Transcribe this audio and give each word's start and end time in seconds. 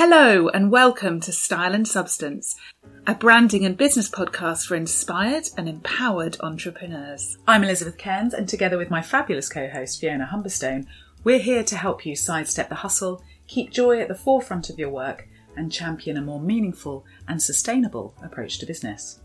Hello 0.00 0.48
and 0.50 0.70
welcome 0.70 1.18
to 1.22 1.32
Style 1.32 1.74
and 1.74 1.86
Substance, 1.86 2.54
a 3.08 3.16
branding 3.16 3.64
and 3.64 3.76
business 3.76 4.08
podcast 4.08 4.68
for 4.68 4.76
inspired 4.76 5.48
and 5.56 5.68
empowered 5.68 6.36
entrepreneurs. 6.38 7.36
I'm 7.48 7.64
Elizabeth 7.64 7.98
Cairns, 7.98 8.32
and 8.32 8.48
together 8.48 8.78
with 8.78 8.90
my 8.90 9.02
fabulous 9.02 9.48
co 9.48 9.68
host 9.68 10.00
Fiona 10.00 10.30
Humberstone, 10.32 10.86
we're 11.24 11.40
here 11.40 11.64
to 11.64 11.76
help 11.76 12.06
you 12.06 12.14
sidestep 12.14 12.68
the 12.68 12.76
hustle, 12.76 13.24
keep 13.48 13.72
joy 13.72 13.98
at 13.98 14.06
the 14.06 14.14
forefront 14.14 14.70
of 14.70 14.78
your 14.78 14.90
work, 14.90 15.26
and 15.56 15.72
champion 15.72 16.16
a 16.16 16.22
more 16.22 16.40
meaningful 16.40 17.04
and 17.26 17.42
sustainable 17.42 18.14
approach 18.22 18.60
to 18.60 18.66
business. 18.66 19.18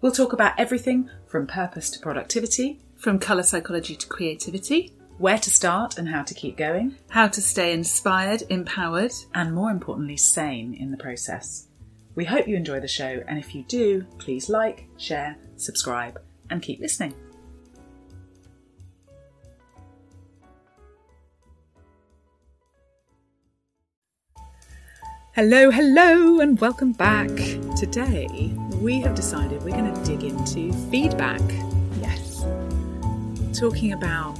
We'll 0.00 0.10
talk 0.10 0.32
about 0.32 0.58
everything 0.58 1.10
from 1.26 1.46
purpose 1.46 1.90
to 1.90 2.00
productivity, 2.00 2.80
From 2.96 3.18
colour 3.18 3.42
psychology 3.42 3.94
to 3.94 4.06
creativity, 4.06 4.94
where 5.18 5.38
to 5.38 5.50
start 5.50 5.96
and 5.98 6.08
how 6.08 6.22
to 6.22 6.34
keep 6.34 6.56
going, 6.56 6.96
how 7.08 7.28
to 7.28 7.40
stay 7.40 7.72
inspired, 7.72 8.42
empowered. 8.50 9.12
and 9.34 9.54
more 9.54 9.70
importantly, 9.70 10.16
sane 10.16 10.74
in 10.74 10.90
the 10.90 10.96
process. 10.96 11.68
We 12.16 12.24
hope 12.24 12.48
you 12.48 12.56
enjoy 12.56 12.80
the 12.80 12.88
show, 12.88 13.22
and 13.28 13.38
if 13.38 13.54
you 13.54 13.64
do, 13.64 14.06
please 14.18 14.48
like, 14.48 14.86
share, 14.96 15.36
subscribe, 15.56 16.20
and 16.50 16.62
keep 16.62 16.80
listening. 16.80 17.14
Hello, 25.34 25.70
hello, 25.70 26.40
and 26.40 26.60
welcome 26.60 26.92
back. 26.92 27.28
Today, 27.76 28.54
we 28.80 29.00
have 29.00 29.16
decided 29.16 29.62
we're 29.64 29.70
going 29.70 29.92
to 29.92 30.04
dig 30.04 30.22
into 30.22 30.72
feedback. 30.90 31.40
Yes. 32.00 32.44
Talking 33.52 33.92
about, 33.94 34.38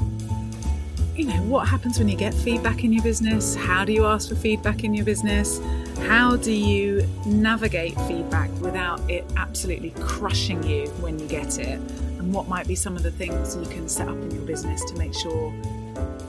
you 1.16 1.26
know, 1.26 1.40
what 1.42 1.68
happens 1.68 1.98
when 1.98 2.08
you 2.08 2.16
get 2.16 2.34
feedback 2.34 2.82
in 2.82 2.92
your 2.92 3.02
business? 3.02 3.54
How 3.54 3.84
do 3.84 3.92
you 3.92 4.04
ask 4.04 4.28
for 4.28 4.34
feedback 4.34 4.82
in 4.82 4.94
your 4.94 5.04
business? 5.04 5.60
How 6.00 6.36
do 6.36 6.50
you 6.50 7.08
navigate 7.24 7.94
feedback 8.02 8.50
without 8.60 9.00
it 9.08 9.24
absolutely 9.36 9.90
crushing 10.00 10.62
you 10.64 10.88
when 11.00 11.18
you 11.18 11.26
get 11.26 11.58
it? 11.58 11.78
And 12.18 12.32
what 12.32 12.48
might 12.48 12.66
be 12.66 12.74
some 12.74 12.96
of 12.96 13.04
the 13.04 13.12
things 13.12 13.56
you 13.56 13.66
can 13.66 13.88
set 13.88 14.08
up 14.08 14.16
in 14.16 14.30
your 14.32 14.44
business 14.44 14.84
to 14.86 14.96
make 14.96 15.14
sure 15.14 15.54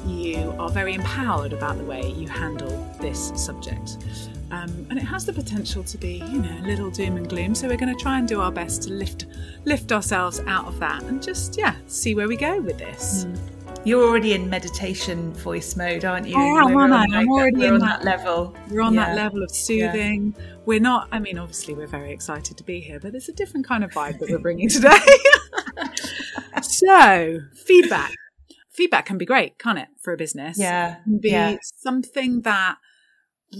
you 0.05 0.53
are 0.59 0.69
very 0.69 0.93
empowered 0.93 1.51
about 1.51 1.77
the 1.77 1.83
way 1.83 2.11
you 2.11 2.27
handle 2.27 2.87
this 3.01 3.31
subject. 3.35 3.97
Um, 4.51 4.85
and 4.91 4.99
it 4.99 5.03
has 5.03 5.25
the 5.25 5.33
potential 5.33 5.83
to 5.83 5.97
be, 5.97 6.23
you 6.29 6.41
know, 6.41 6.57
a 6.59 6.65
little 6.65 6.91
doom 6.91 7.17
and 7.17 7.27
gloom. 7.27 7.55
So 7.55 7.67
we're 7.67 7.77
going 7.77 7.95
to 7.95 8.01
try 8.01 8.19
and 8.19 8.27
do 8.27 8.39
our 8.39 8.51
best 8.51 8.83
to 8.83 8.93
lift 8.93 9.25
lift 9.65 9.91
ourselves 9.91 10.41
out 10.45 10.65
of 10.65 10.79
that 10.79 11.01
and 11.03 11.23
just, 11.23 11.57
yeah, 11.57 11.75
see 11.87 12.13
where 12.13 12.27
we 12.27 12.37
go 12.37 12.61
with 12.61 12.77
this. 12.77 13.25
You're 13.85 14.03
already 14.03 14.33
in 14.33 14.49
meditation 14.49 15.31
voice 15.33 15.75
mode, 15.75 16.05
aren't 16.05 16.27
you? 16.27 16.35
I 16.35 16.41
am, 16.63 16.73
We're 16.73 16.81
aren't 16.81 16.93
on 16.93 17.13
I? 17.13 17.19
I'm 17.19 17.29
already 17.31 17.65
in 17.65 17.73
on 17.75 17.79
that- 17.81 17.99
that 18.01 18.03
level. 18.03 18.55
We're 18.69 18.81
on 18.81 18.95
Yeah. 18.95 19.05
that 19.05 19.15
level 19.15 19.43
of 19.43 19.51
soothing. 19.51 20.33
We're 20.65 20.79
not, 20.79 21.07
I 21.11 21.19
mean, 21.19 21.37
obviously, 21.37 21.75
we're 21.75 21.85
very 21.85 22.11
excited 22.11 22.57
to 22.57 22.63
be 22.63 22.79
here, 22.79 22.99
but 22.99 23.11
there's 23.11 23.29
a 23.29 23.33
different 23.33 23.67
kind 23.67 23.83
of 23.83 23.91
vibe 23.91 24.17
that 24.19 24.29
we're 24.31 24.39
bringing 24.47 24.69
today. 24.69 24.97
so, 26.63 27.39
feedback. 27.53 28.11
Feedback 28.71 29.05
can 29.05 29.19
be 29.19 29.25
great, 29.25 29.59
can't 29.59 29.77
it, 29.77 29.87
for 30.01 30.13
a 30.13 30.17
business? 30.17 30.57
Yeah, 30.57 30.95
It 30.97 31.03
can 31.03 31.17
be 31.19 31.29
yeah. 31.29 31.55
something 31.75 32.41
that 32.41 32.77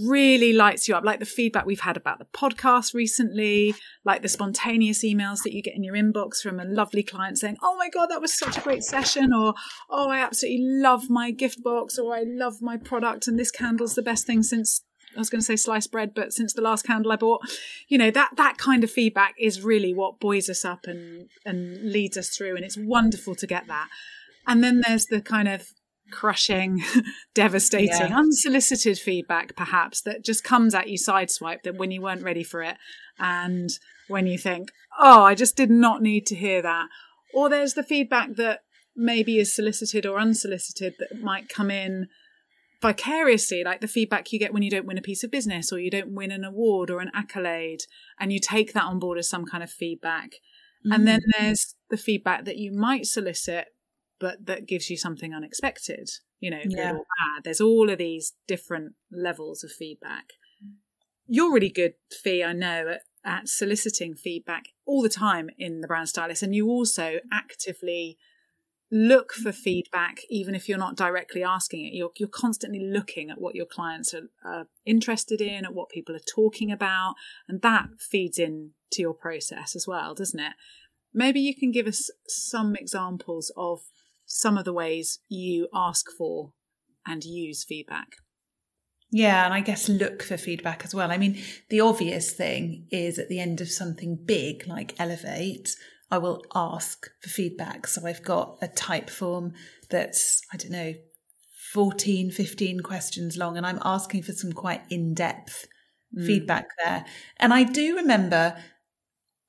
really 0.04 0.54
lights 0.54 0.88
you 0.88 0.96
up, 0.96 1.04
like 1.04 1.20
the 1.20 1.26
feedback 1.26 1.66
we've 1.66 1.82
had 1.82 1.98
about 1.98 2.20
the 2.20 2.26
podcast 2.26 2.94
recently, 2.94 3.76
like 4.04 4.22
the 4.22 4.30
spontaneous 4.30 5.04
emails 5.04 5.44
that 5.44 5.54
you 5.54 5.62
get 5.62 5.76
in 5.76 5.84
your 5.84 5.96
inbox 5.96 6.42
from 6.42 6.60
a 6.60 6.66
lovely 6.66 7.04
client 7.04 7.38
saying, 7.38 7.58
Oh 7.62 7.76
my 7.78 7.90
God, 7.90 8.08
that 8.08 8.22
was 8.22 8.38
such 8.38 8.58
a 8.58 8.62
great 8.62 8.84
session, 8.84 9.34
or 9.34 9.54
Oh, 9.90 10.10
I 10.10 10.20
absolutely 10.20 10.66
love 10.66 11.10
my 11.10 11.32
gift 11.32 11.64
box, 11.64 11.98
or 11.98 12.16
I 12.16 12.24
love 12.26 12.62
my 12.62 12.78
product, 12.78 13.28
and 13.28 13.38
this 13.40 13.52
candle's 13.52 13.96
the 13.96 14.02
best 14.02 14.26
thing 14.26 14.44
since. 14.44 14.82
I 15.16 15.20
was 15.20 15.30
going 15.30 15.40
to 15.40 15.46
say 15.46 15.56
sliced 15.56 15.94
bread, 15.94 16.14
but 16.14 16.34
since 16.34 16.54
the 16.54 16.62
last 16.62 16.86
candle 16.86 17.14
I 17.14 17.16
bought, 17.16 17.42
you 17.88 17.98
know 17.98 18.12
that 18.12 18.32
that 18.36 18.58
kind 18.58 18.84
of 18.84 18.92
feedback 18.92 19.36
is 19.40 19.62
really 19.62 19.94
what 19.94 20.20
buoys 20.20 20.50
us 20.50 20.66
up 20.66 20.88
and 20.88 21.30
and 21.46 21.92
leads 21.92 22.18
us 22.18 22.30
through, 22.30 22.56
and 22.56 22.66
it's 22.66 22.78
wonderful 22.78 23.34
to 23.36 23.48
get 23.48 23.68
that. 23.68 23.88
And 24.48 24.64
then 24.64 24.82
there's 24.86 25.06
the 25.06 25.22
kind 25.22 25.48
of 25.48 25.70
crushing, 26.12 26.84
devastating, 27.34 28.10
Yeah. 28.10 28.18
unsolicited 28.18 28.98
feedback, 28.98 29.56
perhaps, 29.56 30.02
that 30.02 30.24
just 30.24 30.44
comes 30.44 30.74
at 30.76 30.90
you 30.90 30.98
sideswiped 30.98 31.64
that 31.64 31.76
when 31.76 31.92
you 31.92 32.02
weren't 32.02 32.24
ready 32.24 32.44
for 32.44 32.62
it. 32.62 32.78
And 33.18 33.70
when 34.08 34.28
you 34.28 34.38
think, 34.38 34.72
oh, 35.00 35.24
I 35.24 35.36
just 35.36 35.56
did 35.56 35.70
not 35.70 36.02
need 36.02 36.26
to 36.28 36.36
hear 36.36 36.62
that. 36.62 36.88
Or 37.34 37.50
there's 37.50 37.74
the 37.74 37.84
feedback 37.84 38.36
that 38.36 38.62
maybe 38.96 39.40
is 39.40 39.54
solicited 39.54 40.06
or 40.06 40.20
unsolicited 40.20 40.96
that 41.00 41.22
might 41.22 41.50
come 41.50 41.70
in 41.70 42.08
vicariously, 42.82 43.64
like 43.64 43.82
the 43.82 43.88
feedback 43.88 44.32
you 44.32 44.40
get 44.40 44.54
when 44.54 44.64
you 44.64 44.70
don't 44.70 44.86
win 44.86 44.98
a 44.98 45.02
piece 45.02 45.24
of 45.24 45.32
business 45.32 45.72
or 45.72 45.80
you 45.80 45.90
don't 45.90 46.14
win 46.14 46.32
an 46.32 46.44
award 46.44 46.90
or 46.90 47.00
an 47.00 47.12
accolade, 47.14 47.82
and 48.20 48.32
you 48.32 48.40
take 48.40 48.74
that 48.74 48.84
on 48.84 49.00
board 49.00 49.18
as 49.18 49.28
some 49.28 49.46
kind 49.46 49.64
of 49.64 49.72
feedback. 49.72 50.36
And 50.86 51.04
mm. 51.04 51.06
then 51.06 51.22
there's 51.38 51.76
the 51.90 51.98
feedback 51.98 52.46
that 52.46 52.58
you 52.58 52.72
might 52.72 53.08
solicit, 53.08 53.68
but 54.20 54.46
that 54.46 54.66
gives 54.68 54.90
you 54.90 54.98
something 54.98 55.34
unexpected, 55.34 56.10
you 56.40 56.50
know, 56.50 56.62
Yeah. 56.66 56.92
good 56.92 57.00
or 57.00 57.06
bad. 57.20 57.44
There's 57.44 57.62
all 57.62 57.90
of 57.90 57.98
these 57.98 58.34
different 58.48 58.96
levels 59.12 59.64
of 59.64 59.72
feedback. 59.72 60.34
You're 61.28 61.54
really 61.54 61.70
good, 61.70 61.96
Fee, 62.12 62.44
I 62.44 62.54
know, 62.54 62.88
at, 62.90 63.02
at 63.24 63.50
soliciting 63.50 64.16
feedback 64.16 64.70
all 64.86 65.02
the 65.02 65.10
time 65.10 65.50
in 65.58 65.82
the 65.82 65.88
brand 65.88 66.10
stylist, 66.10 66.44
and 66.44 66.54
you 66.56 66.68
also 66.68 67.20
actively 67.32 68.18
look 68.92 69.34
for 69.34 69.52
feedback, 69.52 70.20
even 70.30 70.54
if 70.54 70.70
you're 70.70 70.78
not 70.78 70.96
directly 70.96 71.44
asking 71.44 71.86
it. 71.86 71.94
You're, 71.94 72.12
you're 72.18 72.30
constantly 72.30 72.80
looking 72.80 73.32
at 73.32 73.42
what 73.42 73.56
your 73.56 73.66
clients 73.66 74.14
are, 74.14 74.30
are 74.46 74.68
interested 74.86 75.42
in, 75.42 75.66
at 75.66 75.74
what 75.74 75.90
people 75.90 76.16
are 76.16 76.20
talking 76.20 76.72
about, 76.72 77.16
and 77.48 77.62
that 77.64 77.88
feeds 78.00 78.38
in 78.38 78.72
to 78.92 79.02
your 79.02 79.16
process 79.16 79.76
as 79.76 79.88
well, 79.88 80.14
doesn't 80.14 80.40
it? 80.40 80.54
Maybe 81.14 81.40
you 81.40 81.56
can 81.56 81.72
give 81.72 81.88
us 81.88 82.12
some 82.28 82.76
examples 82.76 83.52
of 83.58 83.82
some 84.26 84.58
of 84.58 84.66
the 84.66 84.74
ways 84.74 85.20
you 85.30 85.68
ask 85.74 86.08
for 86.18 86.52
and 87.06 87.24
use 87.24 87.64
feedback. 87.64 88.18
Yeah, 89.12 89.46
and 89.46 89.54
I 89.54 89.62
guess 89.62 89.88
look 89.88 90.24
for 90.24 90.36
feedback 90.36 90.84
as 90.84 90.94
well. 90.94 91.12
I 91.12 91.18
mean, 91.18 91.42
the 91.70 91.80
obvious 91.80 92.32
thing 92.32 92.88
is 92.92 93.18
at 93.18 93.30
the 93.30 93.40
end 93.40 93.62
of 93.62 93.70
something 93.70 94.18
big 94.26 94.68
like 94.68 95.00
Elevate, 95.00 95.70
I 96.12 96.18
will 96.18 96.44
ask 96.54 97.08
for 97.22 97.30
feedback. 97.30 97.88
So 97.88 98.06
I've 98.06 98.24
got 98.24 98.58
a 98.62 98.68
Typeform 98.68 99.54
that's, 99.90 100.42
I 100.52 100.58
don't 100.58 100.72
know, 100.72 100.94
14, 101.74 102.32
15 102.32 102.80
questions 102.82 103.38
long, 103.38 103.58
and 103.58 103.66
I'm 103.66 103.80
asking 103.84 104.24
for 104.24 104.32
some 104.32 104.54
quite 104.54 104.82
in 104.90 105.14
depth 105.14 105.68
mm. 106.18 106.26
feedback 106.26 106.68
there. 106.84 107.06
And 107.38 107.54
I 107.54 107.64
do 107.64 107.96
remember 107.96 108.56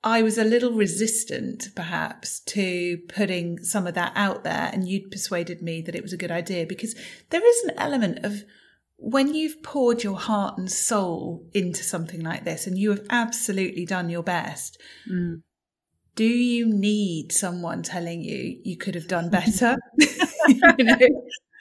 I 0.07 0.21
was 0.21 0.37
a 0.37 0.45
little 0.45 0.71
resistant, 0.71 1.69
perhaps, 1.75 2.39
to 2.55 2.97
putting 3.09 3.61
some 3.63 3.85
of 3.85 3.93
that 3.95 4.13
out 4.15 4.45
there, 4.45 4.69
and 4.71 4.87
you'd 4.87 5.11
persuaded 5.11 5.61
me 5.61 5.81
that 5.81 5.95
it 5.95 6.01
was 6.01 6.13
a 6.13 6.17
good 6.17 6.31
idea 6.31 6.65
because 6.65 6.95
there 7.29 7.45
is 7.45 7.63
an 7.65 7.71
element 7.77 8.23
of 8.23 8.43
when 8.95 9.35
you've 9.35 9.61
poured 9.61 10.03
your 10.03 10.17
heart 10.17 10.57
and 10.57 10.71
soul 10.71 11.45
into 11.53 11.83
something 11.83 12.21
like 12.21 12.45
this 12.45 12.65
and 12.65 12.77
you 12.77 12.89
have 12.89 13.05
absolutely 13.09 13.85
done 13.85 14.09
your 14.09 14.23
best, 14.23 14.81
mm. 15.11 15.41
do 16.15 16.23
you 16.25 16.65
need 16.65 17.31
someone 17.33 17.83
telling 17.83 18.21
you 18.23 18.59
you 18.63 18.77
could 18.77 18.95
have 18.95 19.07
done 19.09 19.29
better? 19.39 19.75
you 19.97 20.55
know, 20.79 20.97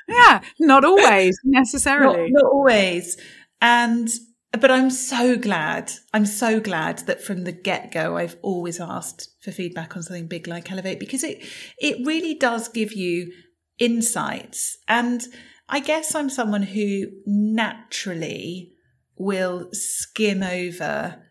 Yeah, 0.08 0.40
not 0.60 0.84
always 0.84 1.36
not, 1.44 1.60
necessarily. 1.60 2.30
not 2.30 2.44
always. 2.44 3.16
And 3.60 4.08
but 4.52 4.70
I'm 4.70 4.90
so 4.90 5.36
glad. 5.36 5.92
I'm 6.14 6.26
so 6.26 6.60
glad 6.60 7.00
that 7.00 7.22
from 7.22 7.44
the 7.44 7.52
get 7.52 7.92
go, 7.92 8.16
I've 8.16 8.36
always 8.42 8.80
asked 8.80 9.30
for 9.42 9.52
feedback 9.52 9.96
on 9.96 10.02
something 10.02 10.26
big 10.28 10.46
like 10.46 10.70
Elevate 10.72 11.00
because 11.00 11.24
it 11.24 11.44
it 11.78 12.06
really 12.06 12.34
does 12.34 12.68
give 12.68 12.92
you 12.92 13.32
insights. 13.78 14.78
And 14.88 15.22
I 15.68 15.80
guess 15.80 16.14
I'm 16.14 16.30
someone 16.30 16.62
who 16.62 17.06
naturally 17.26 18.72
will 19.18 19.68
skim 19.72 20.42
over 20.42 21.22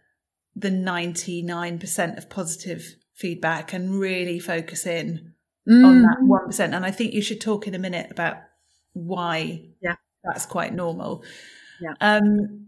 the 0.55 0.69
99% 0.69 2.17
of 2.17 2.29
positive 2.29 2.95
feedback 3.13 3.73
and 3.73 3.99
really 3.99 4.39
focus 4.39 4.85
in 4.85 5.33
on 5.67 6.03
that 6.03 6.17
1%. 6.21 6.59
And 6.75 6.85
I 6.85 6.91
think 6.91 7.13
you 7.13 7.21
should 7.21 7.41
talk 7.41 7.67
in 7.67 7.73
a 7.73 7.79
minute 7.79 8.11
about 8.11 8.37
why 8.93 9.69
Yeah. 9.81 9.95
that's 10.23 10.45
quite 10.45 10.73
normal. 10.75 11.23
Yeah. 11.81 11.93
Um, 12.01 12.67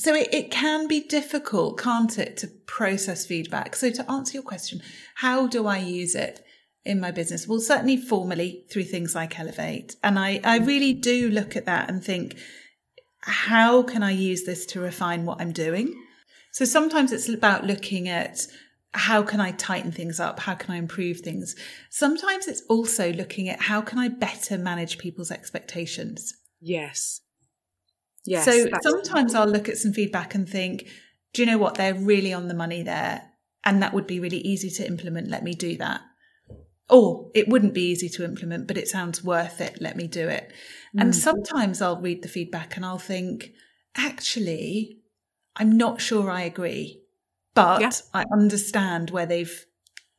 so 0.00 0.14
it, 0.14 0.32
it 0.32 0.50
can 0.50 0.86
be 0.86 1.00
difficult, 1.00 1.78
can't 1.78 2.18
it, 2.18 2.38
to 2.38 2.46
process 2.46 3.26
feedback? 3.26 3.76
So 3.76 3.90
to 3.90 4.10
answer 4.10 4.32
your 4.32 4.42
question, 4.42 4.80
how 5.16 5.46
do 5.46 5.66
I 5.66 5.76
use 5.76 6.14
it 6.14 6.42
in 6.86 7.00
my 7.00 7.10
business? 7.10 7.46
Well, 7.46 7.60
certainly 7.60 7.98
formally 7.98 8.64
through 8.70 8.84
things 8.84 9.14
like 9.14 9.38
Elevate. 9.38 9.96
And 10.02 10.18
I, 10.18 10.40
I 10.42 10.56
really 10.56 10.94
do 10.94 11.28
look 11.28 11.54
at 11.54 11.66
that 11.66 11.90
and 11.90 12.02
think, 12.02 12.38
how 13.20 13.82
can 13.82 14.02
I 14.02 14.12
use 14.12 14.44
this 14.44 14.64
to 14.66 14.80
refine 14.80 15.26
what 15.26 15.38
I'm 15.38 15.52
doing? 15.52 15.94
So 16.52 16.64
sometimes 16.64 17.12
it's 17.12 17.28
about 17.28 17.66
looking 17.66 18.08
at 18.08 18.46
how 18.92 19.22
can 19.22 19.38
I 19.38 19.50
tighten 19.52 19.92
things 19.92 20.18
up? 20.18 20.40
How 20.40 20.54
can 20.54 20.72
I 20.74 20.78
improve 20.78 21.20
things? 21.20 21.54
Sometimes 21.90 22.48
it's 22.48 22.62
also 22.70 23.12
looking 23.12 23.50
at 23.50 23.60
how 23.60 23.82
can 23.82 23.98
I 23.98 24.08
better 24.08 24.56
manage 24.56 24.96
people's 24.96 25.30
expectations? 25.30 26.32
Yes. 26.58 27.20
Yes, 28.26 28.44
so 28.44 28.66
sometimes 28.82 29.34
I'll 29.34 29.48
look 29.48 29.68
at 29.68 29.78
some 29.78 29.92
feedback 29.92 30.34
and 30.34 30.48
think, 30.48 30.86
do 31.32 31.42
you 31.42 31.46
know 31.46 31.58
what? 31.58 31.76
They're 31.76 31.94
really 31.94 32.32
on 32.32 32.48
the 32.48 32.54
money 32.54 32.82
there. 32.82 33.22
And 33.64 33.82
that 33.82 33.92
would 33.92 34.06
be 34.06 34.20
really 34.20 34.38
easy 34.38 34.70
to 34.70 34.86
implement. 34.86 35.28
Let 35.28 35.44
me 35.44 35.54
do 35.54 35.76
that. 35.76 36.00
Or 36.88 37.30
it 37.34 37.48
wouldn't 37.48 37.74
be 37.74 37.90
easy 37.90 38.08
to 38.10 38.24
implement, 38.24 38.66
but 38.66 38.76
it 38.76 38.88
sounds 38.88 39.22
worth 39.22 39.60
it. 39.60 39.80
Let 39.80 39.96
me 39.96 40.08
do 40.08 40.28
it. 40.28 40.52
Mm. 40.96 41.02
And 41.02 41.16
sometimes 41.16 41.80
I'll 41.80 42.00
read 42.00 42.22
the 42.22 42.28
feedback 42.28 42.76
and 42.76 42.84
I'll 42.84 42.98
think, 42.98 43.50
actually, 43.96 44.98
I'm 45.56 45.76
not 45.76 46.00
sure 46.00 46.30
I 46.30 46.42
agree, 46.42 47.02
but 47.54 47.80
yeah. 47.80 47.90
I 48.12 48.24
understand 48.32 49.10
where 49.10 49.26
they've 49.26 49.66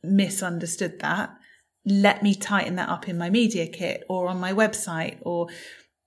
misunderstood 0.02 1.00
that. 1.00 1.34
Let 1.84 2.22
me 2.22 2.34
tighten 2.34 2.76
that 2.76 2.88
up 2.88 3.08
in 3.08 3.18
my 3.18 3.28
media 3.28 3.66
kit 3.66 4.04
or 4.08 4.28
on 4.28 4.40
my 4.40 4.52
website 4.52 5.18
or 5.22 5.48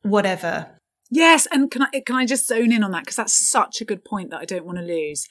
whatever. 0.03 0.79
Yes, 1.11 1.47
and 1.51 1.69
can 1.69 1.83
I 1.83 2.01
can 2.05 2.15
I 2.15 2.25
just 2.25 2.47
zone 2.47 2.71
in 2.71 2.83
on 2.83 2.91
that 2.91 3.03
because 3.03 3.17
that's 3.17 3.47
such 3.47 3.81
a 3.81 3.85
good 3.85 4.03
point 4.03 4.31
that 4.31 4.41
I 4.41 4.45
don't 4.45 4.65
want 4.65 4.79
to 4.79 4.83
lose. 4.83 5.27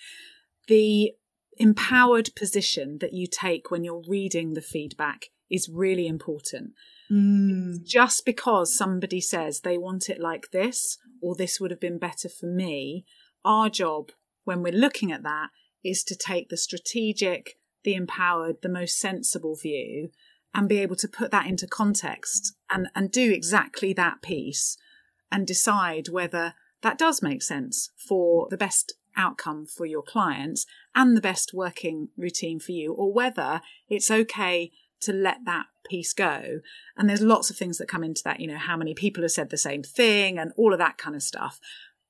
The 0.68 1.12
empowered 1.56 2.34
position 2.34 2.98
that 3.00 3.12
you 3.12 3.26
take 3.26 3.70
when 3.70 3.84
you're 3.84 4.02
reading 4.06 4.54
the 4.54 4.62
feedback 4.62 5.26
is 5.50 5.68
really 5.68 6.06
important. 6.06 6.72
Mm. 7.10 7.84
Just 7.84 8.24
because 8.24 8.76
somebody 8.76 9.20
says 9.20 9.60
they 9.60 9.78
want 9.78 10.08
it 10.08 10.20
like 10.20 10.50
this 10.52 10.98
or 11.20 11.34
this 11.34 11.60
would 11.60 11.70
have 11.70 11.80
been 11.80 11.98
better 11.98 12.28
for 12.28 12.46
me, 12.46 13.04
our 13.44 13.68
job 13.68 14.10
when 14.44 14.62
we're 14.62 14.72
looking 14.72 15.12
at 15.12 15.22
that 15.22 15.48
is 15.84 16.02
to 16.04 16.16
take 16.16 16.48
the 16.48 16.56
strategic, 16.56 17.56
the 17.82 17.94
empowered, 17.94 18.56
the 18.62 18.68
most 18.68 18.98
sensible 18.98 19.54
view 19.54 20.10
and 20.54 20.68
be 20.68 20.78
able 20.78 20.96
to 20.96 21.08
put 21.08 21.30
that 21.30 21.46
into 21.46 21.66
context 21.66 22.54
and, 22.70 22.88
and 22.94 23.10
do 23.10 23.32
exactly 23.32 23.92
that 23.92 24.22
piece 24.22 24.76
and 25.34 25.48
decide 25.48 26.08
whether 26.08 26.54
that 26.82 26.96
does 26.96 27.20
make 27.20 27.42
sense 27.42 27.90
for 27.96 28.46
the 28.50 28.56
best 28.56 28.92
outcome 29.16 29.66
for 29.66 29.84
your 29.84 30.02
clients 30.02 30.64
and 30.94 31.16
the 31.16 31.20
best 31.20 31.52
working 31.52 32.08
routine 32.16 32.60
for 32.60 32.70
you, 32.70 32.92
or 32.92 33.12
whether 33.12 33.60
it's 33.88 34.12
okay 34.12 34.70
to 35.00 35.12
let 35.12 35.38
that 35.44 35.66
piece 35.90 36.12
go. 36.12 36.60
And 36.96 37.10
there's 37.10 37.20
lots 37.20 37.50
of 37.50 37.56
things 37.56 37.78
that 37.78 37.88
come 37.88 38.04
into 38.04 38.22
that, 38.24 38.38
you 38.38 38.46
know, 38.46 38.58
how 38.58 38.76
many 38.76 38.94
people 38.94 39.24
have 39.24 39.32
said 39.32 39.50
the 39.50 39.56
same 39.56 39.82
thing 39.82 40.38
and 40.38 40.52
all 40.56 40.72
of 40.72 40.78
that 40.78 40.98
kind 40.98 41.16
of 41.16 41.22
stuff. 41.24 41.58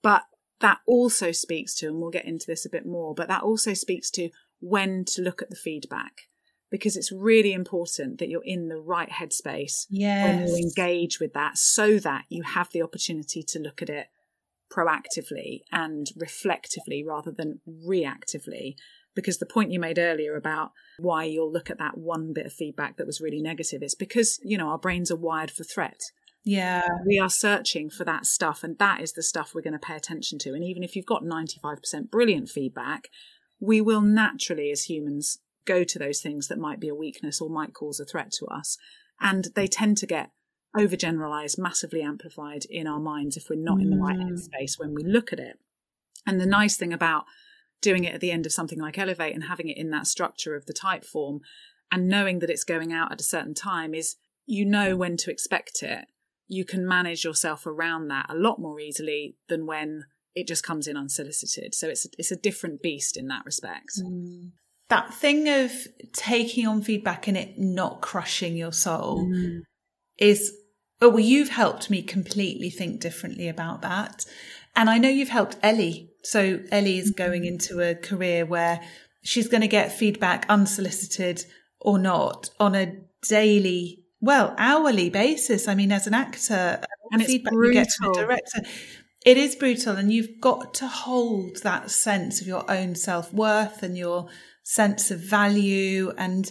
But 0.03 0.25
that 0.61 0.81
also 0.87 1.33
speaks 1.33 1.75
to, 1.77 1.87
and 1.87 2.01
we'll 2.01 2.11
get 2.11 2.27
into 2.27 2.47
this 2.47 2.67
a 2.67 2.71
bit 2.71 2.85
more, 2.85 3.15
but 3.15 3.29
that 3.29 3.43
also 3.43 3.73
speaks 3.73 4.11
to 4.13 4.29
when 4.61 5.07
to 5.07 5.23
look 5.23 5.41
at 5.41 5.49
the 5.49 5.57
feedback 5.57 6.29
because 6.75 6.97
it's 6.97 7.13
really 7.13 7.53
important 7.53 8.19
that 8.19 8.29
you're 8.29 8.43
in 8.43 8.67
the 8.67 8.81
right 8.81 9.09
headspace 9.09 9.87
yes. 9.91 10.27
when 10.27 10.49
you 10.49 10.57
engage 10.57 11.21
with 11.21 11.33
that 11.33 11.57
so 11.57 12.01
that 12.01 12.25
you 12.29 12.43
have 12.43 12.69
the 12.73 12.83
opportunity 12.83 13.45
to 13.45 13.61
look 13.61 13.81
at 13.81 13.89
it 13.89 14.09
proactively 14.73 15.61
and 15.71 16.09
reflectively 16.17 17.05
rather 17.07 17.31
than 17.31 17.61
reactively. 17.69 18.75
Because 19.15 19.39
the 19.39 19.47
point 19.47 19.71
you 19.71 19.79
made 19.79 20.01
earlier 20.01 20.35
about 20.35 20.73
why 20.99 21.23
you'll 21.23 21.53
look 21.53 21.71
at 21.71 21.79
that 21.79 21.97
one 21.97 22.33
bit 22.33 22.47
of 22.47 22.53
feedback 22.53 22.97
that 22.97 23.07
was 23.07 23.21
really 23.21 23.41
negative 23.41 23.81
is 23.81 23.95
because, 23.95 24.41
you 24.43 24.59
know, 24.59 24.71
our 24.71 24.79
brains 24.79 25.13
are 25.13 25.17
wired 25.17 25.53
for 25.53 25.63
threat. 25.63 26.01
Yeah. 26.43 26.89
We 27.07 27.21
are 27.21 27.31
searching 27.31 27.89
for 27.89 28.03
that 28.03 28.27
stuff, 28.27 28.65
and 28.65 28.77
that 28.79 29.01
is 29.01 29.13
the 29.13 29.23
stuff 29.23 29.53
we're 29.55 29.63
going 29.63 29.75
to 29.75 29.79
pay 29.79 29.95
attention 29.95 30.41
to. 30.41 30.55
And 30.55 30.65
even 30.65 30.83
if 30.83 30.97
you've 30.97 31.07
got 31.07 31.23
95% 31.23 32.11
brilliant 32.11 32.49
feedback, 32.49 33.11
we 33.61 33.81
will 33.81 34.01
naturally, 34.01 34.73
as 34.73 34.91
humans, 34.91 35.39
go 35.67 35.85
to 35.85 35.99
those 35.99 36.21
things 36.21 36.49
that 36.49 36.59
might 36.59 36.81
be 36.81 36.89
a 36.89 36.95
weakness 36.95 37.41
or 37.41 37.49
might 37.49 37.75
cause 37.75 38.01
a 38.01 38.05
threat 38.05 38.33
to 38.33 38.47
us. 38.47 38.77
And 39.21 39.49
they 39.55 39.67
tend 39.67 39.97
to 39.99 40.07
get 40.07 40.31
overgeneralized, 40.77 41.59
massively 41.59 42.03
amplified 42.03 42.65
in 42.69 42.87
our 42.87 42.99
minds 42.99 43.37
if 43.37 43.49
we're 43.49 43.57
not 43.57 43.81
in 43.81 43.91
the 43.91 43.97
right 43.97 44.17
mm. 44.17 44.31
headspace 44.31 44.79
when 44.79 44.95
we 44.95 45.05
look 45.05 45.33
at 45.33 45.39
it. 45.39 45.59
And 46.27 46.41
the 46.41 46.47
nice 46.47 46.77
thing 46.77 46.93
about 46.93 47.25
doing 47.81 48.05
it 48.05 48.15
at 48.15 48.21
the 48.21 48.33
end 48.33 48.47
of 48.47 48.53
something 48.53 48.81
like 48.81 48.99
Elevate 48.99 49.35
and 49.35 49.45
having 49.45 49.69
it 49.69 49.77
in 49.77 49.91
that 49.91 50.07
structure 50.07 50.57
of 50.57 50.67
the 50.67 50.73
Typeform 50.73 51.41
and 51.93 52.09
knowing 52.09 52.41
that 52.41 52.51
it's 52.51 52.65
going 52.65 52.93
out 52.93 53.13
at 53.13 53.21
a 53.21 53.25
certain 53.25 53.55
time 53.55 53.95
is 53.95 54.17
you 54.47 54.65
know 54.65 54.97
when 54.97 55.17
to 55.19 55.31
expect 55.31 55.83
it. 55.83 56.07
You 56.49 56.65
can 56.65 56.87
manage 56.87 57.25
yourself 57.25 57.67
around 57.67 58.09
that 58.09 58.27
a 58.29 58.35
lot 58.35 58.59
more 58.59 58.81
easily 58.81 59.37
than 59.49 59.67
when 59.67 60.05
it 60.35 60.49
just 60.49 60.65
comes 60.65 60.87
in 60.87 60.97
unsolicited. 60.97 61.75
So 61.75 61.89
it's 61.89 62.07
it's 62.19 62.33
a 62.33 62.37
different 62.37 62.83
beast 62.83 63.17
in 63.17 63.29
that 63.29 63.45
respect. 63.45 64.01
Mm 64.03 64.53
that 64.89 65.15
thing 65.15 65.49
of 65.49 65.73
taking 66.13 66.67
on 66.67 66.83
feedback 66.83 67.27
and 67.27 67.37
it 67.37 67.59
not 67.59 68.01
crushing 68.01 68.57
your 68.57 68.73
soul 68.73 69.27
mm. 69.27 69.61
is 70.19 70.53
oh, 71.01 71.09
well 71.09 71.21
you've 71.21 71.51
helped 71.51 71.91
me 71.91 72.03
completely 72.03 72.71
think 72.71 73.01
differently 73.01 73.49
about 73.49 73.83
that. 73.83 74.25
And 74.77 74.91
i 74.91 74.99
know 74.99 75.09
you've 75.09 75.29
helped 75.29 75.57
ellie. 75.63 76.11
So 76.23 76.61
ellie 76.71 76.99
is 76.99 77.11
going 77.11 77.43
mm-hmm. 77.43 77.55
into 77.55 77.81
a 77.81 77.95
career 77.95 78.45
where 78.45 78.81
she's 79.23 79.49
going 79.49 79.63
to 79.63 79.69
get 79.69 79.93
feedback 79.93 80.45
unsolicited 80.49 81.45
or 81.81 81.99
not 81.99 82.51
on 82.61 82.75
a 82.75 82.97
daily 83.29 84.05
well 84.21 84.55
hourly 84.59 85.09
basis. 85.09 85.67
I 85.67 85.75
mean 85.75 85.93
as 85.93 86.07
an 86.07 86.15
actor 86.15 86.81
and 87.11 87.25
feedback 87.25 87.53
you 87.53 87.73
get 87.73 87.91
from 87.93 88.11
a 88.11 88.15
director. 88.15 88.61
It 89.25 89.39
is 89.39 89.57
brutal 89.57 89.97
and 89.97 90.13
you've 90.13 90.39
got 90.39 90.75
to 90.75 90.87
hold 90.87 91.63
that 91.63 91.91
sense 91.91 92.43
of 92.43 92.47
your 92.47 92.71
own 92.71 92.95
self-worth 92.95 93.83
and 93.83 93.97
your 93.97 94.29
sense 94.65 95.13
of 95.13 95.21
value 95.21 96.13
and 96.19 96.51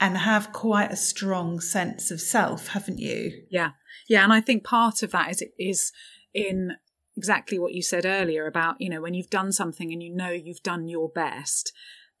and 0.00 0.16
have 0.16 0.52
quite 0.52 0.90
a 0.90 0.96
strong 0.96 1.60
sense 1.60 2.10
of 2.10 2.20
self, 2.20 2.68
haven't 2.68 2.98
you? 2.98 3.44
Yeah. 3.50 3.72
Yeah, 4.08 4.24
and 4.24 4.32
I 4.32 4.40
think 4.40 4.64
part 4.64 5.02
of 5.02 5.12
that 5.12 5.30
is 5.30 5.44
is 5.58 5.92
in 6.34 6.76
exactly 7.16 7.58
what 7.58 7.74
you 7.74 7.82
said 7.82 8.06
earlier 8.06 8.46
about, 8.46 8.80
you 8.80 8.88
know, 8.88 9.00
when 9.00 9.14
you've 9.14 9.30
done 9.30 9.52
something 9.52 9.92
and 9.92 10.02
you 10.02 10.14
know 10.14 10.30
you've 10.30 10.62
done 10.62 10.88
your 10.88 11.08
best, 11.08 11.72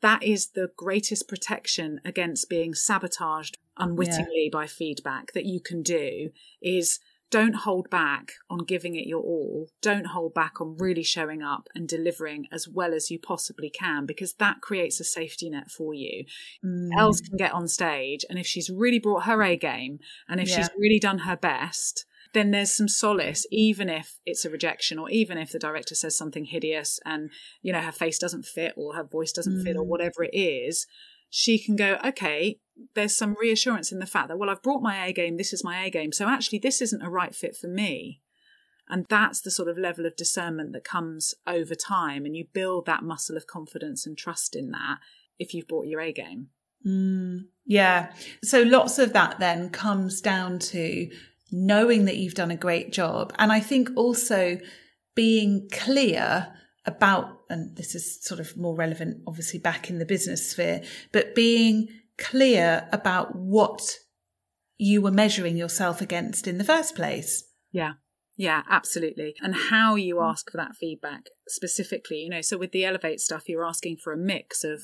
that 0.02 0.22
is 0.22 0.48
the 0.48 0.70
greatest 0.76 1.26
protection 1.26 2.00
against 2.04 2.50
being 2.50 2.74
sabotaged 2.74 3.58
unwittingly 3.78 4.50
yeah. 4.52 4.58
by 4.58 4.66
feedback 4.66 5.32
that 5.32 5.46
you 5.46 5.60
can 5.60 5.82
do 5.82 6.30
is 6.60 7.00
don't 7.30 7.54
hold 7.54 7.88
back 7.90 8.32
on 8.48 8.64
giving 8.64 8.96
it 8.96 9.06
your 9.06 9.22
all. 9.22 9.68
Don't 9.80 10.08
hold 10.08 10.34
back 10.34 10.60
on 10.60 10.76
really 10.76 11.04
showing 11.04 11.42
up 11.42 11.68
and 11.74 11.88
delivering 11.88 12.46
as 12.50 12.68
well 12.68 12.92
as 12.92 13.10
you 13.10 13.18
possibly 13.18 13.70
can 13.70 14.04
because 14.04 14.34
that 14.34 14.60
creates 14.60 14.98
a 15.00 15.04
safety 15.04 15.48
net 15.48 15.70
for 15.70 15.94
you. 15.94 16.24
Mm. 16.64 16.90
Els 16.96 17.20
can 17.20 17.36
get 17.36 17.52
on 17.52 17.68
stage, 17.68 18.24
and 18.28 18.38
if 18.38 18.46
she's 18.46 18.68
really 18.68 18.98
brought 18.98 19.24
her 19.24 19.42
A 19.42 19.56
game 19.56 20.00
and 20.28 20.40
if 20.40 20.48
yeah. 20.48 20.56
she's 20.56 20.70
really 20.76 20.98
done 20.98 21.20
her 21.20 21.36
best, 21.36 22.04
then 22.32 22.50
there's 22.50 22.72
some 22.72 22.88
solace, 22.88 23.46
even 23.50 23.88
if 23.88 24.18
it's 24.26 24.44
a 24.44 24.50
rejection 24.50 24.98
or 24.98 25.08
even 25.10 25.38
if 25.38 25.50
the 25.50 25.58
director 25.58 25.94
says 25.94 26.16
something 26.16 26.44
hideous 26.44 27.00
and, 27.04 27.30
you 27.62 27.72
know, 27.72 27.80
her 27.80 27.92
face 27.92 28.18
doesn't 28.18 28.44
fit 28.44 28.72
or 28.76 28.94
her 28.94 29.04
voice 29.04 29.32
doesn't 29.32 29.60
mm. 29.60 29.64
fit 29.64 29.76
or 29.76 29.84
mm. 29.84 29.88
whatever 29.88 30.24
it 30.24 30.30
is 30.32 30.86
she 31.30 31.58
can 31.58 31.76
go, 31.76 31.96
okay, 32.04 32.58
there's 32.94 33.16
some 33.16 33.36
reassurance 33.40 33.92
in 33.92 34.00
the 34.00 34.06
fact 34.06 34.28
that, 34.28 34.38
well, 34.38 34.50
I've 34.50 34.62
brought 34.62 34.82
my 34.82 35.06
A 35.06 35.12
game, 35.12 35.36
this 35.36 35.52
is 35.52 35.64
my 35.64 35.84
A 35.84 35.90
game. 35.90 36.12
So 36.12 36.28
actually, 36.28 36.58
this 36.58 36.82
isn't 36.82 37.02
a 37.02 37.10
right 37.10 37.34
fit 37.34 37.56
for 37.56 37.68
me. 37.68 38.20
And 38.88 39.06
that's 39.08 39.40
the 39.40 39.52
sort 39.52 39.68
of 39.68 39.78
level 39.78 40.04
of 40.04 40.16
discernment 40.16 40.72
that 40.72 40.82
comes 40.82 41.32
over 41.46 41.76
time. 41.76 42.26
And 42.26 42.36
you 42.36 42.46
build 42.52 42.86
that 42.86 43.04
muscle 43.04 43.36
of 43.36 43.46
confidence 43.46 44.04
and 44.04 44.18
trust 44.18 44.56
in 44.56 44.72
that 44.72 44.98
if 45.38 45.54
you've 45.54 45.68
brought 45.68 45.86
your 45.86 46.00
A 46.00 46.12
game. 46.12 46.48
Mm, 46.84 47.44
yeah. 47.64 48.12
So 48.42 48.62
lots 48.62 48.98
of 48.98 49.12
that 49.12 49.38
then 49.38 49.70
comes 49.70 50.20
down 50.20 50.58
to 50.58 51.08
knowing 51.52 52.06
that 52.06 52.16
you've 52.16 52.34
done 52.34 52.50
a 52.50 52.56
great 52.56 52.92
job. 52.92 53.32
And 53.38 53.52
I 53.52 53.60
think 53.60 53.90
also 53.94 54.58
being 55.14 55.68
clear 55.70 56.48
about, 56.84 57.39
and 57.50 57.76
this 57.76 57.94
is 57.94 58.22
sort 58.22 58.40
of 58.40 58.56
more 58.56 58.74
relevant, 58.74 59.22
obviously, 59.26 59.58
back 59.58 59.90
in 59.90 59.98
the 59.98 60.06
business 60.06 60.50
sphere, 60.50 60.82
but 61.12 61.34
being 61.34 61.88
clear 62.16 62.88
about 62.92 63.34
what 63.34 63.98
you 64.78 65.02
were 65.02 65.10
measuring 65.10 65.56
yourself 65.56 66.00
against 66.00 66.46
in 66.46 66.58
the 66.58 66.64
first 66.64 66.94
place. 66.94 67.44
Yeah. 67.72 67.94
Yeah, 68.36 68.62
absolutely. 68.70 69.34
And 69.42 69.54
how 69.54 69.96
you 69.96 70.22
ask 70.22 70.50
for 70.50 70.56
that 70.56 70.74
feedback 70.74 71.26
specifically, 71.46 72.20
you 72.20 72.30
know, 72.30 72.40
so 72.40 72.56
with 72.56 72.72
the 72.72 72.86
Elevate 72.86 73.20
stuff, 73.20 73.46
you're 73.46 73.66
asking 73.66 73.98
for 73.98 74.14
a 74.14 74.16
mix 74.16 74.64
of 74.64 74.80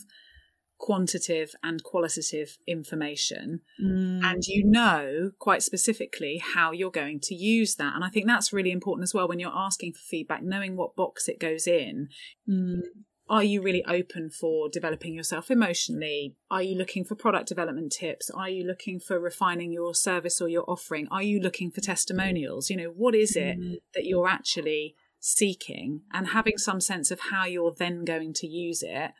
quantitative 0.78 1.54
and 1.62 1.82
qualitative 1.82 2.58
information. 2.66 3.60
Mm. 3.82 4.24
and 4.24 4.44
you 4.46 4.64
know 4.64 5.30
quite 5.38 5.62
specifically 5.62 6.42
how 6.54 6.72
you're 6.72 6.90
going 6.90 7.20
to 7.20 7.34
use 7.34 7.76
that. 7.76 7.94
And 7.94 8.04
i 8.04 8.08
think 8.08 8.26
that's 8.26 8.52
really 8.52 8.70
important 8.70 9.04
as 9.04 9.14
well 9.14 9.28
when 9.28 9.38
you're 9.38 9.52
asking 9.54 9.92
for 9.92 10.00
feedback 10.00 10.42
knowing 10.42 10.76
what 10.76 10.96
box 10.96 11.28
it 11.28 11.40
goes 11.40 11.66
in. 11.66 12.08
Mm. 12.48 12.82
are 13.28 13.42
you 13.42 13.60
really 13.60 13.84
open 13.86 14.30
for 14.30 14.68
developing 14.68 15.14
yourself 15.14 15.50
emotionally? 15.50 16.36
Are 16.50 16.62
you 16.62 16.76
looking 16.76 17.04
for 17.04 17.14
product 17.14 17.48
development 17.48 17.92
tips? 17.92 18.30
Are 18.30 18.48
you 18.48 18.64
looking 18.64 19.00
for 19.00 19.18
refining 19.18 19.72
your 19.72 19.94
service 19.94 20.40
or 20.40 20.48
your 20.48 20.64
offering? 20.68 21.08
Are 21.10 21.22
you 21.22 21.40
looking 21.40 21.70
for 21.70 21.80
testimonials? 21.80 22.70
You 22.70 22.76
know 22.76 22.92
what 22.94 23.14
is 23.14 23.34
it 23.34 23.58
mm. 23.58 23.76
that 23.94 24.04
you're 24.04 24.28
actually 24.28 24.94
seeking? 25.18 26.02
And 26.12 26.28
having 26.28 26.58
some 26.58 26.80
sense 26.80 27.10
of 27.10 27.20
how 27.30 27.46
you're 27.46 27.74
then 27.76 28.04
going 28.04 28.32
to 28.34 28.46
use 28.46 28.82
it 28.82 29.12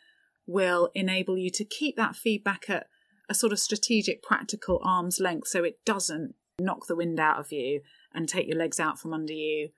will 0.47 0.91
enable 0.95 1.37
you 1.37 1.51
to 1.51 1.65
keep 1.65 1.97
that 1.97 2.17
feedback 2.17 2.69
at 2.69 2.87
a 3.29 3.35
sort 3.35 3.53
of 3.53 3.59
strategic, 3.59 4.23
practical 4.23 4.81
arm's 4.85 5.19
length 5.21 5.49
so 5.49 5.65
it 5.65 5.85
doesn't 5.85 6.35
knock 6.59 6.87
the 6.87 6.97
wind 6.97 7.21
out 7.21 7.39
of 7.39 7.53
you 7.53 7.81
and 8.15 8.29
take 8.29 8.47
your 8.47 8.57
legs 8.57 8.81
out 8.81 8.99
from 8.99 9.13
under 9.13 9.33
you 9.33 9.71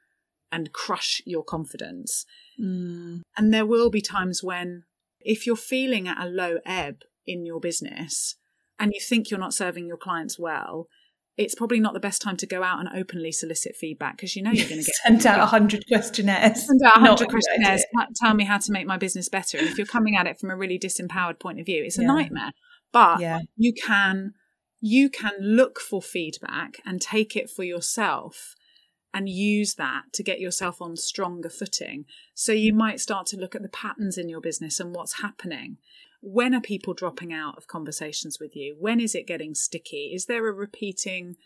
and 0.52 0.72
crush 0.72 1.20
your 1.24 1.42
confidence. 1.42 2.24
Mm. 2.60 3.22
And 3.36 3.52
there 3.52 3.66
will 3.66 3.90
be 3.90 4.00
times 4.00 4.42
when, 4.42 4.84
if 5.20 5.46
you're 5.46 5.56
feeling 5.56 6.08
at 6.08 6.22
a 6.24 6.28
low 6.28 6.58
ebb 6.64 7.02
in 7.26 7.44
your 7.44 7.60
business 7.60 8.36
and 8.78 8.92
you 8.94 9.00
think 9.00 9.30
you're 9.30 9.40
not 9.40 9.54
serving 9.54 9.86
your 9.86 9.96
clients 9.96 10.38
well, 10.38 10.88
it's 11.38 11.54
probably 11.54 11.78
not 11.78 11.94
the 11.94 12.00
best 12.00 12.20
time 12.20 12.36
to 12.36 12.46
go 12.46 12.64
out 12.64 12.80
and 12.80 12.88
openly 12.94 13.30
solicit 13.30 13.76
feedback 13.76 14.16
because 14.16 14.34
you 14.34 14.42
know 14.42 14.50
you're 14.50 14.68
going 14.68 14.80
to 14.82 14.86
get 14.86 14.94
send 15.06 15.24
out 15.24 15.40
a 15.40 15.46
hundred 15.46 15.84
questionnaires. 15.86 16.66
Send 16.66 16.80
out 16.84 16.96
a 16.96 17.00
hundred 17.00 17.28
questionnaires. 17.28 17.84
Tell 18.16 18.34
me 18.34 18.44
how 18.44 18.58
to 18.58 18.72
make 18.72 18.86
my 18.86 18.98
business 18.98 19.28
better. 19.28 19.56
And 19.56 19.68
if 19.68 19.78
you're 19.78 19.86
coming 19.86 20.16
at 20.16 20.26
it 20.26 20.38
from 20.38 20.50
a 20.50 20.56
really 20.56 20.78
disempowered 20.78 21.38
point 21.38 21.60
of 21.60 21.66
view, 21.66 21.84
it's 21.84 21.98
a 21.98 22.02
yeah. 22.02 22.08
nightmare. 22.08 22.50
But 22.92 23.20
yeah. 23.20 23.40
you 23.56 23.72
can 23.72 24.34
you 24.80 25.08
can 25.08 25.32
look 25.40 25.80
for 25.80 26.02
feedback 26.02 26.80
and 26.84 27.00
take 27.00 27.36
it 27.36 27.48
for 27.48 27.62
yourself 27.62 28.54
and 29.14 29.28
use 29.28 29.74
that 29.74 30.02
to 30.12 30.22
get 30.22 30.40
yourself 30.40 30.82
on 30.82 30.96
stronger 30.96 31.48
footing. 31.48 32.04
So 32.34 32.52
you 32.52 32.74
might 32.74 33.00
start 33.00 33.26
to 33.28 33.36
look 33.36 33.54
at 33.54 33.62
the 33.62 33.68
patterns 33.68 34.18
in 34.18 34.28
your 34.28 34.40
business 34.40 34.78
and 34.78 34.94
what's 34.94 35.20
happening. 35.20 35.78
When 36.20 36.54
are 36.54 36.60
people 36.60 36.94
dropping 36.94 37.32
out 37.32 37.56
of 37.56 37.66
conversations 37.66 38.38
with 38.40 38.56
you? 38.56 38.76
When 38.78 39.00
is 39.00 39.14
it 39.14 39.26
getting 39.26 39.54
sticky? 39.54 40.12
Is 40.14 40.26
there 40.26 40.48
a 40.48 40.52
repeating, 40.52 41.36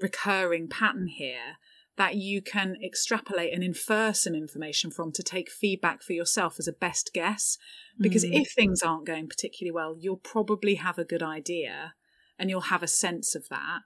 recurring 0.00 0.68
pattern 0.68 1.08
here 1.08 1.58
that 1.96 2.16
you 2.16 2.42
can 2.42 2.76
extrapolate 2.84 3.52
and 3.52 3.62
infer 3.62 4.12
some 4.12 4.34
information 4.34 4.90
from 4.90 5.12
to 5.12 5.22
take 5.22 5.50
feedback 5.50 6.02
for 6.02 6.12
yourself 6.12 6.56
as 6.58 6.66
a 6.66 6.72
best 6.72 7.10
guess? 7.12 7.58
Because 8.00 8.24
mm. 8.24 8.40
if 8.40 8.52
things 8.52 8.82
aren't 8.82 9.06
going 9.06 9.28
particularly 9.28 9.72
well, 9.72 9.96
you'll 9.98 10.16
probably 10.16 10.76
have 10.76 10.98
a 10.98 11.04
good 11.04 11.22
idea 11.22 11.94
and 12.38 12.50
you'll 12.50 12.62
have 12.62 12.82
a 12.82 12.88
sense 12.88 13.34
of 13.34 13.48
that. 13.50 13.80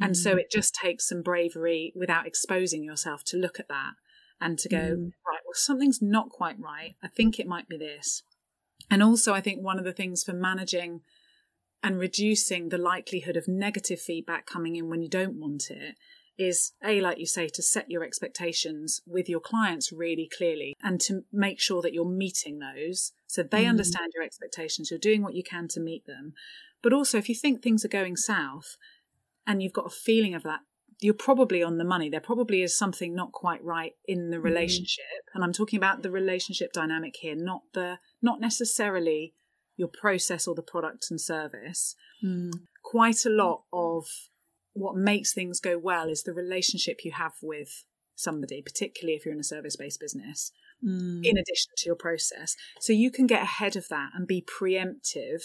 Mm. 0.00 0.06
And 0.06 0.16
so 0.16 0.34
mm. 0.34 0.38
it 0.38 0.50
just 0.50 0.74
takes 0.74 1.08
some 1.08 1.22
bravery 1.22 1.92
without 1.94 2.26
exposing 2.26 2.82
yourself 2.82 3.22
to 3.24 3.36
look 3.36 3.60
at 3.60 3.68
that 3.68 3.92
and 4.40 4.58
to 4.58 4.68
go, 4.68 4.78
mm. 4.78 5.04
right, 5.26 5.40
well, 5.44 5.54
something's 5.54 6.00
not 6.02 6.30
quite 6.30 6.58
right. 6.58 6.96
I 7.02 7.08
think 7.08 7.38
it 7.38 7.46
might 7.46 7.68
be 7.68 7.78
this. 7.78 8.22
And 8.92 9.02
also, 9.02 9.32
I 9.32 9.40
think 9.40 9.62
one 9.62 9.78
of 9.78 9.86
the 9.86 9.92
things 9.94 10.22
for 10.22 10.34
managing 10.34 11.00
and 11.82 11.98
reducing 11.98 12.68
the 12.68 12.76
likelihood 12.76 13.38
of 13.38 13.48
negative 13.48 13.98
feedback 13.98 14.44
coming 14.44 14.76
in 14.76 14.90
when 14.90 15.00
you 15.00 15.08
don't 15.08 15.40
want 15.40 15.70
it 15.70 15.96
is 16.36 16.72
a 16.84 17.00
like 17.00 17.18
you 17.18 17.24
say 17.24 17.48
to 17.48 17.62
set 17.62 17.90
your 17.90 18.04
expectations 18.04 19.00
with 19.06 19.30
your 19.30 19.40
clients 19.40 19.92
really 19.92 20.28
clearly 20.36 20.74
and 20.82 21.00
to 21.00 21.24
make 21.32 21.58
sure 21.58 21.80
that 21.80 21.94
you're 21.94 22.04
meeting 22.04 22.58
those 22.58 23.12
so 23.26 23.42
they 23.42 23.64
mm. 23.64 23.68
understand 23.68 24.12
your 24.14 24.24
expectations 24.24 24.90
you're 24.90 24.98
doing 24.98 25.22
what 25.22 25.34
you 25.34 25.42
can 25.42 25.68
to 25.68 25.78
meet 25.78 26.06
them 26.06 26.32
but 26.82 26.92
also 26.92 27.18
if 27.18 27.28
you 27.28 27.34
think 27.34 27.60
things 27.60 27.84
are 27.84 27.88
going 27.88 28.16
south 28.16 28.76
and 29.46 29.62
you've 29.62 29.74
got 29.74 29.86
a 29.86 29.90
feeling 29.90 30.34
of 30.34 30.42
that 30.42 30.60
you're 31.02 31.14
probably 31.14 31.62
on 31.62 31.78
the 31.78 31.84
money 31.84 32.08
there 32.08 32.20
probably 32.20 32.62
is 32.62 32.76
something 32.76 33.14
not 33.14 33.32
quite 33.32 33.62
right 33.64 33.92
in 34.06 34.30
the 34.30 34.36
mm-hmm. 34.36 34.46
relationship 34.46 35.04
mm. 35.04 35.34
and 35.34 35.44
i'm 35.44 35.52
talking 35.52 35.76
about 35.76 36.02
the 36.02 36.10
relationship 36.10 36.72
dynamic 36.72 37.16
here 37.20 37.34
not 37.36 37.62
the 37.74 37.98
not 38.20 38.40
necessarily 38.40 39.34
your 39.76 39.88
process 39.88 40.46
or 40.46 40.54
the 40.54 40.62
product 40.62 41.06
and 41.10 41.20
service 41.20 41.94
mm. 42.24 42.52
quite 42.82 43.24
a 43.24 43.30
lot 43.30 43.62
of 43.72 44.06
what 44.74 44.96
makes 44.96 45.34
things 45.34 45.60
go 45.60 45.78
well 45.78 46.08
is 46.08 46.22
the 46.22 46.32
relationship 46.32 47.04
you 47.04 47.12
have 47.12 47.34
with 47.42 47.84
somebody, 48.14 48.62
particularly 48.62 49.16
if 49.16 49.24
you're 49.24 49.34
in 49.34 49.40
a 49.40 49.44
service 49.44 49.76
based 49.76 50.00
business, 50.00 50.52
mm. 50.84 51.20
in 51.24 51.36
addition 51.36 51.72
to 51.76 51.86
your 51.86 51.96
process. 51.96 52.56
So 52.80 52.92
you 52.92 53.10
can 53.10 53.26
get 53.26 53.42
ahead 53.42 53.76
of 53.76 53.88
that 53.88 54.10
and 54.14 54.26
be 54.26 54.42
preemptive 54.42 55.42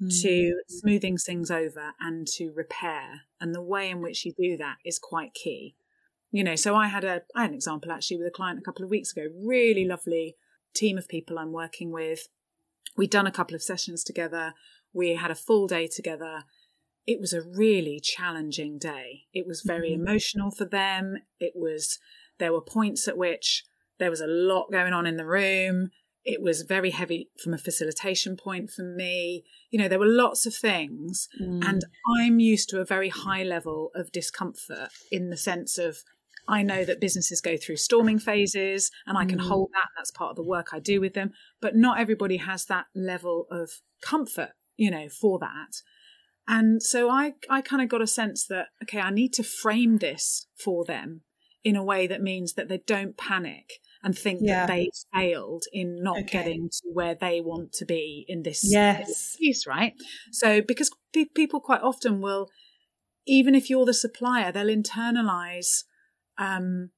mm. 0.00 0.22
to 0.22 0.60
smoothing 0.68 1.16
things 1.16 1.50
over 1.50 1.92
and 2.00 2.26
to 2.28 2.52
repair. 2.54 3.22
And 3.40 3.54
the 3.54 3.62
way 3.62 3.90
in 3.90 4.00
which 4.00 4.24
you 4.24 4.32
do 4.32 4.56
that 4.58 4.76
is 4.84 4.98
quite 4.98 5.34
key. 5.34 5.74
You 6.32 6.44
know, 6.44 6.56
so 6.56 6.76
I 6.76 6.86
had 6.86 7.04
a 7.04 7.22
I 7.34 7.42
had 7.42 7.50
an 7.50 7.56
example 7.56 7.90
actually 7.90 8.18
with 8.18 8.28
a 8.28 8.30
client 8.30 8.60
a 8.60 8.62
couple 8.62 8.84
of 8.84 8.90
weeks 8.90 9.12
ago, 9.12 9.26
really 9.42 9.84
lovely 9.84 10.36
team 10.74 10.96
of 10.96 11.08
people 11.08 11.38
I'm 11.38 11.52
working 11.52 11.90
with. 11.90 12.28
We'd 12.96 13.10
done 13.10 13.26
a 13.26 13.32
couple 13.32 13.56
of 13.56 13.62
sessions 13.62 14.04
together. 14.04 14.54
We 14.92 15.14
had 15.16 15.30
a 15.30 15.36
full 15.36 15.66
day 15.66 15.88
together 15.88 16.44
it 17.06 17.20
was 17.20 17.32
a 17.32 17.42
really 17.42 18.00
challenging 18.00 18.78
day. 18.78 19.24
It 19.32 19.46
was 19.46 19.62
very 19.62 19.90
mm-hmm. 19.90 20.06
emotional 20.06 20.50
for 20.50 20.64
them. 20.64 21.16
It 21.38 21.54
was, 21.56 21.98
there 22.38 22.52
were 22.52 22.60
points 22.60 23.08
at 23.08 23.16
which 23.16 23.64
there 23.98 24.10
was 24.10 24.20
a 24.20 24.26
lot 24.26 24.70
going 24.70 24.92
on 24.92 25.06
in 25.06 25.16
the 25.16 25.26
room. 25.26 25.90
It 26.24 26.42
was 26.42 26.62
very 26.62 26.90
heavy 26.90 27.30
from 27.42 27.54
a 27.54 27.58
facilitation 27.58 28.36
point 28.36 28.70
for 28.70 28.82
me. 28.82 29.44
You 29.70 29.78
know, 29.78 29.88
there 29.88 29.98
were 29.98 30.06
lots 30.06 30.46
of 30.46 30.54
things. 30.54 31.28
Mm. 31.40 31.66
And 31.66 31.84
I'm 32.18 32.40
used 32.40 32.68
to 32.70 32.80
a 32.80 32.84
very 32.84 33.08
high 33.08 33.42
level 33.42 33.90
of 33.94 34.12
discomfort 34.12 34.90
in 35.10 35.30
the 35.30 35.36
sense 35.36 35.78
of 35.78 35.98
I 36.48 36.62
know 36.62 36.84
that 36.84 37.00
businesses 37.00 37.40
go 37.40 37.56
through 37.56 37.76
storming 37.76 38.18
phases 38.18 38.90
and 39.06 39.16
I 39.16 39.24
can 39.24 39.38
mm. 39.38 39.48
hold 39.48 39.70
that. 39.72 39.88
That's 39.96 40.10
part 40.10 40.30
of 40.30 40.36
the 40.36 40.42
work 40.42 40.68
I 40.72 40.80
do 40.80 41.00
with 41.00 41.14
them. 41.14 41.30
But 41.60 41.76
not 41.76 42.00
everybody 42.00 42.38
has 42.38 42.64
that 42.66 42.86
level 42.94 43.46
of 43.50 43.70
comfort, 44.02 44.50
you 44.76 44.90
know, 44.90 45.08
for 45.08 45.38
that. 45.38 45.82
And 46.48 46.82
so 46.82 47.08
I, 47.08 47.34
I 47.48 47.60
kind 47.60 47.82
of 47.82 47.88
got 47.88 48.02
a 48.02 48.06
sense 48.06 48.46
that, 48.48 48.66
okay, 48.82 48.98
I 48.98 49.10
need 49.10 49.32
to 49.34 49.44
frame 49.44 49.98
this 49.98 50.48
for 50.58 50.84
them 50.84 51.22
in 51.62 51.76
a 51.76 51.84
way 51.84 52.06
that 52.06 52.22
means 52.22 52.54
that 52.54 52.68
they 52.68 52.78
don't 52.86 53.16
panic 53.16 53.74
and 54.02 54.16
think 54.16 54.40
yeah. 54.42 54.66
that 54.66 54.72
they 54.72 54.90
failed 55.14 55.64
in 55.72 56.02
not 56.02 56.18
okay. 56.18 56.38
getting 56.38 56.68
to 56.70 56.90
where 56.92 57.14
they 57.14 57.40
want 57.40 57.72
to 57.74 57.84
be 57.84 58.24
in 58.28 58.42
this, 58.42 58.60
yes. 58.64 59.36
piece, 59.36 59.66
right? 59.66 59.94
So, 60.32 60.62
because 60.62 60.90
pe- 61.12 61.26
people 61.26 61.60
quite 61.60 61.82
often 61.82 62.20
will, 62.20 62.48
even 63.26 63.54
if 63.54 63.68
you're 63.68 63.84
the 63.84 63.94
supplier, 63.94 64.50
they'll 64.50 64.66
internalize 64.66 65.84
um, 66.38 66.90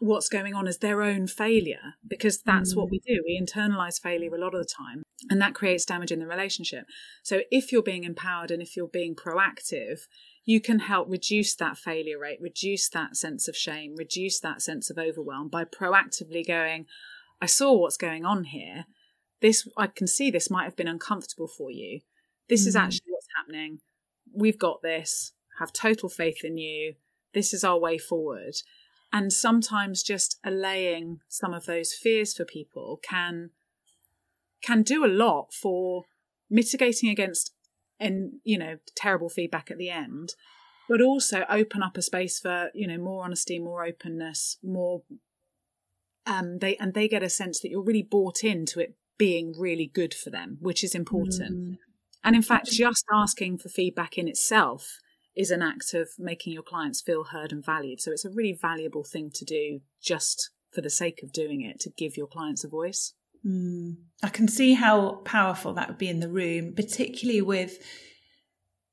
what's 0.00 0.28
going 0.28 0.54
on 0.54 0.66
as 0.66 0.78
their 0.78 1.02
own 1.02 1.26
failure 1.28 1.94
because 2.06 2.42
that's 2.42 2.74
mm. 2.74 2.78
what 2.78 2.90
we 2.90 3.00
do. 3.06 3.22
We 3.24 3.40
internalize 3.40 4.00
failure 4.00 4.34
a 4.34 4.40
lot 4.40 4.54
of 4.54 4.60
the 4.60 4.68
time, 4.68 5.04
and 5.30 5.40
that 5.40 5.54
creates 5.54 5.84
damage 5.84 6.10
in 6.10 6.18
the 6.18 6.26
relationship. 6.26 6.86
So, 7.22 7.42
if 7.50 7.70
you're 7.70 7.82
being 7.82 8.04
empowered 8.04 8.50
and 8.50 8.60
if 8.60 8.76
you're 8.76 8.88
being 8.88 9.14
proactive, 9.14 10.00
you 10.44 10.60
can 10.60 10.80
help 10.80 11.08
reduce 11.08 11.54
that 11.56 11.78
failure 11.78 12.18
rate, 12.18 12.38
reduce 12.40 12.88
that 12.90 13.16
sense 13.16 13.48
of 13.48 13.56
shame, 13.56 13.94
reduce 13.96 14.40
that 14.40 14.62
sense 14.62 14.90
of 14.90 14.98
overwhelm 14.98 15.48
by 15.48 15.64
proactively 15.64 16.46
going, 16.46 16.86
I 17.40 17.46
saw 17.46 17.72
what's 17.72 17.96
going 17.96 18.24
on 18.24 18.44
here. 18.44 18.84
This, 19.40 19.68
I 19.76 19.86
can 19.86 20.06
see 20.06 20.30
this 20.30 20.50
might 20.50 20.64
have 20.64 20.76
been 20.76 20.88
uncomfortable 20.88 21.48
for 21.48 21.70
you. 21.70 22.00
This 22.48 22.64
mm. 22.64 22.68
is 22.68 22.76
actually 22.76 23.10
what's 23.10 23.28
happening. 23.36 23.78
We've 24.34 24.58
got 24.58 24.82
this. 24.82 25.32
Have 25.58 25.72
total 25.72 26.08
faith 26.08 26.44
in 26.44 26.58
you. 26.58 26.94
This 27.32 27.54
is 27.54 27.64
our 27.64 27.78
way 27.78 27.98
forward 27.98 28.54
and 29.14 29.32
sometimes 29.32 30.02
just 30.02 30.40
allaying 30.44 31.20
some 31.28 31.54
of 31.54 31.66
those 31.66 31.92
fears 31.92 32.34
for 32.34 32.44
people 32.44 32.98
can 33.00 33.50
can 34.60 34.82
do 34.82 35.04
a 35.04 35.06
lot 35.06 35.54
for 35.54 36.04
mitigating 36.50 37.08
against 37.08 37.53
and 37.98 38.34
you 38.44 38.58
know 38.58 38.76
terrible 38.94 39.28
feedback 39.28 39.70
at 39.70 39.78
the 39.78 39.90
end 39.90 40.34
but 40.88 41.00
also 41.00 41.44
open 41.48 41.82
up 41.82 41.96
a 41.96 42.02
space 42.02 42.38
for 42.38 42.70
you 42.74 42.86
know 42.86 42.98
more 42.98 43.24
honesty 43.24 43.58
more 43.58 43.84
openness 43.84 44.58
more 44.62 45.02
um 46.26 46.58
they 46.58 46.76
and 46.76 46.94
they 46.94 47.08
get 47.08 47.22
a 47.22 47.30
sense 47.30 47.60
that 47.60 47.70
you're 47.70 47.82
really 47.82 48.02
bought 48.02 48.42
into 48.42 48.80
it 48.80 48.94
being 49.16 49.54
really 49.56 49.86
good 49.86 50.12
for 50.12 50.30
them 50.30 50.58
which 50.60 50.82
is 50.82 50.94
important 50.94 51.56
mm. 51.56 51.78
and 52.24 52.34
in 52.34 52.42
fact 52.42 52.70
just 52.70 53.04
asking 53.12 53.56
for 53.56 53.68
feedback 53.68 54.18
in 54.18 54.26
itself 54.26 54.98
is 55.36 55.50
an 55.50 55.62
act 55.62 55.94
of 55.94 56.10
making 56.18 56.52
your 56.52 56.62
clients 56.62 57.00
feel 57.00 57.24
heard 57.24 57.52
and 57.52 57.64
valued. 57.64 58.00
So 58.00 58.12
it's 58.12 58.24
a 58.24 58.30
really 58.30 58.56
valuable 58.60 59.04
thing 59.04 59.30
to 59.34 59.44
do 59.44 59.80
just 60.00 60.50
for 60.72 60.80
the 60.80 60.90
sake 60.90 61.22
of 61.22 61.32
doing 61.32 61.60
it 61.60 61.80
to 61.80 61.90
give 61.90 62.16
your 62.16 62.26
clients 62.26 62.64
a 62.64 62.68
voice. 62.68 63.14
Mm. 63.46 63.96
I 64.22 64.28
can 64.28 64.48
see 64.48 64.72
how 64.72 65.16
powerful 65.24 65.74
that 65.74 65.88
would 65.88 65.98
be 65.98 66.08
in 66.08 66.20
the 66.20 66.28
room, 66.28 66.74
particularly 66.74 67.42
with 67.42 67.78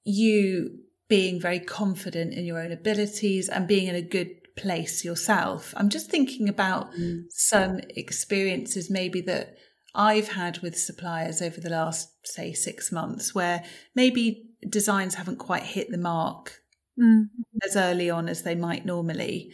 you 0.04 0.80
being 1.08 1.40
very 1.40 1.60
confident 1.60 2.34
in 2.34 2.46
your 2.46 2.60
own 2.60 2.72
abilities 2.72 3.50
and 3.50 3.68
being 3.68 3.88
in 3.88 3.96
a 3.96 4.02
good 4.02 4.30
place 4.58 5.06
yourself. 5.06 5.74
I'm 5.78 5.90
just 5.90 6.10
thinking 6.10 6.50
about 6.50 6.94
mm. 6.94 7.24
some 7.30 7.80
experiences 7.90 8.90
maybe 8.90 9.22
that 9.22 9.56
I've 9.94 10.30
had 10.30 10.60
with 10.60 10.78
suppliers 10.78 11.42
over 11.42 11.60
the 11.60 11.70
last, 11.70 12.10
say, 12.26 12.54
six 12.54 12.92
months 12.92 13.36
where 13.36 13.64
maybe 13.96 14.50
designs 14.68 15.16
haven't 15.16 15.38
quite 15.38 15.64
hit 15.64 15.90
the 15.92 15.98
mark 15.98 16.62
mm. 17.02 17.26
as 17.64 17.76
early 17.76 18.10
on 18.10 18.30
as 18.30 18.44
they 18.44 18.56
might 18.56 18.86
normally. 18.86 19.52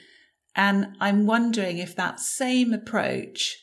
And 0.55 0.95
I'm 0.99 1.25
wondering 1.25 1.77
if 1.77 1.95
that 1.95 2.19
same 2.19 2.73
approach 2.73 3.57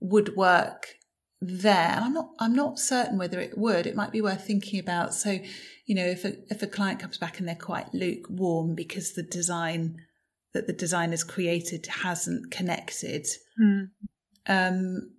would 0.00 0.36
work 0.36 0.94
there. 1.40 1.98
I'm 2.00 2.14
not 2.14 2.30
I'm 2.38 2.54
not 2.54 2.78
certain 2.78 3.18
whether 3.18 3.40
it 3.40 3.58
would. 3.58 3.86
It 3.86 3.96
might 3.96 4.12
be 4.12 4.20
worth 4.20 4.44
thinking 4.46 4.80
about. 4.80 5.14
So, 5.14 5.38
you 5.86 5.94
know, 5.94 6.06
if 6.06 6.24
a 6.24 6.34
if 6.50 6.62
a 6.62 6.66
client 6.66 7.00
comes 7.00 7.18
back 7.18 7.38
and 7.38 7.48
they're 7.48 7.54
quite 7.54 7.92
lukewarm 7.94 8.74
because 8.74 9.14
the 9.14 9.22
design 9.22 9.96
that 10.52 10.66
the 10.66 10.72
designer's 10.72 11.24
created 11.24 11.86
hasn't 11.86 12.50
connected, 12.50 13.26
mm. 13.60 13.88
um, 14.46 15.10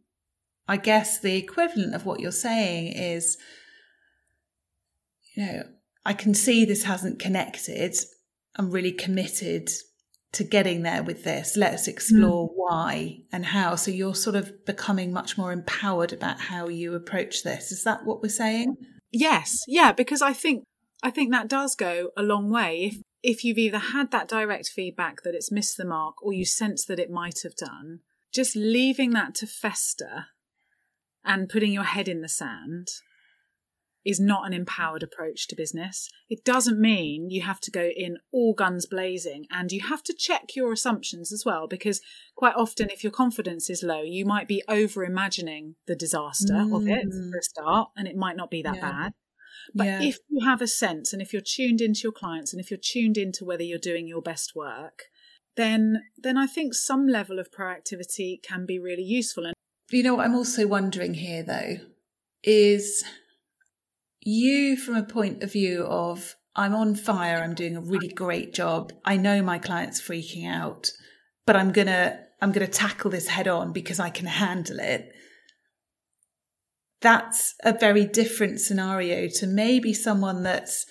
I 0.67 0.77
guess 0.77 1.19
the 1.19 1.35
equivalent 1.35 1.93
of 1.93 2.05
what 2.05 2.19
you're 2.19 2.31
saying 2.31 2.93
is 2.93 3.37
you 5.35 5.45
know, 5.45 5.63
I 6.05 6.13
can 6.13 6.33
see 6.33 6.65
this 6.65 6.83
hasn't 6.83 7.19
connected. 7.19 7.95
I'm 8.55 8.71
really 8.71 8.91
committed 8.91 9.69
to 10.33 10.43
getting 10.43 10.83
there 10.83 11.03
with 11.03 11.23
this. 11.23 11.55
Let's 11.55 11.87
explore 11.87 12.49
mm. 12.49 12.53
why 12.55 13.19
and 13.31 13.45
how. 13.45 13.75
So 13.75 13.91
you're 13.91 14.15
sort 14.15 14.35
of 14.35 14.65
becoming 14.65 15.13
much 15.13 15.37
more 15.37 15.51
empowered 15.51 16.11
about 16.11 16.39
how 16.39 16.67
you 16.67 16.93
approach 16.93 17.43
this. 17.43 17.71
Is 17.71 17.83
that 17.83 18.05
what 18.05 18.21
we're 18.21 18.29
saying? 18.29 18.75
Yes. 19.11 19.63
Yeah, 19.67 19.91
because 19.91 20.21
I 20.21 20.33
think 20.33 20.63
I 21.01 21.09
think 21.09 21.31
that 21.31 21.47
does 21.47 21.75
go 21.75 22.09
a 22.17 22.23
long 22.23 22.49
way. 22.49 22.85
If 22.85 23.01
if 23.23 23.43
you've 23.43 23.57
either 23.57 23.79
had 23.79 24.11
that 24.11 24.27
direct 24.27 24.69
feedback 24.69 25.23
that 25.23 25.33
it's 25.33 25.51
missed 25.51 25.77
the 25.77 25.85
mark 25.85 26.23
or 26.23 26.31
you 26.31 26.45
sense 26.45 26.85
that 26.85 26.99
it 26.99 27.09
might 27.09 27.41
have 27.41 27.55
done, 27.55 28.01
just 28.31 28.55
leaving 28.55 29.11
that 29.11 29.33
to 29.35 29.47
fester 29.47 30.27
and 31.23 31.49
putting 31.49 31.71
your 31.71 31.83
head 31.83 32.07
in 32.07 32.21
the 32.21 32.29
sand 32.29 32.89
is 34.05 34.19
not 34.19 34.45
an 34.45 34.53
empowered 34.53 35.01
approach 35.01 35.47
to 35.47 35.55
business. 35.55 36.09
It 36.29 36.45
doesn't 36.45 36.79
mean 36.79 37.29
you 37.31 37.41
have 37.41 37.59
to 37.61 37.71
go 37.71 37.89
in 37.95 38.17
all 38.31 38.53
guns 38.53 38.85
blazing 38.85 39.47
and 39.49 39.71
you 39.71 39.81
have 39.81 40.03
to 40.03 40.13
check 40.13 40.55
your 40.55 40.71
assumptions 40.71 41.33
as 41.33 41.43
well 41.43 41.67
because 41.67 42.01
quite 42.35 42.55
often 42.55 42.89
if 42.91 43.03
your 43.03 43.11
confidence 43.11 43.69
is 43.69 43.81
low, 43.81 44.03
you 44.03 44.25
might 44.25 44.47
be 44.47 44.63
over 44.67 45.03
imagining 45.03 45.75
the 45.87 45.95
disaster 45.95 46.53
mm. 46.53 46.75
of 46.75 46.87
it 46.87 47.07
mm. 47.07 47.31
for 47.31 47.39
a 47.39 47.43
start 47.43 47.89
and 47.97 48.07
it 48.07 48.15
might 48.15 48.37
not 48.37 48.51
be 48.51 48.61
that 48.61 48.75
yeah. 48.75 48.91
bad. 48.91 49.13
But 49.73 49.87
yeah. 49.87 50.03
if 50.03 50.19
you 50.29 50.45
have 50.45 50.61
a 50.61 50.67
sense 50.67 51.11
and 51.11 51.21
if 51.21 51.33
you're 51.33 51.41
tuned 51.41 51.81
into 51.81 52.01
your 52.03 52.11
clients 52.11 52.53
and 52.53 52.61
if 52.61 52.69
you're 52.69 52.79
tuned 52.81 53.17
into 53.17 53.43
whether 53.43 53.63
you're 53.63 53.79
doing 53.79 54.07
your 54.07 54.21
best 54.21 54.55
work, 54.55 55.05
then 55.55 56.03
then 56.17 56.37
I 56.37 56.45
think 56.45 56.75
some 56.75 57.07
level 57.07 57.39
of 57.39 57.49
proactivity 57.49 58.41
can 58.43 58.67
be 58.67 58.77
really 58.77 59.03
useful. 59.03 59.45
And 59.45 59.55
you 59.89 60.03
know 60.03 60.19
I'm 60.19 60.35
also 60.35 60.67
wondering 60.67 61.15
here 61.15 61.41
though 61.41 61.77
is 62.43 63.03
you 64.25 64.75
from 64.75 64.95
a 64.95 65.03
point 65.03 65.43
of 65.43 65.53
view 65.53 65.83
of 65.83 66.35
I'm 66.55 66.73
on 66.73 66.95
fire, 66.95 67.41
I'm 67.43 67.53
doing 67.53 67.75
a 67.75 67.81
really 67.81 68.07
great 68.07 68.53
job. 68.53 68.91
I 69.05 69.17
know 69.17 69.41
my 69.41 69.59
client's 69.59 70.01
freaking 70.01 70.49
out, 70.49 70.89
but 71.45 71.55
I'm 71.55 71.71
going 71.71 71.87
to 71.87 72.19
I'm 72.41 72.51
going 72.51 72.65
to 72.65 72.71
tackle 72.71 73.11
this 73.11 73.27
head 73.27 73.47
on 73.47 73.71
because 73.71 73.99
I 73.99 74.09
can 74.09 74.25
handle 74.25 74.79
it. 74.79 75.11
That's 77.01 77.53
a 77.63 77.77
very 77.77 78.05
different 78.05 78.59
scenario 78.59 79.29
to 79.35 79.47
maybe 79.47 79.93
someone 79.93 80.43
that's 80.43 80.85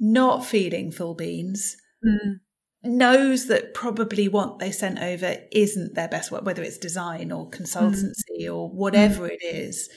not 0.00 0.44
feeling 0.44 0.90
full 0.90 1.14
beans, 1.14 1.76
mm. 2.04 2.36
knows 2.82 3.46
that 3.46 3.74
probably 3.74 4.28
what 4.28 4.60
they 4.60 4.70
sent 4.70 4.98
over 4.98 5.36
isn't 5.52 5.94
their 5.94 6.08
best 6.08 6.30
work, 6.30 6.44
whether 6.44 6.62
it's 6.62 6.78
design 6.78 7.32
or 7.32 7.50
consultancy 7.50 8.42
mm. 8.42 8.54
or 8.54 8.70
whatever 8.70 9.28
mm. 9.28 9.32
it 9.32 9.44
is 9.44 9.88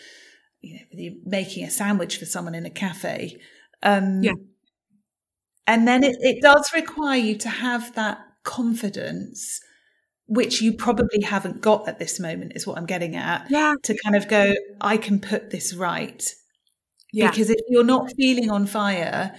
you 0.62 0.76
know, 0.76 1.16
making 1.26 1.66
a 1.66 1.70
sandwich 1.70 2.18
for 2.18 2.26
someone 2.26 2.56
in 2.56 2.66
a 2.66 2.70
cafe. 2.70 3.40
Um, 3.84 4.24
yeah. 4.24 4.34
And 5.68 5.88
then 5.88 6.04
it, 6.04 6.18
it 6.20 6.42
does 6.42 6.72
require 6.74 7.18
you 7.18 7.38
to 7.38 7.50
have 7.50 7.96
that 7.96 8.20
confidence, 8.44 9.60
which 10.28 10.62
you 10.62 10.74
probably 10.74 11.22
haven't 11.24 11.62
got 11.62 11.88
at 11.88 12.00
this 12.00 12.20
moment, 12.20 12.54
is 12.56 12.66
what 12.66 12.78
I'm 12.78 12.86
getting 12.86 13.16
at. 13.16 13.50
Yeah. 13.50 13.76
To 13.84 13.98
kind 14.04 14.16
of 14.16 14.28
go, 14.28 14.54
I 14.80 14.98
can 14.98 15.20
put 15.20 15.50
this 15.50 15.74
right. 15.74 16.24
Yeah. 17.14 17.30
Because 17.30 17.50
if 17.50 17.60
you're 17.68 17.84
not 17.84 18.14
feeling 18.18 18.50
on 18.50 18.66
fire, 18.66 19.36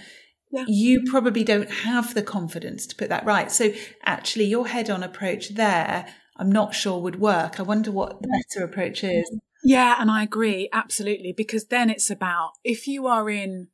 yeah. 0.51 0.65
you 0.67 1.03
probably 1.05 1.43
don't 1.43 1.69
have 1.69 2.13
the 2.13 2.23
confidence 2.23 2.85
to 2.87 2.95
put 2.95 3.09
that 3.09 3.25
right. 3.25 3.51
So 3.51 3.73
actually, 4.05 4.45
your 4.45 4.67
head 4.67 4.89
on 4.89 5.03
approach 5.03 5.55
there, 5.55 6.05
I'm 6.37 6.51
not 6.51 6.73
sure 6.73 6.99
would 6.99 7.19
work. 7.19 7.59
I 7.59 7.63
wonder 7.63 7.91
what 7.91 8.21
the 8.21 8.27
better 8.27 8.65
approach 8.65 9.03
is. 9.03 9.29
Yeah, 9.63 9.95
and 9.99 10.11
I 10.11 10.23
agree 10.23 10.69
absolutely 10.73 11.31
because 11.31 11.65
then 11.65 11.89
it's 11.89 12.09
about 12.09 12.51
if 12.63 12.87
you 12.87 13.07
are 13.07 13.29
in 13.29 13.69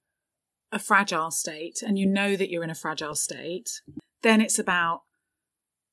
a 0.71 0.79
fragile 0.79 1.31
state 1.31 1.81
and 1.81 1.97
you 1.97 2.05
know 2.05 2.35
that 2.35 2.49
you're 2.49 2.63
in 2.63 2.69
a 2.69 2.75
fragile 2.75 3.15
state, 3.15 3.81
then 4.21 4.39
it's 4.39 4.59
about 4.59 5.01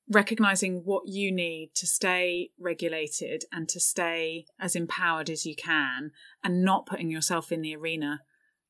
recognizing 0.09 0.83
what 0.85 1.05
you 1.07 1.33
need 1.33 1.71
to 1.75 1.87
stay 1.87 2.50
regulated 2.61 3.45
and 3.50 3.69
to 3.69 3.81
stay 3.81 4.45
as 4.61 4.76
empowered 4.76 5.29
as 5.31 5.45
you 5.45 5.57
can 5.57 6.12
and 6.45 6.62
not 6.62 6.87
putting 6.87 7.11
yourself 7.11 7.50
in 7.50 7.62
the 7.62 7.75
arena 7.75 8.21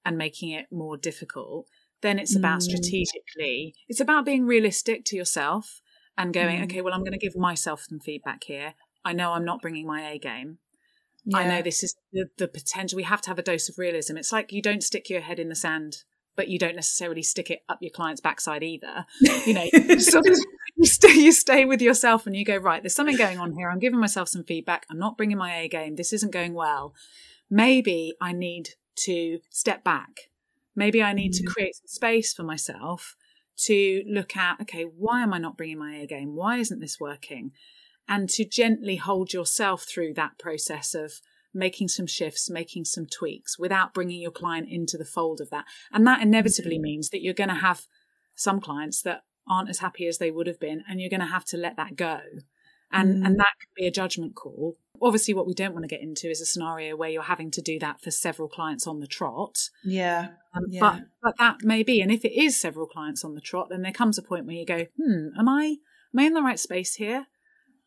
and 0.05 0.17
making 0.17 0.51
it 0.51 0.67
more 0.71 0.97
difficult. 0.97 1.67
Then 2.03 2.19
it's 2.19 2.37
about 2.37 2.61
mm. 2.61 2.63
strategically, 2.63 3.75
it's 3.89 4.01
about 4.01 4.25
being 4.25 4.47
realistic 4.47 5.05
to 5.07 5.17
yourself 5.17 5.81
and 6.17 6.33
going, 6.33 6.61
mm. 6.61 6.65
okay, 6.65 6.81
well, 6.81 6.95
I'm 6.95 7.01
going 7.01 7.13
to 7.13 7.19
give 7.19 7.37
myself 7.37 7.85
some 7.89 8.01
feedback 8.01 8.45
here. 8.45 8.75
I 9.05 9.13
know 9.13 9.33
I'm 9.33 9.45
not 9.45 9.61
bringing 9.61 9.87
my 9.87 10.09
A 10.09 10.19
game. 10.19 10.59
Yeah. 11.27 11.39
I 11.39 11.49
know 11.49 11.63
this 11.63 11.83
is 11.83 11.97
the, 12.13 12.27
the 12.39 12.47
potential. 12.47 12.97
We 12.97 13.03
have 13.03 13.21
to 13.23 13.31
have 13.31 13.39
a 13.39 13.43
dose 13.43 13.69
of 13.69 13.79
realism. 13.79 14.17
It's 14.17 14.33
like 14.33 14.53
you 14.53 14.63
don't 14.63 14.83
stick 14.83 15.11
your 15.11 15.21
head 15.21 15.41
in 15.41 15.49
the 15.49 15.57
sand, 15.57 16.05
but 16.37 16.47
you 16.49 16.59
don't 16.59 16.77
necessarily 16.77 17.23
stick 17.23 17.51
it 17.51 17.65
up 17.69 17.79
your 17.81 17.91
client's 17.91 18.21
backside 18.21 18.63
either. 18.63 19.07
You 19.21 19.55
know, 19.55 19.99
sort 19.99 20.29
of, 20.29 20.39
you, 20.77 20.87
stay, 20.87 21.13
you 21.15 21.33
stay 21.33 21.65
with 21.65 21.83
yourself 21.83 22.27
and 22.27 22.37
you 22.37 22.45
go, 22.45 22.57
right, 22.57 22.81
there's 22.81 22.95
something 22.95 23.17
going 23.17 23.41
on 23.41 23.53
here. 23.53 23.69
I'm 23.69 23.81
giving 23.81 23.99
myself 23.99 24.29
some 24.29 24.45
feedback. 24.45 24.87
I'm 24.89 24.99
not 24.99 25.17
bringing 25.17 25.39
my 25.39 25.57
A 25.57 25.69
game. 25.69 25.97
This 25.97 26.13
isn't 26.13 26.33
going 26.33 26.55
well. 26.55 26.95
Maybe 27.51 28.15
I 28.21 28.33
need 28.33 28.71
to 28.97 29.41
step 29.51 29.83
back. 29.83 30.31
Maybe 30.77 31.03
I 31.03 31.13
need 31.13 31.33
mm. 31.33 31.39
to 31.39 31.45
create 31.45 31.75
some 31.75 31.89
space 31.89 32.33
for 32.33 32.45
myself 32.45 33.17
to 33.65 34.05
look 34.07 34.37
at, 34.37 34.61
okay, 34.61 34.83
why 34.83 35.23
am 35.23 35.33
I 35.33 35.39
not 35.39 35.57
bringing 35.57 35.79
my 35.79 35.97
A 35.97 36.07
game? 36.07 36.37
Why 36.37 36.59
isn't 36.59 36.81
this 36.81 37.01
working? 37.01 37.53
And 38.09 38.29
to 38.31 38.45
gently 38.45 38.97
hold 38.97 39.33
yourself 39.33 39.85
through 39.85 40.15
that 40.15 40.39
process 40.39 40.95
of 40.95 41.21
making 41.53 41.89
some 41.89 42.07
shifts, 42.07 42.51
making 42.51 42.85
some 42.85 43.07
tweaks 43.07 43.59
without 43.59 43.95
bringing 43.95 44.21
your 44.21 44.31
client 44.31 44.69
into 44.71 44.99
the 44.99 45.05
fold 45.05 45.41
of 45.41 45.51
that. 45.51 45.65
And 45.93 46.07
that 46.07 46.23
inevitably 46.23 46.77
mm-hmm. 46.77 46.83
means 46.83 47.11
that 47.11 47.23
you're 47.23 47.35
going 47.35 47.49
to 47.49 47.55
have 47.55 47.87
some 48.35 48.61
clients 48.61 49.03
that 49.03 49.23
aren't 49.49 49.71
as 49.71 49.79
happy 49.79 50.07
as 50.07 50.19
they 50.19 50.31
would 50.31 50.47
have 50.47 50.61
been, 50.61 50.83
and 50.89 51.01
you're 51.01 51.11
going 51.11 51.21
to 51.21 51.27
have 51.27 51.45
to 51.47 51.57
let 51.57 51.77
that 51.77 51.97
go. 51.97 52.21
And, 52.93 53.23
mm. 53.23 53.27
and 53.27 53.39
that 53.39 53.55
can 53.59 53.71
be 53.77 53.87
a 53.87 53.91
judgment 53.91 54.35
call. 54.35 54.77
Obviously, 55.03 55.35
what 55.35 55.47
we 55.47 55.55
don't 55.55 55.73
want 55.73 55.83
to 55.83 55.89
get 55.89 56.03
into 56.03 56.29
is 56.29 56.41
a 56.41 56.47
scenario 56.47 56.97
where 56.97 57.11
you're 57.11 57.23
having 57.23 57.51
to 57.53 57.63
do 57.63 57.79
that 57.81 58.01
for 58.01 58.11
several 58.11 58.49
clients 58.49 58.87
on 58.87 59.01
the 59.01 59.07
trot. 59.07 59.57
Yeah. 59.85 60.29
Um, 60.55 60.65
yeah. 60.69 60.81
But, 60.81 61.03
but 61.23 61.35
that 61.39 61.65
may 61.65 61.83
be. 61.83 62.01
And 62.01 62.13
if 62.13 62.25
it 62.25 62.39
is 62.39 62.59
several 62.61 62.87
clients 62.87 63.25
on 63.25 63.35
the 63.35 63.41
trot, 63.41 63.69
then 63.71 63.83
there 63.83 63.93
comes 63.93 64.19
a 64.19 64.23
point 64.23 64.47
where 64.47 64.57
you 64.57 64.65
go, 64.65 64.87
hmm, 64.97 65.29
am 65.39 65.49
I, 65.49 65.77
am 66.15 66.21
I 66.21 66.25
in 66.25 66.35
the 66.35 66.43
right 66.43 66.59
space 66.59 66.95
here? 66.95 67.27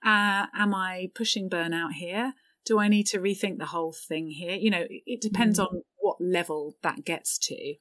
Uh, 0.06 0.48
am 0.54 0.74
I 0.74 1.10
pushing 1.14 1.50
burnout 1.50 1.94
here? 1.94 2.34
Do 2.66 2.80
I 2.80 2.88
need 2.88 3.08
to 3.08 3.20
rethink 3.20 3.58
the 3.58 3.68
whole 3.68 3.94
thing 3.94 4.28
here? 4.30 4.56
You 4.56 4.70
know, 4.70 4.86
it 4.90 5.22
depends 5.22 5.60
mm. 5.60 5.64
on 5.66 5.82
what 6.00 6.18
level 6.20 6.76
that 6.84 7.06
gets 7.06 7.38
to. 7.40 7.76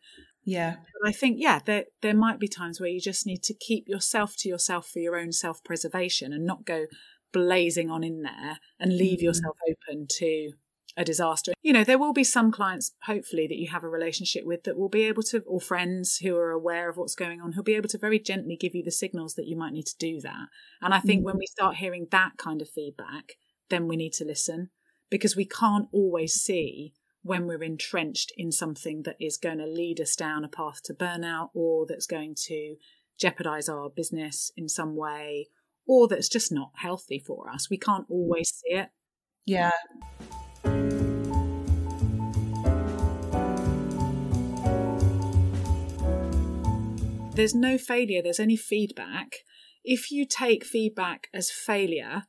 Yeah. 0.44 0.76
But 1.00 1.08
I 1.08 1.12
think, 1.12 1.36
yeah, 1.38 1.60
there, 1.64 1.84
there 2.00 2.14
might 2.14 2.38
be 2.38 2.48
times 2.48 2.80
where 2.80 2.88
you 2.88 3.00
just 3.00 3.26
need 3.26 3.42
to 3.44 3.54
keep 3.54 3.84
yourself 3.86 4.34
to 4.38 4.48
yourself 4.48 4.88
for 4.88 4.98
your 4.98 5.16
own 5.16 5.32
self 5.32 5.62
preservation 5.62 6.32
and 6.32 6.46
not 6.46 6.64
go 6.64 6.86
blazing 7.32 7.90
on 7.90 8.02
in 8.02 8.22
there 8.22 8.58
and 8.80 8.96
leave 8.96 9.18
mm. 9.18 9.24
yourself 9.24 9.56
open 9.68 10.06
to 10.08 10.52
a 10.98 11.04
disaster. 11.04 11.52
You 11.62 11.72
know, 11.72 11.84
there 11.84 11.98
will 11.98 12.12
be 12.12 12.24
some 12.24 12.50
clients, 12.50 12.92
hopefully, 13.04 13.46
that 13.46 13.56
you 13.56 13.68
have 13.68 13.84
a 13.84 13.88
relationship 13.88 14.44
with 14.44 14.64
that 14.64 14.76
will 14.76 14.88
be 14.88 15.04
able 15.04 15.22
to, 15.24 15.40
or 15.46 15.60
friends 15.60 16.18
who 16.18 16.36
are 16.36 16.50
aware 16.50 16.90
of 16.90 16.96
what's 16.96 17.14
going 17.14 17.40
on, 17.40 17.52
who'll 17.52 17.62
be 17.62 17.76
able 17.76 17.88
to 17.90 17.98
very 17.98 18.18
gently 18.18 18.56
give 18.56 18.74
you 18.74 18.82
the 18.82 18.90
signals 18.90 19.34
that 19.34 19.46
you 19.46 19.56
might 19.56 19.72
need 19.72 19.86
to 19.86 19.96
do 19.98 20.20
that. 20.20 20.48
And 20.82 20.92
I 20.92 20.98
think 20.98 21.22
mm. 21.22 21.26
when 21.26 21.38
we 21.38 21.46
start 21.46 21.76
hearing 21.76 22.08
that 22.10 22.32
kind 22.36 22.60
of 22.60 22.68
feedback, 22.68 23.34
then 23.70 23.86
we 23.86 23.96
need 23.96 24.12
to 24.14 24.24
listen 24.24 24.70
because 25.08 25.36
we 25.36 25.44
can't 25.44 25.88
always 25.92 26.34
see 26.34 26.94
when 27.22 27.46
we're 27.46 27.62
entrenched 27.62 28.32
in 28.36 28.50
something 28.50 29.02
that 29.04 29.16
is 29.20 29.36
going 29.36 29.58
to 29.58 29.66
lead 29.66 30.00
us 30.00 30.16
down 30.16 30.44
a 30.44 30.48
path 30.48 30.82
to 30.84 30.94
burnout 30.94 31.50
or 31.54 31.86
that's 31.86 32.06
going 32.06 32.34
to 32.46 32.76
jeopardize 33.18 33.68
our 33.68 33.88
business 33.88 34.50
in 34.56 34.68
some 34.68 34.96
way 34.96 35.48
or 35.86 36.08
that's 36.08 36.28
just 36.28 36.50
not 36.50 36.70
healthy 36.76 37.22
for 37.24 37.48
us. 37.48 37.68
We 37.70 37.78
can't 37.78 38.06
always 38.08 38.50
see 38.50 38.74
it. 38.74 38.88
Yeah. 39.46 39.70
There's 47.38 47.54
no 47.54 47.78
failure, 47.78 48.20
there's 48.20 48.40
only 48.40 48.56
feedback. 48.56 49.44
If 49.84 50.10
you 50.10 50.26
take 50.26 50.64
feedback 50.64 51.28
as 51.32 51.52
failure, 51.52 52.24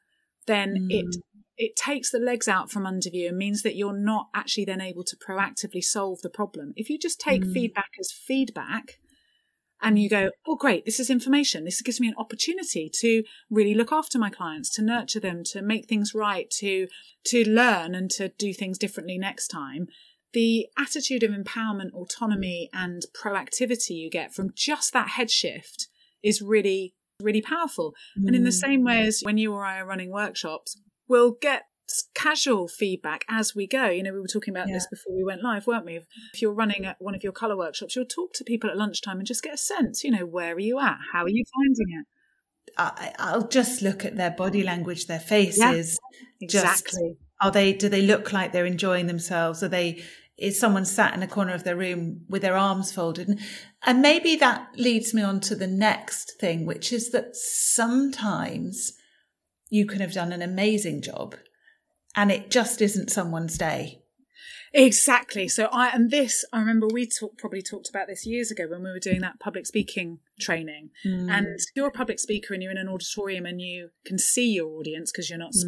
then 0.46 0.88
mm. 0.88 0.88
it 0.92 1.16
it 1.58 1.76
takes 1.76 2.12
the 2.12 2.20
legs 2.20 2.48
out 2.48 2.70
from 2.70 2.86
under 2.86 3.10
you 3.10 3.30
and 3.30 3.38
means 3.38 3.64
that 3.64 3.76
you're 3.76 3.92
not 3.92 4.28
actually 4.36 4.66
then 4.66 4.80
able 4.80 5.04
to 5.06 5.18
proactively 5.18 5.84
solve 5.84 6.22
the 6.22 6.30
problem. 6.30 6.74
If 6.78 6.92
you 6.92 7.00
just 7.00 7.20
take 7.20 7.44
mm. 7.44 7.52
feedback 7.52 7.90
as 8.00 8.12
feedback 8.12 9.00
and 9.82 9.98
you 9.98 10.10
go, 10.10 10.30
oh, 10.48 10.56
great, 10.56 10.86
this 10.86 11.00
is 11.00 11.10
information. 11.10 11.66
This 11.66 11.82
gives 11.82 12.00
me 12.00 12.08
an 12.08 12.14
opportunity 12.18 12.90
to 13.00 13.24
really 13.50 13.74
look 13.74 13.92
after 13.92 14.20
my 14.20 14.30
clients, 14.30 14.70
to 14.76 14.82
nurture 14.84 15.20
them, 15.20 15.44
to 15.46 15.62
make 15.62 15.88
things 15.88 16.14
right, 16.14 16.50
to, 16.60 16.88
to 17.26 17.50
learn 17.50 17.96
and 17.96 18.12
to 18.12 18.30
do 18.30 18.54
things 18.54 18.78
differently 18.78 19.18
next 19.18 19.48
time. 19.48 19.88
The 20.34 20.68
attitude 20.78 21.24
of 21.24 21.32
empowerment, 21.32 21.92
autonomy, 21.94 22.70
and 22.74 23.04
proactivity 23.20 23.92
you 23.92 24.10
get 24.10 24.34
from 24.34 24.52
just 24.56 24.94
that 24.94 25.10
head 25.10 25.32
shift 25.32 25.88
is 26.24 26.42
really, 26.42 26.94
really 27.22 27.42
powerful. 27.42 27.96
Mm. 28.20 28.28
And 28.28 28.36
in 28.36 28.44
the 28.44 28.50
mm. 28.50 28.62
same 28.62 28.84
way 28.84 29.02
as 29.02 29.22
when 29.22 29.38
you 29.38 29.54
or 29.54 29.66
I 29.66 29.80
are 29.80 29.86
running 29.86 30.12
workshops, 30.12 30.78
we'll 31.08 31.32
get 31.32 31.64
casual 32.14 32.68
feedback 32.68 33.26
as 33.30 33.56
we 33.56 33.68
go. 33.68 33.88
You 33.88 34.04
know, 34.04 34.14
we 34.14 34.20
were 34.20 34.28
talking 34.28 34.54
about 34.54 34.68
yeah. 34.68 34.76
this 34.76 34.88
before 34.88 35.16
we 35.16 35.24
went 35.24 35.44
live, 35.44 35.68
weren't 35.68 35.86
we? 35.86 36.00
If 36.34 36.42
you're 36.42 36.54
running 36.54 36.86
at 36.86 36.98
one 37.00 37.16
of 37.16 37.24
your 37.24 37.34
colour 37.34 37.58
workshops, 37.58 37.96
you'll 37.96 38.06
talk 38.06 38.34
to 38.34 38.44
people 38.44 38.70
at 38.70 38.78
lunchtime 38.78 39.18
and 39.18 39.28
just 39.28 39.44
get 39.44 39.54
a 39.54 39.58
sense, 39.58 40.04
you 40.04 40.12
know, 40.12 40.26
where 40.26 40.56
are 40.56 40.60
you 40.60 40.80
at? 40.80 40.98
How 41.12 41.24
are 41.24 41.30
you 41.30 41.44
finding 41.56 42.00
it? 42.00 42.06
I, 42.78 43.36
will 43.36 43.48
just 43.48 43.82
look 43.82 44.06
at 44.06 44.16
their 44.16 44.32
body 44.32 44.64
language, 44.64 45.08
their 45.08 45.20
faces. 45.20 45.60
Yeah, 45.60 45.74
exactly. 46.40 47.18
Just, 47.18 47.29
are 47.42 47.52
they? 47.52 47.74
Do 47.74 47.90
they 47.90 48.02
look 48.02 48.34
like 48.34 48.52
they're 48.52 48.66
enjoying 48.66 49.08
themselves? 49.08 49.64
Are 49.64 49.68
they? 49.68 50.04
Is 50.38 50.60
someone 50.60 50.86
sat 50.86 51.14
in 51.14 51.22
a 51.22 51.28
corner 51.28 51.54
of 51.54 51.64
their 51.64 51.76
room 51.76 52.22
with 52.30 52.42
their 52.42 52.58
arms 52.58 52.92
folded? 52.92 53.28
And, 53.28 53.40
and 53.84 54.02
maybe 54.02 54.36
that 54.38 54.70
leads 54.78 55.14
me 55.14 55.22
on 55.22 55.42
to 55.42 55.56
the 55.56 55.68
next 55.68 56.40
thing, 56.40 56.66
which 56.66 56.94
is 56.94 57.12
that 57.12 57.36
sometimes 57.36 58.94
you 59.70 59.86
can 59.86 60.00
have 60.00 60.14
done 60.14 60.32
an 60.32 60.42
amazing 60.42 61.02
job, 61.02 61.36
and 62.16 62.32
it 62.32 62.50
just 62.50 62.82
isn't 62.82 63.12
someone's 63.12 63.58
day. 63.58 64.02
Exactly. 64.74 65.48
So 65.48 65.66
I 65.72 65.90
and 65.90 66.12
this 66.12 66.46
I 66.54 66.60
remember 66.60 66.88
we 66.88 67.08
talk, 67.08 67.38
probably 67.38 67.62
talked 67.62 67.90
about 67.90 68.08
this 68.08 68.26
years 68.26 68.52
ago 68.52 68.68
when 68.70 68.84
we 68.84 68.90
were 68.90 69.00
doing 69.00 69.22
that 69.22 69.40
public 69.40 69.66
speaking 69.66 70.20
training. 70.40 70.92
Mm. 71.06 71.32
And 71.32 71.60
you're 71.76 71.88
a 71.88 71.92
public 71.92 72.20
speaker 72.20 72.54
and 72.54 72.62
you're 72.62 72.72
in 72.72 72.78
an 72.78 72.88
auditorium 72.88 73.46
and 73.46 73.60
you 73.60 73.90
can 74.06 74.20
see 74.20 74.52
your 74.54 74.68
audience 74.68 75.12
because 75.12 75.30
you're 75.30 75.40
not 75.40 75.54
mm. 75.54 75.62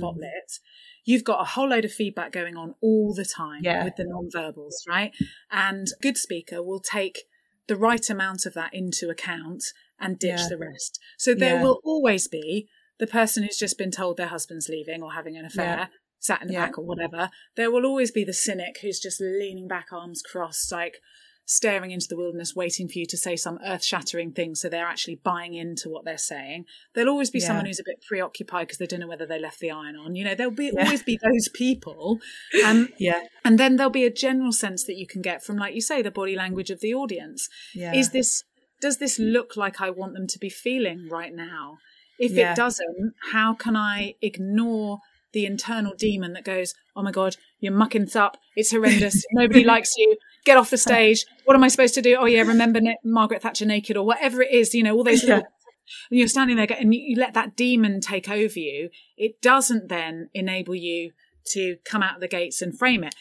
You've 1.03 1.23
got 1.23 1.41
a 1.41 1.45
whole 1.45 1.69
load 1.69 1.85
of 1.85 1.91
feedback 1.91 2.31
going 2.31 2.55
on 2.55 2.75
all 2.81 3.13
the 3.13 3.25
time 3.25 3.61
yeah. 3.63 3.83
with 3.83 3.95
the 3.95 4.05
non-verbals, 4.05 4.83
right? 4.87 5.11
And 5.51 5.87
good 6.01 6.17
speaker 6.17 6.61
will 6.61 6.79
take 6.79 7.23
the 7.67 7.75
right 7.75 8.09
amount 8.09 8.45
of 8.45 8.53
that 8.53 8.73
into 8.73 9.09
account 9.09 9.63
and 9.99 10.19
ditch 10.19 10.39
yeah. 10.39 10.47
the 10.49 10.57
rest. 10.57 10.99
So 11.17 11.33
there 11.33 11.55
yeah. 11.55 11.63
will 11.63 11.79
always 11.83 12.27
be 12.27 12.67
the 12.99 13.07
person 13.07 13.43
who's 13.43 13.57
just 13.57 13.77
been 13.77 13.91
told 13.91 14.17
their 14.17 14.27
husband's 14.27 14.69
leaving 14.69 15.01
or 15.01 15.13
having 15.13 15.37
an 15.37 15.45
affair 15.45 15.89
sat 16.19 16.41
in 16.41 16.47
the 16.47 16.53
yeah. 16.53 16.67
back 16.67 16.77
or 16.77 16.85
whatever, 16.85 17.31
there 17.55 17.71
will 17.71 17.85
always 17.85 18.11
be 18.11 18.23
the 18.23 18.33
cynic 18.33 18.77
who's 18.81 18.99
just 18.99 19.19
leaning 19.19 19.67
back, 19.67 19.87
arms 19.91 20.21
crossed, 20.21 20.71
like 20.71 20.97
staring 21.45 21.91
into 21.91 22.07
the 22.07 22.15
wilderness, 22.15 22.55
waiting 22.55 22.87
for 22.87 22.99
you 22.99 23.05
to 23.05 23.17
say 23.17 23.35
some 23.35 23.59
earth 23.65 23.83
shattering 23.83 24.31
thing 24.31 24.55
so 24.55 24.69
they're 24.69 24.87
actually 24.87 25.15
buying 25.15 25.53
into 25.53 25.89
what 25.89 26.05
they're 26.05 26.17
saying. 26.17 26.65
There'll 26.93 27.09
always 27.09 27.29
be 27.29 27.39
yeah. 27.39 27.47
someone 27.47 27.65
who's 27.65 27.79
a 27.79 27.83
bit 27.85 28.01
preoccupied 28.07 28.67
because 28.67 28.77
they 28.77 28.87
don't 28.87 28.99
know 28.99 29.07
whether 29.07 29.25
they 29.25 29.39
left 29.39 29.59
the 29.59 29.71
iron 29.71 29.95
on. 29.95 30.15
You 30.15 30.23
know, 30.23 30.35
there'll 30.35 30.51
be 30.51 30.71
yeah. 30.73 30.83
always 30.85 31.03
be 31.03 31.19
those 31.23 31.49
people. 31.49 32.19
Um, 32.65 32.89
yeah. 32.97 33.23
And 33.43 33.59
then 33.59 33.75
there'll 33.75 33.91
be 33.91 34.05
a 34.05 34.13
general 34.13 34.51
sense 34.51 34.83
that 34.85 34.95
you 34.95 35.07
can 35.07 35.21
get 35.21 35.43
from, 35.43 35.57
like 35.57 35.75
you 35.75 35.81
say, 35.81 36.01
the 36.01 36.11
body 36.11 36.35
language 36.35 36.69
of 36.69 36.79
the 36.79 36.93
audience. 36.93 37.49
Yeah. 37.73 37.93
Is 37.93 38.11
this, 38.11 38.43
does 38.79 38.97
this 38.97 39.19
look 39.19 39.57
like 39.57 39.81
I 39.81 39.89
want 39.89 40.13
them 40.13 40.27
to 40.27 40.39
be 40.39 40.49
feeling 40.49 41.07
right 41.09 41.33
now? 41.33 41.77
If 42.19 42.37
it 42.37 42.55
doesn't, 42.55 43.13
how 43.31 43.55
can 43.55 43.75
I 43.75 44.13
ignore 44.21 44.99
the 45.33 45.45
internal 45.45 45.93
demon 45.97 46.33
that 46.33 46.43
goes, 46.43 46.73
"Oh 46.95 47.03
my 47.03 47.11
god, 47.11 47.37
you're 47.59 47.73
mucking 47.73 48.05
this 48.05 48.15
up. 48.15 48.37
It's 48.55 48.71
horrendous. 48.71 49.23
Nobody 49.31 49.63
likes 49.63 49.91
you. 49.97 50.17
Get 50.45 50.57
off 50.57 50.69
the 50.69 50.77
stage. 50.89 51.25
What 51.45 51.55
am 51.55 51.63
I 51.63 51.67
supposed 51.67 51.93
to 51.95 52.01
do? 52.01 52.17
Oh 52.19 52.25
yeah, 52.25 52.41
remember 52.41 52.79
Margaret 53.03 53.41
Thatcher 53.41 53.65
naked 53.65 53.97
or 53.97 54.05
whatever 54.05 54.41
it 54.41 54.51
is. 54.51 54.73
You 54.73 54.83
know, 54.83 54.95
all 54.95 55.03
those. 55.03 55.23
Yeah. 55.23 55.35
and 55.35 55.45
you're 56.11 56.27
standing 56.27 56.57
there 56.57 56.67
and 56.77 56.93
you 56.93 57.15
let 57.17 57.33
that 57.33 57.55
demon 57.55 58.01
take 58.01 58.29
over 58.29 58.59
you. 58.59 58.89
It 59.17 59.41
doesn't 59.41 59.89
then 59.89 60.29
enable 60.33 60.75
you 60.75 61.11
to 61.53 61.77
come 61.85 62.03
out 62.03 62.15
of 62.15 62.21
the 62.21 62.27
gates 62.27 62.61
and 62.61 62.77
frame 62.77 63.03
it. 63.03 63.15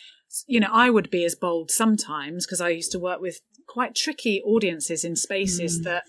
You 0.47 0.61
know, 0.61 0.71
I 0.71 0.91
would 0.91 1.11
be 1.11 1.25
as 1.25 1.35
bold 1.35 1.71
sometimes 1.71 2.47
because 2.47 2.61
I 2.61 2.69
used 2.69 2.93
to 2.93 2.99
work 2.99 3.21
with 3.21 3.41
quite 3.67 3.95
tricky 3.95 4.43
audiences 4.43 5.05
in 5.05 5.17
spaces 5.17 5.81
mm. 5.81 5.85
that 5.85 6.05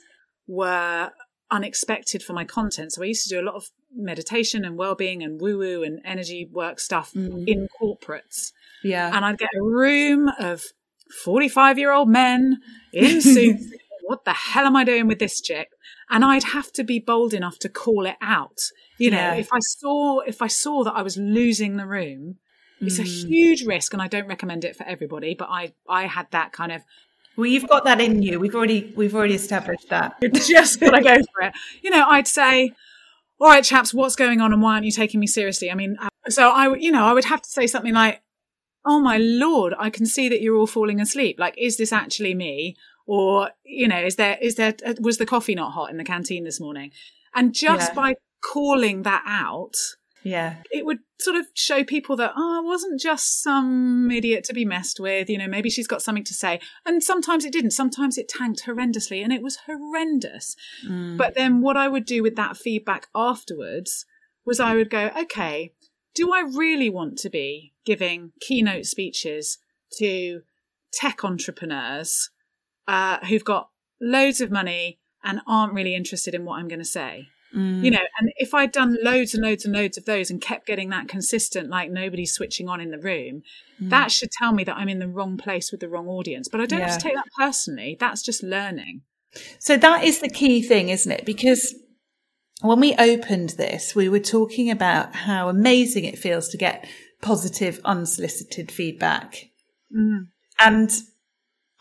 were 0.47 1.11
unexpected 1.49 2.23
for 2.23 2.33
my 2.33 2.45
content. 2.45 2.93
So 2.93 3.03
I 3.03 3.05
used 3.05 3.27
to 3.27 3.35
do 3.35 3.41
a 3.41 3.45
lot 3.45 3.55
of 3.55 3.69
meditation 3.93 4.63
and 4.63 4.77
well-being 4.77 5.21
and 5.21 5.39
woo-woo 5.39 5.83
and 5.83 5.99
energy 6.05 6.49
work 6.51 6.79
stuff 6.79 7.13
mm. 7.13 7.47
in 7.47 7.67
corporates. 7.81 8.51
Yeah. 8.83 9.11
And 9.13 9.25
I'd 9.25 9.37
get 9.37 9.49
a 9.55 9.61
room 9.61 10.29
of 10.39 10.63
45-year-old 11.25 12.09
men 12.09 12.59
in 12.93 13.21
suits. 13.21 13.65
what 14.03 14.25
the 14.25 14.33
hell 14.33 14.65
am 14.65 14.75
I 14.75 14.83
doing 14.83 15.07
with 15.07 15.19
this 15.19 15.41
chick? 15.41 15.69
And 16.09 16.25
I'd 16.25 16.43
have 16.43 16.71
to 16.73 16.83
be 16.83 16.99
bold 16.99 17.33
enough 17.33 17.59
to 17.59 17.69
call 17.69 18.05
it 18.05 18.17
out. 18.21 18.59
You 18.97 19.11
know, 19.11 19.17
yeah. 19.17 19.35
if 19.35 19.51
I 19.51 19.59
saw 19.59 20.19
if 20.19 20.41
I 20.41 20.47
saw 20.47 20.83
that 20.83 20.93
I 20.93 21.01
was 21.01 21.17
losing 21.17 21.77
the 21.77 21.87
room, 21.87 22.37
it's 22.81 22.99
a 22.99 23.03
mm. 23.03 23.27
huge 23.27 23.63
risk 23.63 23.93
and 23.93 24.01
I 24.01 24.07
don't 24.07 24.27
recommend 24.27 24.65
it 24.65 24.75
for 24.75 24.83
everybody, 24.83 25.33
but 25.33 25.47
I 25.49 25.73
I 25.87 26.07
had 26.07 26.27
that 26.31 26.51
kind 26.51 26.71
of 26.71 26.83
well, 27.37 27.45
you've 27.45 27.67
got 27.67 27.85
that 27.85 28.01
in 28.01 28.21
you. 28.21 28.39
We've 28.39 28.55
already 28.55 28.93
we've 28.95 29.15
already 29.15 29.35
established 29.35 29.89
that. 29.89 30.17
you 30.21 30.29
just 30.29 30.79
gotta 30.79 31.01
go 31.01 31.15
for 31.15 31.41
it. 31.43 31.53
You 31.81 31.89
know, 31.89 32.05
I'd 32.07 32.27
say, 32.27 32.73
all 33.39 33.47
right, 33.47 33.63
chaps, 33.63 33.93
what's 33.93 34.15
going 34.15 34.41
on, 34.41 34.51
and 34.53 34.61
why 34.61 34.73
aren't 34.73 34.85
you 34.85 34.91
taking 34.91 35.19
me 35.19 35.27
seriously? 35.27 35.71
I 35.71 35.75
mean, 35.75 35.97
uh, 36.01 36.09
so 36.29 36.49
I, 36.49 36.75
you 36.75 36.91
know, 36.91 37.05
I 37.05 37.13
would 37.13 37.25
have 37.25 37.41
to 37.41 37.49
say 37.49 37.67
something 37.67 37.93
like, 37.93 38.21
"Oh 38.85 38.99
my 38.99 39.17
lord, 39.17 39.73
I 39.77 39.89
can 39.89 40.05
see 40.05 40.29
that 40.29 40.41
you're 40.41 40.55
all 40.55 40.67
falling 40.67 40.99
asleep. 40.99 41.39
Like, 41.39 41.55
is 41.57 41.77
this 41.77 41.93
actually 41.93 42.33
me, 42.33 42.75
or 43.05 43.51
you 43.63 43.87
know, 43.87 43.99
is 43.99 44.15
there 44.15 44.37
is 44.41 44.55
there 44.55 44.75
uh, 44.85 44.95
was 44.99 45.17
the 45.17 45.25
coffee 45.25 45.55
not 45.55 45.71
hot 45.71 45.89
in 45.89 45.97
the 45.97 46.03
canteen 46.03 46.43
this 46.43 46.59
morning?" 46.59 46.91
And 47.33 47.53
just 47.53 47.91
yeah. 47.91 47.95
by 47.95 48.15
calling 48.43 49.03
that 49.03 49.23
out, 49.25 49.75
yeah. 50.23 50.57
It 50.71 50.85
would 50.85 50.99
sort 51.19 51.35
of 51.35 51.47
show 51.55 51.83
people 51.83 52.15
that, 52.17 52.33
oh, 52.35 52.61
I 52.63 52.65
wasn't 52.65 52.99
just 52.99 53.41
some 53.41 54.09
idiot 54.11 54.43
to 54.45 54.53
be 54.53 54.65
messed 54.65 54.99
with. 54.99 55.29
You 55.29 55.37
know, 55.37 55.47
maybe 55.47 55.69
she's 55.69 55.87
got 55.87 56.01
something 56.01 56.23
to 56.25 56.33
say. 56.33 56.59
And 56.85 57.03
sometimes 57.03 57.45
it 57.45 57.53
didn't. 57.53 57.71
Sometimes 57.71 58.17
it 58.17 58.29
tanked 58.29 58.63
horrendously 58.65 59.23
and 59.23 59.33
it 59.33 59.41
was 59.41 59.59
horrendous. 59.65 60.55
Mm. 60.87 61.17
But 61.17 61.35
then 61.35 61.61
what 61.61 61.77
I 61.77 61.87
would 61.87 62.05
do 62.05 62.21
with 62.21 62.35
that 62.35 62.57
feedback 62.57 63.07
afterwards 63.15 64.05
was 64.45 64.59
I 64.59 64.75
would 64.75 64.89
go, 64.89 65.11
okay, 65.21 65.73
do 66.13 66.33
I 66.33 66.41
really 66.41 66.89
want 66.89 67.17
to 67.19 67.29
be 67.29 67.73
giving 67.85 68.31
keynote 68.41 68.85
speeches 68.85 69.57
to 69.99 70.41
tech 70.93 71.23
entrepreneurs 71.23 72.29
uh, 72.87 73.17
who've 73.25 73.45
got 73.45 73.69
loads 74.01 74.41
of 74.41 74.51
money 74.51 74.99
and 75.23 75.41
aren't 75.47 75.73
really 75.73 75.95
interested 75.95 76.33
in 76.33 76.45
what 76.45 76.59
I'm 76.59 76.67
going 76.67 76.79
to 76.79 76.85
say? 76.85 77.27
Mm. 77.55 77.83
You 77.83 77.91
know, 77.91 77.99
and 78.19 78.31
if 78.37 78.53
I'd 78.53 78.71
done 78.71 78.97
loads 79.01 79.33
and 79.33 79.43
loads 79.43 79.65
and 79.65 79.73
loads 79.73 79.97
of 79.97 80.05
those 80.05 80.29
and 80.29 80.41
kept 80.41 80.65
getting 80.65 80.89
that 80.89 81.07
consistent, 81.07 81.69
like 81.69 81.91
nobody's 81.91 82.33
switching 82.33 82.69
on 82.69 82.79
in 82.79 82.91
the 82.91 82.97
room, 82.97 83.43
mm. 83.81 83.89
that 83.89 84.11
should 84.11 84.31
tell 84.31 84.53
me 84.53 84.63
that 84.63 84.77
I'm 84.77 84.89
in 84.89 84.99
the 84.99 85.07
wrong 85.07 85.37
place 85.37 85.71
with 85.71 85.81
the 85.81 85.89
wrong 85.89 86.07
audience. 86.07 86.47
But 86.47 86.61
I 86.61 86.65
don't 86.65 86.79
yeah. 86.79 86.89
have 86.89 86.97
to 86.97 87.03
take 87.03 87.15
that 87.15 87.27
personally. 87.37 87.97
That's 87.99 88.21
just 88.21 88.41
learning. 88.41 89.01
So 89.59 89.77
that 89.77 90.03
is 90.03 90.19
the 90.19 90.29
key 90.29 90.61
thing, 90.61 90.89
isn't 90.89 91.11
it? 91.11 91.25
Because 91.25 91.75
when 92.61 92.79
we 92.79 92.95
opened 92.95 93.51
this, 93.51 93.95
we 93.95 94.09
were 94.09 94.19
talking 94.19 94.69
about 94.69 95.15
how 95.15 95.49
amazing 95.49 96.05
it 96.05 96.19
feels 96.19 96.47
to 96.49 96.57
get 96.57 96.87
positive, 97.21 97.79
unsolicited 97.85 98.71
feedback. 98.71 99.49
Mm. 99.95 100.27
And 100.59 100.91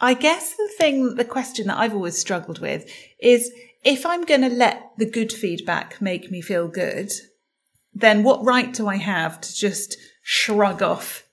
I 0.01 0.14
guess 0.14 0.55
the 0.57 0.71
thing, 0.79 1.16
the 1.16 1.25
question 1.25 1.66
that 1.66 1.79
I've 1.79 1.95
always 1.95 2.19
struggled 2.19 2.61
with 2.61 2.90
is 3.21 3.53
if 3.85 4.07
I'm 4.07 4.25
going 4.25 4.43
to 4.43 4.49
let 4.49 4.90
the 4.97 5.09
good 5.09 5.33
feedback 5.33 6.01
make 6.01 6.31
me 6.31 6.40
feel 6.40 6.69
good, 6.69 7.12
then 7.95 8.23
what 8.23 8.45
right 8.45 8.73
do 8.73 8.88
I 8.88 8.97
have 8.97 9.40
to 9.40 9.55
just 9.55 9.97
shrug 10.23 10.83
off 10.83 11.25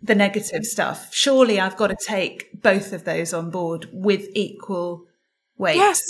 the 0.00 0.14
negative 0.14 0.64
stuff? 0.64 1.12
Surely 1.12 1.60
I've 1.60 1.76
got 1.76 1.88
to 1.88 1.96
take 2.00 2.62
both 2.62 2.92
of 2.92 3.04
those 3.04 3.34
on 3.34 3.50
board 3.50 3.88
with 3.92 4.28
equal 4.34 5.04
weight. 5.56 5.76
Yes. 5.76 6.02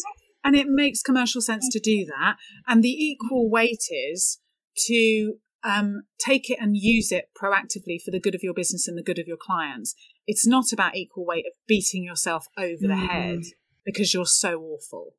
And 0.45 0.55
it 0.55 0.67
makes 0.69 1.03
commercial 1.03 1.41
sense 1.41 1.69
to 1.71 1.81
do 1.81 2.07
that. 2.07 2.37
And 2.67 2.83
the 2.83 2.91
equal 2.91 3.51
weight 3.51 3.85
is 3.91 4.39
to 4.87 5.35
um, 5.65 6.03
take 6.19 6.51
it 6.51 6.59
and 6.61 6.77
use 6.77 7.11
it 7.11 7.31
proactively 7.41 8.01
for 8.03 8.11
the 8.11 8.21
good 8.21 8.35
of 8.35 8.43
your 8.43 8.55
business 8.55 8.87
and 8.87 8.97
the 8.97 9.03
good 9.03 9.19
of 9.19 9.27
your 9.27 9.37
clients. 9.37 9.95
It's 10.27 10.47
not 10.47 10.73
about 10.73 10.97
equal 10.97 11.27
weight 11.27 11.47
of 11.47 11.53
beating 11.67 12.05
yourself 12.05 12.47
over 12.57 12.85
mm. 12.85 12.89
the 12.89 12.97
head 12.97 13.41
because 13.85 14.15
you're 14.15 14.27
so 14.27 14.61
awful. 14.61 15.15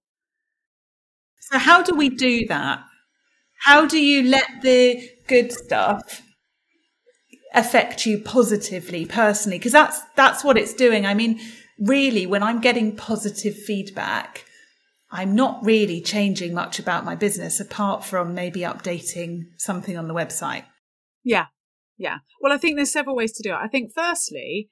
So 1.40 1.58
how 1.58 1.82
do 1.82 1.96
we 1.96 2.10
do 2.10 2.46
that? 2.48 2.84
How 3.64 3.86
do 3.86 3.98
you 4.00 4.24
let 4.24 4.48
the 4.62 5.10
good 5.28 5.52
stuff 5.52 6.22
affect 7.54 8.06
you 8.06 8.20
positively 8.20 9.06
personally? 9.06 9.58
Because 9.58 9.72
that's 9.72 10.02
that's 10.16 10.44
what 10.44 10.58
it's 10.58 10.74
doing. 10.74 11.06
I 11.06 11.14
mean, 11.14 11.40
really, 11.80 12.26
when 12.26 12.44
I'm 12.44 12.62
getting 12.62 12.96
positive 12.96 13.56
feedback, 13.56 14.46
I'm 15.12 15.36
not 15.36 15.64
really 15.64 16.02
changing 16.02 16.54
much 16.54 16.80
about 16.80 17.06
my 17.06 17.16
business 17.16 17.60
apart 17.60 18.04
from 18.04 18.34
maybe 18.34 18.62
updating 18.62 19.48
something 19.58 19.98
on 19.98 20.08
the 20.08 20.14
website. 20.14 20.66
Yeah. 21.24 21.48
Yeah. 21.98 22.20
Well, 22.42 22.54
I 22.54 22.58
think 22.58 22.76
there's 22.76 22.92
several 22.92 23.16
ways 23.16 23.32
to 23.34 23.44
do 23.44 23.52
it. 23.52 23.58
I 23.58 23.68
think 23.68 23.92
firstly, 23.94 24.70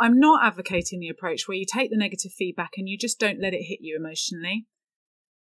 I'm 0.00 0.18
not 0.18 0.44
advocating 0.44 1.00
the 1.00 1.08
approach 1.08 1.46
where 1.46 1.56
you 1.56 1.64
take 1.70 1.90
the 1.90 1.96
negative 1.96 2.32
feedback 2.32 2.70
and 2.76 2.88
you 2.88 2.98
just 2.98 3.18
don't 3.18 3.40
let 3.40 3.54
it 3.54 3.62
hit 3.62 3.78
you 3.82 3.96
emotionally 3.96 4.66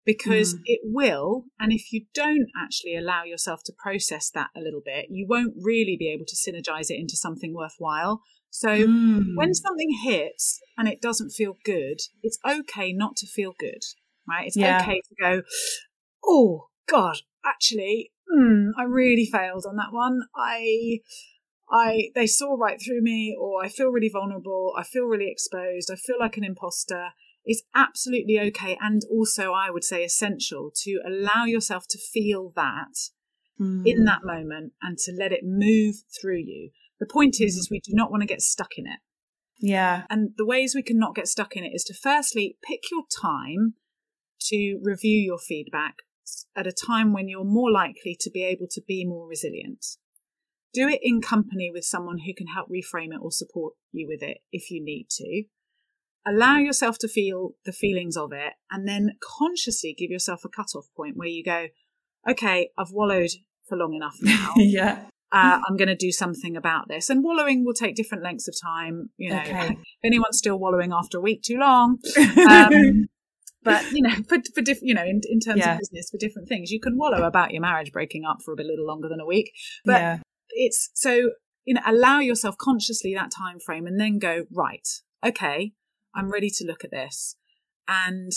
because 0.05 0.55
mm. 0.55 0.61
it 0.65 0.81
will. 0.85 1.45
And 1.61 1.73
if 1.73 1.93
you 1.93 2.07
don't 2.15 2.49
actually 2.61 2.97
allow 2.97 3.25
yourself 3.25 3.63
to 3.65 3.73
process 3.77 4.31
that 4.31 4.51
a 4.57 4.61
little 4.61 4.83
bit, 4.85 5.07
you 5.11 5.27
won't 5.29 5.55
really 5.63 5.97
be 5.99 6.13
able 6.13 6.27
to 6.27 6.37
synergize 6.37 6.91
it 6.91 6.99
into 6.99 7.17
something 7.17 7.55
worthwhile. 7.55 8.21
So 8.51 8.69
mm. 8.69 9.25
when 9.35 9.55
something 9.55 9.91
hits 10.05 10.61
and 10.77 10.89
it 10.89 11.01
doesn't 11.01 11.31
feel 11.31 11.57
good, 11.65 12.01
it's 12.23 12.39
okay 12.47 12.93
not 12.93 13.17
to 13.17 13.27
feel 13.27 13.53
good, 13.59 13.83
right? 14.29 14.47
It's 14.47 14.57
yeah. 14.57 14.83
okay 14.83 15.01
to 15.01 15.15
go, 15.21 15.43
oh 16.25 16.67
God, 16.89 17.19
actually, 17.45 18.13
mm, 18.33 18.71
I 18.79 18.85
really 18.85 19.27
failed 19.27 19.65
on 19.69 19.77
that 19.77 19.93
one. 19.93 20.23
I, 20.37 20.99
I, 21.71 22.11
they 22.15 22.27
saw 22.27 22.55
right 22.55 22.81
through 22.85 23.03
me, 23.03 23.37
or 23.39 23.65
I 23.65 23.69
feel 23.69 23.89
really 23.89 24.11
vulnerable. 24.11 24.73
I 24.77 24.83
feel 24.85 25.05
really 25.05 25.31
exposed. 25.31 25.91
I 25.93 25.97
feel 25.97 26.17
like 26.19 26.37
an 26.37 26.45
imposter 26.45 27.11
it's 27.45 27.63
absolutely 27.75 28.39
okay 28.39 28.79
and 28.81 29.03
also 29.11 29.53
I 29.53 29.71
would 29.71 29.85
say 29.85 30.05
essential 30.05 30.71
to 30.83 31.01
allow 31.05 31.45
yourself 31.45 31.87
to 31.91 31.99
feel 31.99 32.53
that 32.57 32.95
mm. 33.61 33.83
in 33.85 34.05
that 34.05 34.25
moment 34.25 34.73
and 34.81 34.99
to 34.99 35.13
let 35.13 35.33
it 35.33 35.41
move 35.43 35.97
through 36.21 36.39
you. 36.39 36.71
The 37.01 37.07
point 37.07 37.41
is, 37.41 37.57
is 37.57 37.69
we 37.71 37.81
do 37.81 37.93
not 37.95 38.11
want 38.11 38.23
to 38.23 38.29
get 38.29 38.43
stuck 38.43 38.73
in 38.77 38.87
it. 38.87 39.01
Yeah. 39.59 40.05
And 40.09 40.31
the 40.37 40.47
ways 40.47 40.75
we 40.75 40.83
can 40.83 40.99
not 40.99 41.15
get 41.15 41.29
stuck 41.29 41.57
in 41.57 41.65
it 41.65 41.73
is 41.75 41.85
to 41.85 41.95
firstly 41.95 42.57
pick 42.63 42.81
your 42.91 43.03
time 43.21 43.75
to 44.49 44.81
review 44.83 45.19
your 45.19 45.39
feedback 45.39 45.97
at 46.57 46.67
a 46.67 46.73
time 46.73 47.13
when 47.13 47.29
you're 47.29 47.45
more 47.45 47.71
likely 47.71 48.17
to 48.21 48.31
be 48.31 48.45
able 48.45 48.67
to 48.71 48.83
be 48.87 49.05
more 49.05 49.27
resilient. 49.27 49.85
Do 50.73 50.89
it 50.89 51.01
in 51.03 51.21
company 51.21 51.71
with 51.73 51.85
someone 51.85 52.19
who 52.27 52.35
can 52.35 52.47
help 52.49 52.69
reframe 52.69 53.13
it 53.13 53.21
or 53.21 53.31
support 53.31 53.75
you 53.93 54.07
with 54.09 54.23
it 54.23 54.39
if 54.53 54.71
you 54.71 54.83
need 54.83 55.09
to. 55.11 55.45
Allow 56.27 56.59
yourself 56.59 56.99
to 57.01 57.09
feel 57.09 57.53
the 57.65 57.73
feelings 57.73 58.17
of 58.17 58.33
it 58.33 58.55
and 58.71 58.89
then 58.89 59.17
consciously 59.39 59.95
give 59.97 60.11
yourself 60.11 60.45
a 60.45 60.49
cutoff 60.49 60.87
point 60.97 61.17
where 61.17 61.29
you 61.29 61.45
go, 61.45 61.67
okay, 62.29 62.71
I've 62.79 62.93
wallowed 62.93 63.31
for 63.69 63.77
long 63.77 63.95
enough 63.95 64.17
now. 64.23 64.55
yeah. 64.57 65.05
Uh, 65.35 65.59
I'm 65.67 65.79
going 65.79 65.89
to 65.89 65.97
do 65.97 66.13
something 66.13 66.59
about 66.59 66.89
this. 66.89 67.09
And 67.09 67.25
wallowing 67.25 67.65
will 67.65 67.73
take 67.73 67.95
different 67.95 68.23
lengths 68.23 68.49
of 68.49 68.55
time. 68.63 69.09
You 69.17 69.31
know, 69.31 69.41
okay. 69.41 69.69
if 69.71 69.79
anyone's 70.05 70.37
still 70.37 70.59
wallowing 70.59 70.93
after 70.93 71.17
a 71.17 71.23
week 71.23 71.43
too 71.43 71.57
long, 71.57 71.99
um, 72.51 73.09
but 73.65 73.91
you 73.93 74.03
know, 74.03 74.15
for 74.29 74.39
for 74.55 74.63
diff- 74.63 74.83
you 74.83 74.95
know, 74.95 75.05
in, 75.05 75.21
in 75.29 75.41
terms 75.41 75.61
yeah. 75.61 75.75
of 75.75 75.79
business, 75.79 76.11
for 76.11 76.19
different 76.19 76.49
things, 76.49 76.71
you 76.71 76.81
can 76.81 76.97
wallow 76.97 77.25
about 77.25 77.53
your 77.53 77.61
marriage 77.61 77.93
breaking 77.93 78.25
up 78.25 78.43
for 78.43 78.53
a 78.53 78.57
bit 78.57 78.67
little 78.67 78.87
longer 78.87 79.09
than 79.09 79.21
a 79.21 79.27
week. 79.27 79.53
But 79.85 80.01
yeah. 80.01 80.19
it's 80.51 80.91
so 80.95 81.31
you 81.65 81.75
know, 81.75 81.83
allow 81.87 82.19
yourself 82.19 82.57
consciously 82.59 83.15
that 83.15 83.31
time 83.31 83.59
frame, 83.61 83.87
and 83.87 84.01
then 84.01 84.19
go 84.19 84.45
right. 84.51 84.89
Okay, 85.25 85.73
I'm 86.15 86.31
ready 86.31 86.51
to 86.51 86.65
look 86.65 86.85
at 86.85 86.91
this, 86.91 87.37
and 87.87 88.33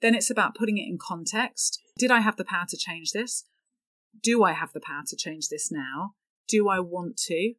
then 0.00 0.14
it's 0.14 0.30
about 0.30 0.54
putting 0.54 0.78
it 0.78 0.86
in 0.88 0.98
context. 1.00 1.80
Did 1.98 2.10
I 2.10 2.20
have 2.20 2.36
the 2.36 2.44
power 2.44 2.66
to 2.68 2.76
change 2.76 3.12
this? 3.12 3.44
Do 4.22 4.44
I 4.44 4.52
have 4.52 4.72
the 4.72 4.80
power 4.80 5.02
to 5.08 5.16
change 5.16 5.48
this 5.48 5.70
now? 5.70 6.14
Do 6.48 6.68
I 6.68 6.78
want 6.78 7.16
to? 7.26 7.54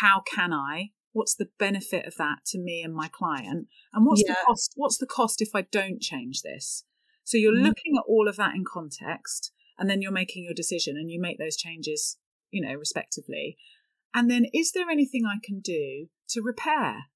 How 0.00 0.22
can 0.22 0.52
I? 0.52 0.90
What's 1.12 1.34
the 1.34 1.48
benefit 1.58 2.06
of 2.06 2.16
that 2.16 2.44
to 2.46 2.58
me 2.58 2.82
and 2.82 2.94
my 2.94 3.08
client? 3.08 3.68
And 3.92 4.06
what's 4.06 4.22
yeah. 4.26 4.32
the 4.32 4.38
cost? 4.46 4.72
What's 4.76 4.98
the 4.98 5.06
cost 5.06 5.42
if 5.42 5.50
I 5.54 5.62
don't 5.62 6.00
change 6.00 6.42
this? 6.42 6.84
So 7.24 7.36
you're 7.36 7.52
mm 7.52 7.62
looking 7.62 7.96
at 7.96 8.04
all 8.08 8.28
of 8.28 8.36
that 8.36 8.54
in 8.54 8.64
context, 8.64 9.52
and 9.78 9.88
then 9.88 10.02
you're 10.02 10.12
making 10.12 10.44
your 10.44 10.54
decision, 10.54 10.96
and 10.96 11.10
you 11.10 11.20
make 11.20 11.38
those 11.38 11.56
changes, 11.56 12.18
you 12.50 12.64
know, 12.66 12.74
respectively. 12.74 13.56
And 14.14 14.30
then, 14.30 14.46
is 14.52 14.72
there 14.72 14.90
anything 14.90 15.24
I 15.24 15.38
can 15.42 15.60
do 15.60 16.08
to 16.30 16.42
repair? 16.42 17.06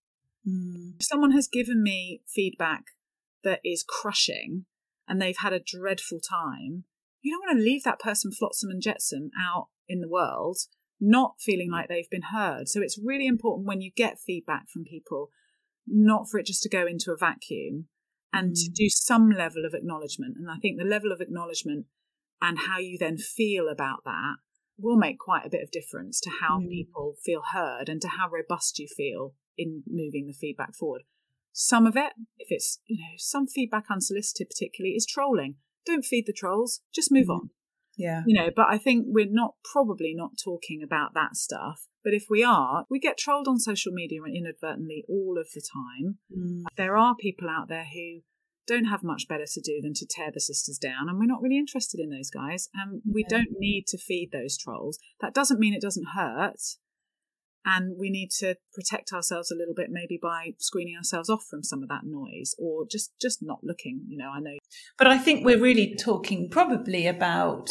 Mm. 0.47 0.95
If 0.99 1.07
someone 1.07 1.33
has 1.33 1.49
given 1.49 1.83
me 1.83 2.23
feedback 2.27 2.85
that 3.45 3.61
is 3.65 3.85
crushing, 3.87 4.67
and 5.09 5.21
they've 5.21 5.39
had 5.39 5.53
a 5.53 5.61
dreadful 5.61 6.21
time, 6.21 6.85
you 7.23 7.33
don't 7.33 7.47
want 7.47 7.59
to 7.59 7.65
leave 7.65 7.83
that 7.85 7.99
person 7.99 8.31
flotsam 8.31 8.71
and 8.71 8.83
jetsam 8.83 9.31
out 9.41 9.69
in 9.89 10.01
the 10.01 10.09
world 10.09 10.59
not 11.01 11.35
feeling 11.41 11.71
like 11.71 11.89
they've 11.89 12.11
been 12.11 12.31
heard. 12.33 12.69
So 12.69 12.81
it's 12.81 12.99
really 13.03 13.27
important 13.27 13.67
when 13.67 13.81
you 13.81 13.91
get 13.95 14.19
feedback 14.19 14.69
from 14.69 14.85
people, 14.85 15.31
not 15.87 16.29
for 16.29 16.39
it 16.39 16.47
just 16.47 16.63
to 16.63 16.69
go 16.69 16.87
into 16.87 17.13
a 17.13 17.17
vacuum 17.17 17.87
and 18.33 18.53
mm. 18.53 18.55
to 18.55 18.71
do 18.71 18.89
some 18.89 19.31
level 19.31 19.65
of 19.65 19.75
acknowledgement. 19.75 20.37
And 20.39 20.51
I 20.51 20.57
think 20.57 20.79
the 20.79 20.85
level 20.85 21.13
of 21.13 21.21
acknowledgement 21.21 21.87
and 22.41 22.59
how 22.59 22.79
you 22.79 22.99
then 22.99 23.19
feel 23.19 23.69
about 23.69 24.05
that 24.05 24.37
will 24.79 24.97
make 24.97 25.19
quite 25.19 25.47
a 25.47 25.51
bit 25.51 25.63
of 25.63 25.71
difference 25.71 26.21
to 26.21 26.31
how 26.41 26.59
mm. 26.61 26.69
people 26.69 27.15
feel 27.25 27.43
heard 27.53 27.89
and 27.89 28.01
to 28.03 28.09
how 28.09 28.29
robust 28.29 28.79
you 28.79 28.89
feel 28.95 29.35
in 29.57 29.83
moving 29.87 30.27
the 30.27 30.35
feedback 30.35 30.75
forward. 30.75 31.03
Some 31.53 31.87
of 31.87 31.97
it, 31.97 32.13
if 32.39 32.49
it's, 32.51 32.81
you 32.87 32.99
know, 32.99 33.15
some 33.17 33.47
feedback 33.47 33.85
unsolicited 33.91 34.49
particularly, 34.51 34.95
is 34.95 35.07
trolling. 35.07 35.57
Don't 35.87 36.05
feed 36.05 36.25
the 36.27 36.33
trolls, 36.33 36.81
just 36.95 37.13
move 37.13 37.29
mm. 37.29 37.37
on. 37.37 37.51
Yeah. 37.97 38.23
You 38.27 38.35
know, 38.35 38.51
but 38.55 38.67
I 38.69 38.79
think 38.79 39.07
we're 39.09 39.27
not 39.29 39.55
probably 39.73 40.15
not 40.15 40.33
talking 40.43 40.83
about 40.83 41.15
that 41.15 41.37
stuff. 41.37 41.87
But 42.05 42.15
if 42.15 42.27
we 42.31 42.45
are, 42.45 42.87
we 42.89 43.01
get 43.01 43.19
trolled 43.19 43.49
on 43.49 43.59
social 43.59 43.93
media 43.93 44.21
inadvertently 44.23 45.05
all 45.09 45.37
of 45.41 45.49
the 45.55 45.61
time. 45.61 46.19
Mm. 46.31 46.63
There 46.77 46.97
are 46.97 47.17
people 47.17 47.49
out 47.49 47.69
there 47.69 47.87
who 47.93 48.21
don't 48.67 48.85
have 48.87 49.03
much 49.03 49.29
better 49.29 49.47
to 49.47 49.61
do 49.61 49.81
than 49.81 49.95
to 49.95 50.07
tear 50.07 50.31
the 50.33 50.41
sisters 50.41 50.79
down, 50.79 51.09
and 51.09 51.19
we're 51.19 51.27
not 51.27 51.41
really 51.43 51.59
interested 51.59 52.01
in 52.01 52.11
those 52.11 52.31
guys. 52.31 52.69
And 52.75 53.03
we 53.11 53.25
yeah. 53.29 53.39
don't 53.39 53.59
need 53.59 53.87
to 53.89 53.99
feed 53.99 54.31
those 54.33 54.57
trolls. 54.57 54.99
That 55.21 55.35
doesn't 55.35 55.61
mean 55.61 55.75
it 55.75 55.81
doesn't 55.81 56.09
hurt. 56.15 56.61
And 57.69 57.97
we 57.99 58.11
need 58.11 58.31
to 58.39 58.55
protect 58.73 59.13
ourselves 59.13 59.51
a 59.51 59.57
little 59.57 59.75
bit, 59.75 59.89
maybe 59.91 60.19
by 60.23 60.53
screening 60.59 60.97
ourselves 60.97 61.29
off 61.29 61.45
from 61.51 61.65
some 61.65 61.83
of 61.83 61.89
that 61.89 62.05
noise, 62.05 62.55
or 62.59 62.87
just 62.89 63.13
just 63.21 63.43
not 63.43 63.59
looking. 63.65 64.05
You 64.07 64.19
know, 64.19 64.31
I 64.31 64.39
know. 64.39 64.57
But 64.97 65.09
I 65.09 65.19
think 65.19 65.45
we're 65.45 65.61
really 65.61 65.97
talking 65.97 66.49
probably 66.49 67.09
about 67.09 67.71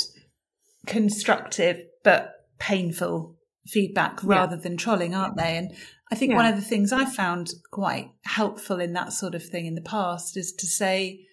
constructive 0.86 1.82
but 2.04 2.34
painful 2.60 3.38
feedback 3.68 4.24
rather 4.24 4.56
yeah. 4.56 4.62
than 4.62 4.78
trolling, 4.78 5.16
aren't 5.16 5.38
they? 5.38 5.58
And 5.58 5.74
I 6.12 6.16
think 6.16 6.32
yeah. 6.32 6.38
one 6.38 6.46
of 6.46 6.56
the 6.56 6.62
things 6.62 6.92
I 6.92 7.06
found 7.06 7.54
quite 7.72 8.12
helpful 8.26 8.80
in 8.80 8.94
that 8.94 9.14
sort 9.14 9.34
of 9.34 9.44
thing 9.44 9.66
in 9.66 9.76
the 9.76 9.82
past 9.82 10.38
is 10.38 10.54
to 10.60 10.68
say 10.68 11.26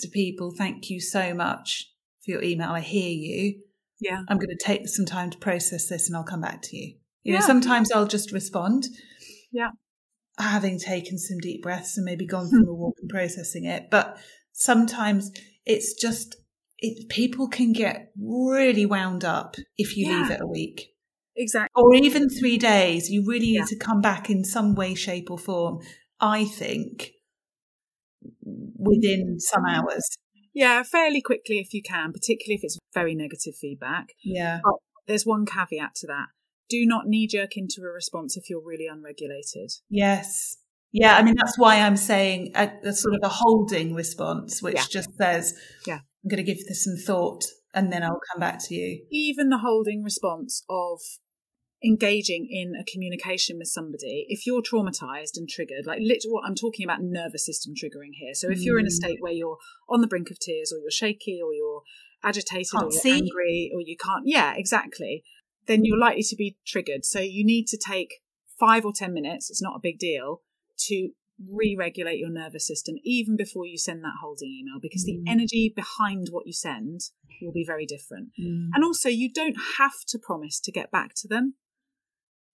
to 0.00 0.08
people, 0.08 0.52
thank 0.56 0.90
you 0.90 1.00
so 1.00 1.32
much 1.34 1.90
for 2.24 2.32
your 2.32 2.42
email. 2.42 2.70
I 2.70 2.80
hear 2.80 3.10
you. 3.10 3.62
Yeah. 4.00 4.22
I'm 4.28 4.36
going 4.36 4.56
to 4.56 4.64
take 4.64 4.86
some 4.88 5.06
time 5.06 5.30
to 5.30 5.38
process 5.38 5.88
this 5.88 6.08
and 6.08 6.16
I'll 6.16 6.24
come 6.24 6.42
back 6.42 6.62
to 6.62 6.76
you. 6.76 6.94
You 7.22 7.34
yeah. 7.34 7.40
know, 7.40 7.46
sometimes 7.46 7.92
I'll 7.92 8.06
just 8.06 8.32
respond. 8.32 8.86
Yeah. 9.52 9.70
Having 10.38 10.78
taken 10.78 11.18
some 11.18 11.38
deep 11.38 11.62
breaths 11.62 11.96
and 11.96 12.04
maybe 12.04 12.26
gone 12.26 12.48
for 12.48 12.70
a 12.70 12.74
walk 12.74 12.96
and 13.00 13.10
processing 13.10 13.64
it. 13.64 13.90
But 13.90 14.18
sometimes 14.52 15.30
it's 15.66 15.94
just 15.94 16.36
it, 16.78 17.08
people 17.08 17.48
can 17.48 17.72
get 17.72 18.12
really 18.20 18.86
wound 18.86 19.24
up 19.24 19.56
if 19.76 19.96
you 19.96 20.06
yeah. 20.06 20.22
leave 20.22 20.30
it 20.30 20.40
a 20.40 20.46
week. 20.46 20.94
Exactly. 21.36 21.70
Or 21.80 21.94
even 21.94 22.28
three 22.28 22.58
days. 22.58 23.10
You 23.10 23.24
really 23.24 23.46
yeah. 23.46 23.60
need 23.60 23.68
to 23.68 23.76
come 23.76 24.00
back 24.00 24.28
in 24.28 24.44
some 24.44 24.74
way, 24.74 24.94
shape, 24.94 25.30
or 25.30 25.38
form, 25.38 25.80
I 26.20 26.44
think, 26.44 27.12
within 28.42 29.38
some 29.38 29.64
hours. 29.64 30.04
Yeah, 30.52 30.82
fairly 30.82 31.20
quickly 31.20 31.58
if 31.58 31.72
you 31.72 31.82
can, 31.82 32.12
particularly 32.12 32.56
if 32.56 32.64
it's 32.64 32.78
very 32.92 33.14
negative 33.14 33.54
feedback. 33.54 34.14
Yeah. 34.24 34.58
But 34.64 34.74
there's 35.06 35.24
one 35.24 35.46
caveat 35.46 35.94
to 35.96 36.06
that. 36.08 36.26
Do 36.68 36.84
not 36.86 37.06
knee 37.06 37.26
jerk 37.26 37.56
into 37.56 37.80
a 37.82 37.92
response 37.92 38.36
if 38.36 38.50
you're 38.50 38.62
really 38.62 38.86
unregulated. 38.86 39.72
Yes. 39.88 40.56
Yeah, 40.90 41.16
I 41.16 41.22
mean 41.22 41.34
that's 41.36 41.58
why 41.58 41.80
I'm 41.80 41.98
saying 41.98 42.52
a, 42.54 42.70
a 42.82 42.92
sort 42.92 43.14
of 43.14 43.20
a 43.22 43.28
holding 43.28 43.94
response, 43.94 44.62
which 44.62 44.76
yeah. 44.76 44.84
just 44.88 45.10
says, 45.18 45.54
"Yeah, 45.86 46.00
I'm 46.24 46.28
going 46.30 46.44
to 46.44 46.50
give 46.50 46.66
this 46.66 46.84
some 46.84 46.96
thought 46.96 47.44
and 47.74 47.92
then 47.92 48.02
I'll 48.02 48.20
come 48.32 48.40
back 48.40 48.58
to 48.64 48.74
you. 48.74 49.04
Even 49.10 49.50
the 49.50 49.58
holding 49.58 50.02
response 50.02 50.64
of 50.68 51.00
engaging 51.84 52.48
in 52.50 52.72
a 52.74 52.84
communication 52.84 53.58
with 53.58 53.68
somebody, 53.68 54.26
if 54.28 54.46
you're 54.46 54.62
traumatized 54.62 55.36
and 55.36 55.48
triggered, 55.48 55.86
like 55.86 56.00
literally, 56.00 56.32
what 56.32 56.44
I'm 56.46 56.54
talking 56.54 56.84
about 56.84 57.02
nervous 57.02 57.46
system 57.46 57.74
triggering 57.74 58.14
here. 58.14 58.34
So 58.34 58.50
if 58.50 58.58
mm. 58.58 58.64
you're 58.64 58.78
in 58.80 58.86
a 58.86 58.88
mm. 58.88 58.92
state 58.92 59.18
where 59.20 59.32
you're 59.32 59.58
on 59.88 60.00
the 60.00 60.08
brink 60.08 60.30
of 60.30 60.38
tears 60.38 60.72
or 60.72 60.80
you're 60.80 60.90
shaky 60.90 61.40
or 61.44 61.54
you're 61.54 61.82
agitated 62.24 62.72
can't 62.72 62.84
or 62.84 62.90
you're 62.90 63.00
see. 63.00 63.12
angry 63.12 63.70
or 63.72 63.80
you 63.80 63.96
can't, 63.96 64.24
yeah, 64.26 64.54
exactly, 64.56 65.22
then 65.68 65.84
you're 65.84 65.98
likely 65.98 66.24
to 66.24 66.36
be 66.36 66.56
triggered. 66.66 67.04
So 67.04 67.20
you 67.20 67.44
need 67.44 67.66
to 67.68 67.76
take 67.78 68.20
five 68.58 68.84
or 68.84 68.92
10 68.92 69.12
minutes, 69.12 69.50
it's 69.50 69.62
not 69.62 69.76
a 69.76 69.80
big 69.80 69.98
deal, 69.98 70.42
to 70.88 71.10
re-regulate 71.46 72.18
your 72.18 72.30
nervous 72.30 72.66
system 72.66 72.96
even 73.04 73.36
before 73.36 73.64
you 73.64 73.78
send 73.78 74.02
that 74.02 74.14
holding 74.20 74.48
email 74.48 74.80
because 74.80 75.04
mm. 75.04 75.24
the 75.24 75.30
energy 75.30 75.72
behind 75.74 76.28
what 76.30 76.46
you 76.46 76.52
send 76.52 77.00
will 77.40 77.52
be 77.52 77.64
very 77.64 77.86
different 77.86 78.30
mm. 78.40 78.68
and 78.74 78.82
also 78.82 79.08
you 79.08 79.32
don't 79.32 79.56
have 79.78 80.04
to 80.06 80.18
promise 80.18 80.58
to 80.58 80.72
get 80.72 80.90
back 80.90 81.14
to 81.14 81.28
them 81.28 81.54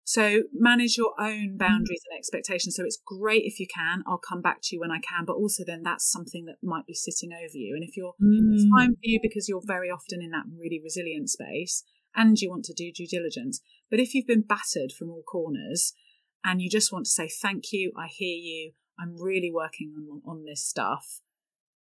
so 0.03 0.43
manage 0.53 0.97
your 0.99 1.13
own 1.21 1.55
mm. 1.55 1.59
boundaries 1.59 2.01
mm. 2.03 2.11
and 2.11 2.19
expectations 2.19 2.75
so 2.75 2.85
it's 2.85 2.99
great 3.07 3.45
if 3.45 3.61
you 3.61 3.69
can 3.73 4.03
i'll 4.09 4.19
come 4.19 4.43
back 4.43 4.59
to 4.61 4.75
you 4.75 4.81
when 4.81 4.91
i 4.91 4.99
can 4.99 5.25
but 5.25 5.35
also 5.35 5.63
then 5.65 5.85
that's 5.85 6.11
something 6.11 6.45
that 6.47 6.57
might 6.61 6.85
be 6.85 6.95
sitting 6.95 7.31
over 7.33 7.57
you 7.57 7.77
and 7.77 7.85
if 7.85 7.97
you're 7.97 8.15
it's 8.19 8.69
fine 8.69 8.95
for 8.95 9.03
you 9.03 9.21
because 9.23 9.49
you're 9.49 9.63
very 9.65 9.91
often 9.91 10.21
in 10.21 10.31
that 10.31 10.43
really 10.59 10.81
resilient 10.83 11.31
space 11.31 11.85
and 12.15 12.39
you 12.39 12.51
want 12.51 12.65
to 12.65 12.75
do 12.75 12.93
due 12.93 13.07
diligence 13.07 13.61
but 13.91 14.01
if 14.01 14.15
you've 14.15 14.27
been 14.27 14.43
battered 14.43 14.91
from 14.91 15.11
all 15.11 15.23
corners 15.23 15.95
and 16.45 16.61
you 16.61 16.69
just 16.69 16.93
want 16.93 17.05
to 17.07 17.11
say, 17.11 17.29
Thank 17.29 17.73
you, 17.73 17.93
I 17.97 18.07
hear 18.09 18.37
you, 18.37 18.73
I'm 18.99 19.21
really 19.21 19.51
working 19.53 19.95
on, 19.99 20.23
on 20.27 20.45
this 20.45 20.65
stuff, 20.65 21.21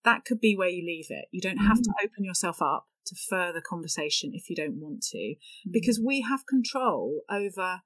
that 0.04 0.24
could 0.24 0.40
be 0.40 0.56
where 0.56 0.68
you 0.68 0.84
leave 0.86 1.06
it. 1.10 1.26
You 1.32 1.40
don't 1.40 1.58
have 1.58 1.78
mm. 1.78 1.82
to 1.82 1.92
open 2.04 2.24
yourself 2.24 2.62
up 2.62 2.86
to 3.06 3.16
further 3.28 3.60
conversation 3.60 4.32
if 4.34 4.48
you 4.48 4.56
don't 4.56 4.80
want 4.80 5.02
to, 5.10 5.18
mm. 5.18 5.36
because 5.72 6.00
we 6.04 6.20
have 6.22 6.46
control 6.46 7.22
over 7.30 7.80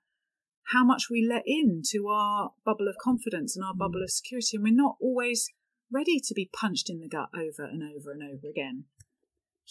how 0.73 0.85
much 0.85 1.05
we 1.11 1.27
let 1.27 1.43
in 1.47 1.83
to 1.91 2.09
our 2.09 2.51
bubble 2.65 2.89
of 2.89 2.97
confidence 3.03 3.57
and 3.57 3.65
our 3.65 3.75
mm. 3.75 3.79
bubble 3.79 4.03
of 4.03 4.11
security. 4.11 4.57
And 4.57 4.65
we're 4.65 4.75
not 4.75 4.97
always 5.01 5.49
ready 5.91 6.21
to 6.21 6.35
be 6.35 6.51
punched 6.53 6.91
in 6.91 7.01
the 7.01 7.09
gut 7.09 7.31
over 7.35 7.65
and 7.65 7.83
over 7.83 8.13
and 8.13 8.23
over 8.23 8.49
again. 8.49 8.85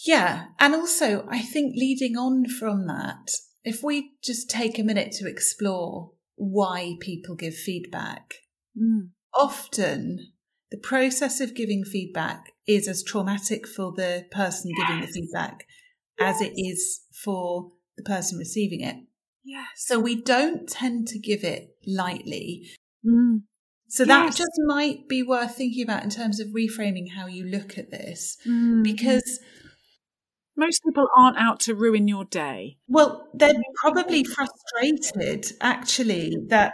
Yeah. 0.05 0.45
And 0.59 0.75
also, 0.75 1.25
I 1.29 1.39
think 1.39 1.75
leading 1.75 2.17
on 2.17 2.45
from 2.47 2.87
that, 2.87 3.31
if 3.63 3.83
we 3.83 4.13
just 4.23 4.49
take 4.49 4.79
a 4.79 4.83
minute 4.83 5.11
to 5.13 5.27
explore 5.27 6.11
why 6.35 6.95
people 7.01 7.35
give 7.35 7.55
feedback. 7.55 8.35
Mm. 8.81 9.09
Often 9.33 10.31
the 10.71 10.77
process 10.77 11.41
of 11.41 11.53
giving 11.53 11.83
feedback 11.83 12.53
is 12.65 12.87
as 12.87 13.03
traumatic 13.03 13.67
for 13.67 13.91
the 13.91 14.25
person 14.31 14.71
giving 14.77 15.01
the 15.01 15.07
feedback 15.07 15.65
as 16.19 16.41
it 16.41 16.53
is 16.55 17.01
for 17.11 17.71
the 17.97 18.03
person 18.03 18.37
receiving 18.37 18.81
it. 18.81 18.95
Yes. 19.43 19.67
So 19.77 19.99
we 19.99 20.21
don't 20.21 20.67
tend 20.69 21.07
to 21.09 21.19
give 21.19 21.43
it 21.43 21.75
lightly. 21.85 22.69
Mm. 23.05 23.43
So 23.87 24.05
that 24.05 24.25
Yes. 24.25 24.37
just 24.37 24.51
might 24.65 25.07
be 25.07 25.23
worth 25.23 25.55
thinking 25.55 25.83
about 25.83 26.03
in 26.03 26.09
terms 26.09 26.39
of 26.39 26.49
reframing 26.49 27.11
how 27.11 27.25
you 27.25 27.45
look 27.45 27.77
at 27.77 27.89
this. 27.89 28.37
Mm. 28.45 28.83
Because, 28.83 29.39
most 30.59 30.83
people 30.83 31.07
aren't 31.17 31.37
out 31.37 31.59
to 31.61 31.73
ruin 31.73 32.07
your 32.07 32.25
day. 32.25 32.77
well, 32.87 33.27
they're 33.33 33.53
probably 33.75 34.23
frustrated 34.23 35.51
actually 35.61 36.35
that 36.47 36.73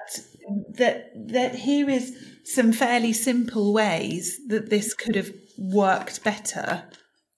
that 0.78 1.12
that 1.28 1.56
here 1.56 1.89
is 1.89 2.15
some 2.43 2.71
fairly 2.71 3.13
simple 3.13 3.74
ways 3.74 4.39
that 4.48 4.69
this 4.69 4.93
could 4.93 5.15
have 5.15 5.32
worked 5.58 6.24
better. 6.24 6.84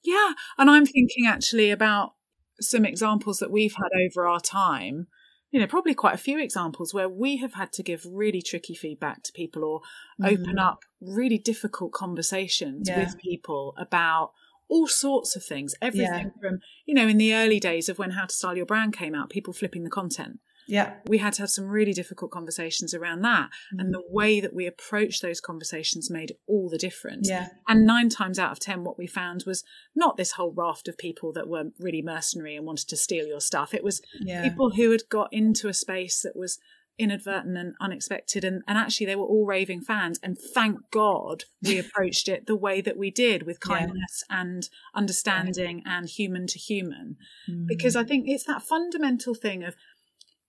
Yeah. 0.04 0.34
And 0.58 0.70
I'm 0.70 0.86
thinking 0.86 1.26
actually 1.28 1.70
about 1.70 2.14
some 2.60 2.86
examples 2.86 3.40
that 3.40 3.52
we've 3.52 3.76
had 3.76 3.90
over 4.06 4.28
our 4.28 4.40
time. 4.40 5.08
You 5.52 5.62
know, 5.62 5.68
probably 5.68 5.94
quite 5.94 6.16
a 6.16 6.18
few 6.18 6.40
examples 6.40 6.94
where 6.94 7.08
we 7.08 7.38
have 7.38 7.54
had 7.54 7.72
to 7.74 7.84
give 7.84 8.06
really 8.06 8.42
tricky 8.42 8.76
feedback 8.76 9.24
to 9.24 9.32
people 9.32 9.64
or 9.64 9.82
open 10.22 10.46
mm-hmm. 10.46 10.60
up 10.60 10.80
really 11.00 11.38
difficult 11.38 11.94
conversations 11.94 12.90
Yeah. 12.90 13.00
with 13.00 13.18
people 13.18 13.74
about 13.78 14.32
all 14.70 14.88
sorts 14.88 15.36
of 15.36 15.44
things. 15.44 15.76
Everything 15.82 16.32
from, 16.42 16.60
you 16.86 16.94
know, 16.94 17.08
in 17.08 17.18
the 17.18 17.34
early 17.34 17.60
days 17.60 17.90
of 17.90 18.00
when 18.00 18.12
How 18.12 18.26
to 18.26 18.34
Style 18.34 18.58
Your 18.58 18.66
Brand 18.66 18.96
came 18.96 19.16
out, 19.16 19.30
people 19.30 19.54
flipping 19.54 19.84
the 19.84 19.90
content. 19.90 20.40
Yeah. 20.68 20.96
We 21.08 21.20
had 21.20 21.34
to 21.34 21.44
have 21.44 21.50
some 21.50 21.66
really 21.66 21.94
difficult 21.94 22.32
conversations 22.32 22.94
around 22.94 23.22
that. 23.22 23.50
And 23.72 23.90
mm. 23.90 23.92
the 23.94 24.04
way 24.10 24.40
that 24.42 24.54
we 24.54 24.68
approached 24.68 25.22
those 25.22 25.40
conversations 25.40 26.12
made 26.12 26.34
all 26.46 26.70
the 26.70 26.78
difference. 26.78 27.30
Yeah. 27.30 27.48
And 27.68 27.86
nine 27.86 28.10
times 28.10 28.38
out 28.38 28.52
of 28.52 28.60
ten, 28.60 28.84
what 28.84 28.98
we 28.98 29.08
found 29.08 29.46
was 29.48 29.64
not 29.96 30.18
this 30.18 30.34
whole 30.34 30.52
raft 30.52 30.88
of 30.88 30.98
people 30.98 31.32
that 31.34 31.48
were 31.48 31.72
really 31.80 32.02
mercenary 32.02 32.56
and 32.56 32.66
wanted 32.66 32.90
to 32.90 32.98
steal 32.98 33.26
your 33.26 33.40
stuff. 33.40 33.74
It 33.74 33.84
was 33.84 34.02
Yeah. 34.20 34.44
people 34.44 34.72
who 34.72 34.92
had 34.92 35.08
got 35.10 35.32
into 35.32 35.70
a 35.70 35.74
space 35.74 36.22
that 36.22 36.36
was 36.36 36.60
inadvertent 37.00 37.58
and 37.58 37.76
unexpected. 37.80 38.44
And, 38.44 38.64
and 38.68 38.78
actually, 38.78 39.06
they 39.06 39.16
were 39.16 39.26
all 39.26 39.46
raving 39.46 39.82
fans. 39.82 40.20
And 40.24 40.38
thank 40.38 40.80
God 40.92 41.44
we 41.62 41.78
approached 41.80 42.28
it 42.28 42.48
the 42.48 42.56
way 42.56 42.82
that 42.82 42.98
we 42.98 43.12
did 43.12 43.44
with 43.44 43.60
Yeah. 43.68 43.78
kindness 43.78 44.24
and 44.30 44.70
understanding 44.94 45.84
and 45.86 46.10
human 46.10 46.48
to 46.48 46.60
human. 46.60 47.18
Mm. 47.50 47.68
Because 47.68 47.96
I 47.96 48.04
think 48.04 48.26
it's 48.28 48.46
that 48.46 48.64
fundamental 48.64 49.34
thing 49.34 49.64
of, 49.64 49.76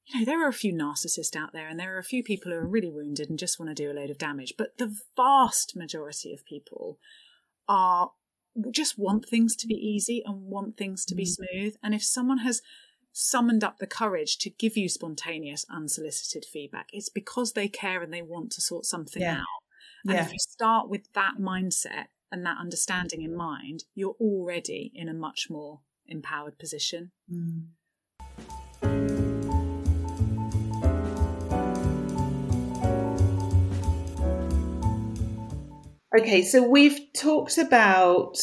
you 0.07 0.21
know, 0.21 0.25
there 0.25 0.45
are 0.45 0.49
a 0.49 0.55
few 0.55 0.73
narcissists 0.73 1.37
out 1.37 1.53
there 1.53 1.69
and 1.69 1.79
there 1.79 1.95
are 1.95 1.99
a 1.99 2.05
few 2.05 2.23
people 2.23 2.51
who 2.51 2.59
are 2.59 2.67
really 2.67 2.91
wounded 2.91 3.29
and 3.29 3.39
just 3.39 3.59
want 3.61 3.69
to 3.69 3.75
do 3.75 3.91
a 3.91 3.95
load 3.99 4.11
of 4.11 4.19
damage. 4.19 4.55
But 4.57 4.79
the 4.79 4.95
vast 5.17 5.77
majority 5.77 6.33
of 6.33 6.45
people 6.47 6.99
are 7.69 8.13
just 8.71 8.99
want 8.99 9.27
things 9.29 9.55
to 9.55 9.67
be 9.67 9.75
easy 9.75 10.23
and 10.25 10.47
want 10.47 10.77
things 10.77 11.05
to 11.05 11.15
be 11.15 11.27
smooth. 11.27 11.75
And 11.83 11.95
if 11.95 12.03
someone 12.03 12.39
has 12.39 12.63
summoned 13.13 13.65
up 13.65 13.79
the 13.79 13.87
courage 13.87 14.39
to 14.39 14.51
give 14.51 14.77
you 14.77 14.89
spontaneous, 14.89 15.65
unsolicited 15.71 16.45
feedback, 16.45 16.89
it's 16.93 17.09
because 17.09 17.53
they 17.53 17.69
care 17.69 18.03
and 18.03 18.13
they 18.13 18.23
want 18.23 18.53
to 18.53 18.61
sort 18.61 18.85
something 18.85 19.23
Yeah. 19.23 19.41
out. 19.41 19.63
And 20.05 20.15
Yeah. 20.15 20.27
if 20.27 20.33
you 20.33 20.39
start 20.39 20.89
with 20.89 21.13
that 21.15 21.35
mindset 21.39 22.07
and 22.31 22.45
that 22.47 22.59
understanding 22.59 23.23
in 23.23 23.35
mind, 23.35 23.85
you're 23.95 24.17
already 24.21 24.93
in 24.95 25.09
a 25.09 25.15
much 25.15 25.49
more 25.51 25.81
empowered 26.07 26.59
position. 26.59 27.11
Mm. 27.31 27.69
Okay, 36.19 36.43
so 36.43 36.63
we've 36.63 37.13
talked 37.13 37.59
about 37.59 38.39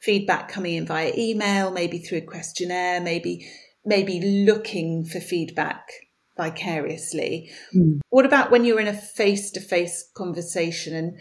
feedback 0.00 0.48
coming 0.48 0.74
in 0.74 0.86
via 0.86 1.12
email, 1.16 1.70
maybe 1.70 1.98
through 1.98 2.18
a 2.18 2.22
questionnaire, 2.22 3.00
maybe 3.00 3.50
maybe 3.84 4.44
looking 4.46 5.04
for 5.04 5.20
feedback 5.20 5.88
vicariously. 6.36 7.50
Hmm. 7.72 7.98
What 8.10 8.26
about 8.26 8.50
when 8.50 8.64
you're 8.64 8.80
in 8.80 8.88
a 8.88 8.92
face-to-face 8.92 10.10
conversation 10.14 10.94
and 10.94 11.18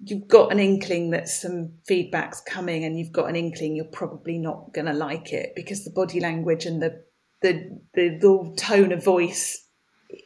you've 0.00 0.28
got 0.28 0.52
an 0.52 0.58
inkling 0.58 1.10
that 1.10 1.28
some 1.28 1.72
feedback's 1.86 2.40
coming 2.40 2.84
and 2.84 2.98
you've 2.98 3.12
got 3.12 3.28
an 3.28 3.36
inkling 3.36 3.74
you're 3.74 3.84
probably 3.86 4.38
not 4.38 4.72
going 4.74 4.86
to 4.86 4.92
like 4.92 5.32
it 5.32 5.54
because 5.56 5.84
the 5.84 5.90
body 5.90 6.20
language 6.20 6.66
and 6.66 6.82
the, 6.82 7.02
the 7.40 7.80
the 7.94 8.18
the 8.20 8.54
tone 8.58 8.92
of 8.92 9.02
voice 9.02 9.66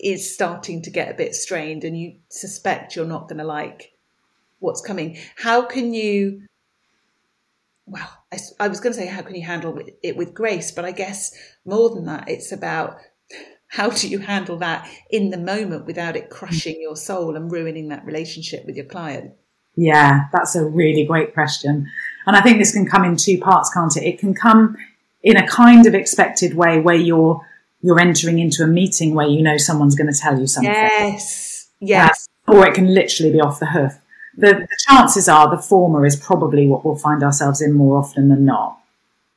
is 0.00 0.35
starting 0.35 0.83
to 0.83 0.90
get 0.90 1.11
a 1.11 1.16
bit 1.16 1.35
strained 1.35 1.85
and 1.85 1.96
you 1.96 2.16
suspect 2.28 2.96
you're 2.96 3.06
not 3.06 3.28
going 3.28 3.38
to 3.38 3.44
like 3.44 3.92
what's 4.59 4.80
coming 4.80 5.16
how 5.37 5.62
can 5.62 5.94
you 5.94 6.42
well 7.90 8.11
I 8.61 8.68
was 8.68 8.81
going 8.81 8.92
to 8.94 8.98
say 9.00 9.07
how 9.07 9.22
can 9.22 9.35
you 9.35 9.44
handle 9.46 9.76
it- 9.79 9.98
it 10.03 10.16
with 10.16 10.35
grace 10.35 10.70
but 10.70 10.85
i 10.85 10.92
guess 10.92 11.33
more 11.64 11.90
than 11.94 12.05
that 12.07 12.29
it's 12.29 12.53
about 12.53 12.96
how 13.79 13.90
do 13.90 14.09
you 14.09 14.18
handle 14.20 14.57
that 14.59 14.88
in 15.11 15.31
the 15.31 15.38
moment 15.38 15.87
without 15.87 16.16
it 16.16 16.31
crushing 16.31 16.76
your 16.81 16.96
soul 16.96 17.37
and 17.37 17.50
ruining 17.53 17.88
that 17.88 18.05
relationship 18.05 18.64
with 18.66 18.76
your 18.76 18.87
client 18.87 19.33
Yeah, 19.76 20.12
that's 20.33 20.57
a 20.57 20.64
really 20.64 21.05
great 21.07 21.33
question. 21.33 21.87
And 22.26 22.37
I 22.37 22.40
think 22.42 22.59
this 22.59 22.72
can 22.72 22.87
come 22.87 23.05
in 23.05 23.16
two 23.16 23.38
parts, 23.38 23.72
can't 23.72 23.96
it? 23.96 24.05
It 24.05 24.18
can 24.18 24.35
come 24.35 24.76
in 25.22 25.37
a 25.37 25.46
kind 25.46 25.87
of 25.87 25.94
expected 25.94 26.55
way 26.55 26.81
where 26.81 26.96
you're 27.09 27.40
you're 27.81 28.00
entering 28.00 28.38
into 28.40 28.62
a 28.62 28.66
meeting 28.66 29.14
where 29.14 29.29
you 29.29 29.42
know 29.42 29.57
someone's 29.57 29.94
going 30.00 30.12
to 30.12 30.18
tell 30.24 30.38
you 30.38 30.46
something. 30.46 30.72
yes 30.72 31.68
yes 31.81 32.26
Or 32.48 32.66
it 32.66 32.74
can 32.74 32.88
literally 33.00 33.33
be 33.33 33.40
off 33.40 33.61
the 33.61 33.66
hoof. 33.76 33.94
The, 34.37 34.55
the 34.55 34.79
chances 34.88 35.29
are 35.29 35.51
the 35.51 35.62
former 35.62 36.07
is 36.07 36.16
probably 36.16 36.66
what 36.66 36.85
we'll 36.85 36.97
find 36.97 37.23
ourselves 37.23 37.61
in 37.61 37.73
more 37.73 37.99
often 37.99 38.29
than 38.29 38.45
not. 38.45 38.79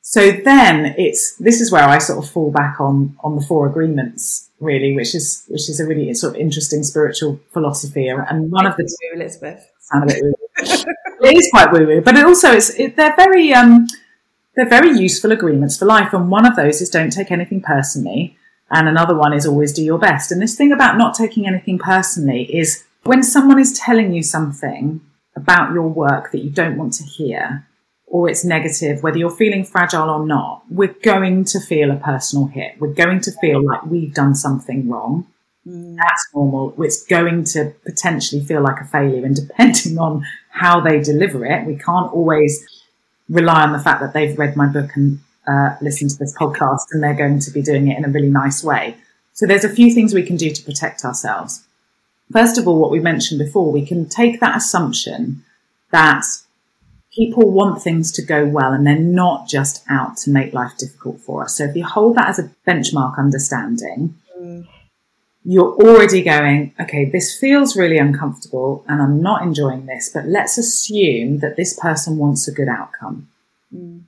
So 0.02 0.32
then 0.32 0.94
it's 0.98 1.36
this 1.38 1.62
is 1.62 1.72
where 1.72 1.86
I 1.86 1.98
sort 1.98 2.24
of 2.24 2.30
fall 2.30 2.52
back 2.52 2.82
on 2.82 3.18
on 3.24 3.36
the 3.38 3.42
four 3.42 3.68
agreements 3.68 4.50
really, 4.60 4.96
which 4.96 5.16
is 5.16 5.46
which 5.48 5.70
is 5.70 5.80
a 5.80 5.86
really 5.86 6.14
sort 6.14 6.36
of 6.36 6.42
interesting 6.42 6.84
spiritual 6.84 7.40
philosophy. 7.52 8.08
And 8.08 8.52
one 8.52 8.66
of 8.66 8.76
the 8.76 8.84
two 8.84 9.16
elizabeth 9.16 9.66
sound 9.80 10.04
a 10.04 10.14
bit 10.14 10.24
woo 10.24 10.34
it 11.24 11.38
is 11.38 11.50
quite 11.52 11.72
woo 11.72 11.86
woo, 11.88 12.02
but 12.02 12.18
it 12.18 12.26
also 12.26 12.52
it's 12.52 12.70
It, 12.72 12.96
they're 12.96 13.16
very 13.16 13.54
um, 13.54 13.88
they're 14.56 14.70
very 14.70 14.92
useful 14.98 15.32
agreements 15.32 15.78
for 15.78 15.86
life. 15.86 16.14
And 16.14 16.30
one 16.30 16.46
of 16.46 16.56
those 16.56 16.82
is 16.82 16.90
don't 16.90 17.12
take 17.12 17.32
anything 17.32 17.62
personally, 17.62 18.38
and 18.70 18.88
another 18.88 19.16
one 19.16 19.34
is 19.34 19.46
always 19.46 19.74
do 19.74 19.84
your 19.84 20.00
best. 20.00 20.32
And 20.32 20.42
this 20.42 20.56
thing 20.56 20.72
about 20.72 20.98
not 20.98 21.16
taking 21.16 21.48
anything 21.48 21.80
personally 21.80 22.44
is 22.56 22.84
when 23.04 23.24
someone 23.24 23.60
is 23.60 23.78
telling 23.78 24.14
you 24.14 24.24
something 24.24 25.02
about 25.36 25.74
your 25.74 25.88
work 25.88 26.32
that 26.32 26.44
you 26.44 26.50
don't 26.50 26.78
want 26.78 26.94
to 26.94 27.04
hear, 27.04 27.68
or 28.06 28.30
it's 28.30 28.46
negative, 28.46 29.02
whether 29.02 29.18
you're 29.18 29.32
feeling 29.32 29.66
fragile 29.66 30.10
or 30.10 30.26
not, 30.26 30.64
we're 30.70 30.96
going 31.04 31.44
to 31.46 31.60
feel 31.60 31.90
a 31.90 31.96
personal 31.96 32.48
hit. 32.48 32.80
We're 32.80 32.94
going 32.94 33.22
to 33.22 33.32
feel 33.42 33.64
like 33.64 33.86
we've 33.86 34.14
done 34.14 34.36
something 34.36 34.88
wrong 34.88 35.28
that's 35.66 36.28
normal. 36.34 36.74
It's 36.84 37.06
going 37.06 37.46
to 37.46 37.74
potentially 37.86 38.44
feel 38.44 38.62
like 38.62 38.82
a 38.82 38.86
failure, 38.86 39.26
and 39.26 39.36
depending 39.48 39.98
on 39.98 40.26
how 40.50 40.82
they 40.82 41.02
deliver 41.02 41.46
it, 41.46 41.66
we 41.66 41.76
can't 41.76 42.12
always 42.12 42.66
rely 43.30 43.64
on 43.64 43.72
the 43.72 43.80
fact 43.80 44.02
that 44.02 44.14
they've 44.14 44.38
read 44.38 44.56
my 44.56 44.68
book 44.68 44.92
and 44.96 45.20
uh, 45.48 45.76
listened 45.82 46.12
to 46.12 46.18
this 46.18 46.36
podcast, 46.38 46.88
and 46.92 47.02
they're 47.02 47.14
going 47.14 47.40
to 47.40 47.52
be 47.52 47.62
doing 47.62 47.88
it 47.88 47.98
in 47.98 48.06
a 48.06 48.10
really 48.10 48.30
nice 48.30 48.64
way. 48.64 48.98
So 49.34 49.48
there's 49.48 49.64
a 49.64 49.70
few 49.70 49.94
things 49.94 50.14
we 50.14 50.24
can 50.24 50.38
do 50.38 50.52
to 50.52 50.64
protect 50.64 51.04
ourselves. 51.04 51.64
First 52.34 52.58
of 52.58 52.68
all, 52.68 52.80
what 52.80 52.92
we 52.92 53.00
mentioned 53.00 53.40
before, 53.40 53.72
we 53.72 53.86
can 53.86 54.10
take 54.10 54.40
that 54.40 54.58
assumption 54.58 55.46
that 55.92 56.26
people 57.14 57.52
want 57.52 57.82
things 57.82 58.12
to 58.14 58.24
go 58.24 58.46
well 58.46 58.74
and 58.74 58.86
they're 58.86 58.98
not 58.98 59.48
just 59.48 59.84
out 59.88 60.18
to 60.18 60.32
make 60.32 60.52
life 60.52 60.76
difficult 60.78 61.20
for 61.20 61.44
us. 61.44 61.58
So 61.58 61.66
if 61.66 61.76
you 61.76 61.86
hold 61.86 62.18
that 62.18 62.30
as 62.30 62.40
a 62.40 62.50
benchmark 62.68 63.20
understanding, 63.20 64.16
you're 65.46 65.76
already 65.76 66.24
going, 66.24 66.74
okay, 66.80 67.06
this 67.06 67.38
feels 67.38 67.78
really 67.78 68.00
uncomfortable 68.00 68.84
and 68.88 69.02
I'm 69.02 69.22
not 69.22 69.44
enjoying 69.44 69.86
this, 69.86 70.10
but 70.12 70.26
let's 70.26 70.58
assume 70.58 71.40
that 71.40 71.56
this 71.56 71.78
person 71.80 72.18
wants 72.18 72.48
a 72.48 72.52
good 72.52 72.70
outcome. 72.70 73.30
Mm. 73.74 74.04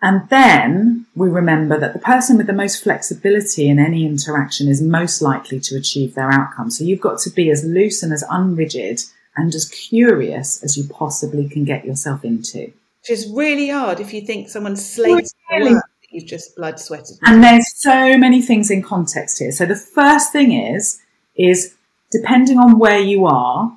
And 0.00 0.28
then 0.28 1.06
we 1.16 1.28
remember 1.28 1.78
that 1.80 1.92
the 1.92 1.98
person 1.98 2.36
with 2.36 2.46
the 2.46 2.52
most 2.52 2.82
flexibility 2.84 3.68
in 3.68 3.78
any 3.80 4.06
interaction 4.06 4.68
is 4.68 4.80
most 4.80 5.20
likely 5.20 5.58
to 5.60 5.76
achieve 5.76 6.14
their 6.14 6.30
outcome. 6.30 6.70
So 6.70 6.84
you've 6.84 7.00
got 7.00 7.18
to 7.20 7.30
be 7.30 7.50
as 7.50 7.64
loose 7.64 8.02
and 8.02 8.12
as 8.12 8.22
unrigid 8.30 9.10
and 9.36 9.52
as 9.54 9.68
curious 9.68 10.62
as 10.62 10.76
you 10.76 10.84
possibly 10.88 11.48
can 11.48 11.64
get 11.64 11.84
yourself 11.84 12.24
into. 12.24 12.72
which 13.00 13.10
is 13.10 13.28
really 13.32 13.68
hard 13.70 13.98
if 14.00 14.12
you 14.12 14.20
think 14.20 14.48
someone's 14.48 14.84
slated 14.88 15.30
Really? 15.50 15.74
that 15.74 15.82
you've 16.10 16.26
just 16.26 16.54
blood 16.56 16.78
sweated 16.78 17.16
And 17.24 17.42
there's 17.42 17.72
so 17.76 18.16
many 18.16 18.40
things 18.42 18.70
in 18.70 18.82
context 18.82 19.38
here. 19.40 19.50
So 19.52 19.66
the 19.66 19.76
first 19.76 20.32
thing 20.32 20.52
is, 20.52 21.00
is 21.36 21.74
depending 22.12 22.58
on 22.58 22.78
where 22.78 23.00
you 23.00 23.26
are, 23.26 23.76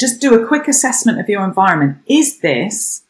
just 0.00 0.20
do 0.20 0.34
a 0.34 0.46
quick 0.46 0.66
assessment 0.68 1.20
of 1.20 1.28
your 1.28 1.44
environment. 1.44 1.98
Is 2.06 2.40
this 2.40 3.02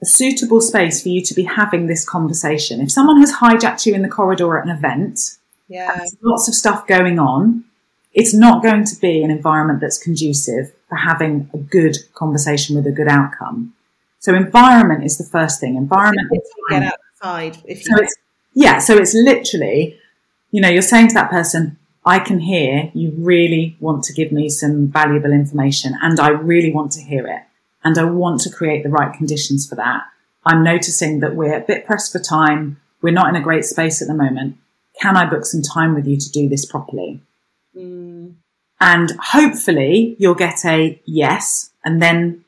a 0.00 0.06
suitable 0.06 0.60
space 0.60 1.02
for 1.02 1.08
you 1.08 1.22
to 1.22 1.34
be 1.34 1.44
having 1.44 1.86
this 1.86 2.08
conversation? 2.08 2.80
If 2.80 2.90
someone 2.90 3.20
has 3.20 3.34
hijacked 3.34 3.86
you 3.86 3.94
in 3.94 4.02
the 4.02 4.08
corridor 4.08 4.58
at 4.58 4.64
an 4.64 4.70
event, 4.70 5.20
yeah 5.68 6.04
lots 6.22 6.48
of 6.48 6.54
stuff 6.54 6.86
going 6.86 7.18
on, 7.18 7.64
it's 8.12 8.34
not 8.34 8.62
going 8.62 8.84
to 8.84 8.96
be 8.96 9.22
an 9.22 9.30
environment 9.30 9.80
that's 9.80 10.02
conducive 10.02 10.72
for 10.88 10.96
having 10.96 11.48
a 11.52 11.58
good 11.58 11.96
conversation 12.14 12.74
with 12.74 12.86
a 12.86 12.92
good 12.92 13.08
outcome. 13.08 13.74
So 14.20 14.34
environment 14.34 15.04
is 15.04 15.18
the 15.18 15.24
first 15.24 15.60
thing. 15.60 15.76
Environment 15.76 16.28
get 16.70 16.82
outside 16.82 17.58
if 17.64 17.86
you 17.86 17.96
so 17.96 18.02
it's, 18.02 18.16
yeah, 18.54 18.78
so 18.78 18.96
it's 18.96 19.14
literally, 19.14 19.98
you 20.50 20.60
know, 20.60 20.68
you're 20.68 20.82
saying 20.82 21.08
to 21.08 21.14
that 21.14 21.30
person, 21.30 21.76
I 22.04 22.18
can 22.18 22.40
hear 22.40 22.90
you 22.94 23.12
really 23.16 23.76
want 23.80 24.02
to 24.04 24.12
give 24.12 24.32
me 24.32 24.48
some 24.48 24.88
valuable 24.88 25.32
information 25.32 25.94
and 26.00 26.18
I 26.18 26.30
really 26.30 26.72
want 26.72 26.92
to 26.92 27.02
hear 27.02 27.26
it. 27.26 27.42
And 27.88 27.96
I 27.96 28.04
want 28.04 28.42
to 28.42 28.50
create 28.50 28.82
the 28.82 28.90
right 28.90 29.16
conditions 29.16 29.66
for 29.66 29.74
that. 29.76 30.02
I'm 30.44 30.62
noticing 30.62 31.20
that 31.20 31.34
we're 31.34 31.56
a 31.56 31.64
bit 31.64 31.86
pressed 31.86 32.12
for 32.12 32.18
time. 32.18 32.78
We're 33.00 33.14
not 33.14 33.30
in 33.30 33.36
a 33.36 33.40
great 33.40 33.64
space 33.64 34.02
at 34.02 34.08
the 34.08 34.14
moment. 34.14 34.58
Can 35.00 35.16
I 35.16 35.24
book 35.24 35.46
some 35.46 35.62
time 35.62 35.94
with 35.94 36.06
you 36.06 36.18
to 36.18 36.30
do 36.30 36.50
this 36.50 36.66
properly? 36.66 37.22
Mm. 37.74 38.34
And 38.78 39.12
hopefully 39.18 40.16
you'll 40.18 40.34
get 40.34 40.66
a 40.66 41.00
yes 41.06 41.70
and 41.82 42.02
then 42.02 42.44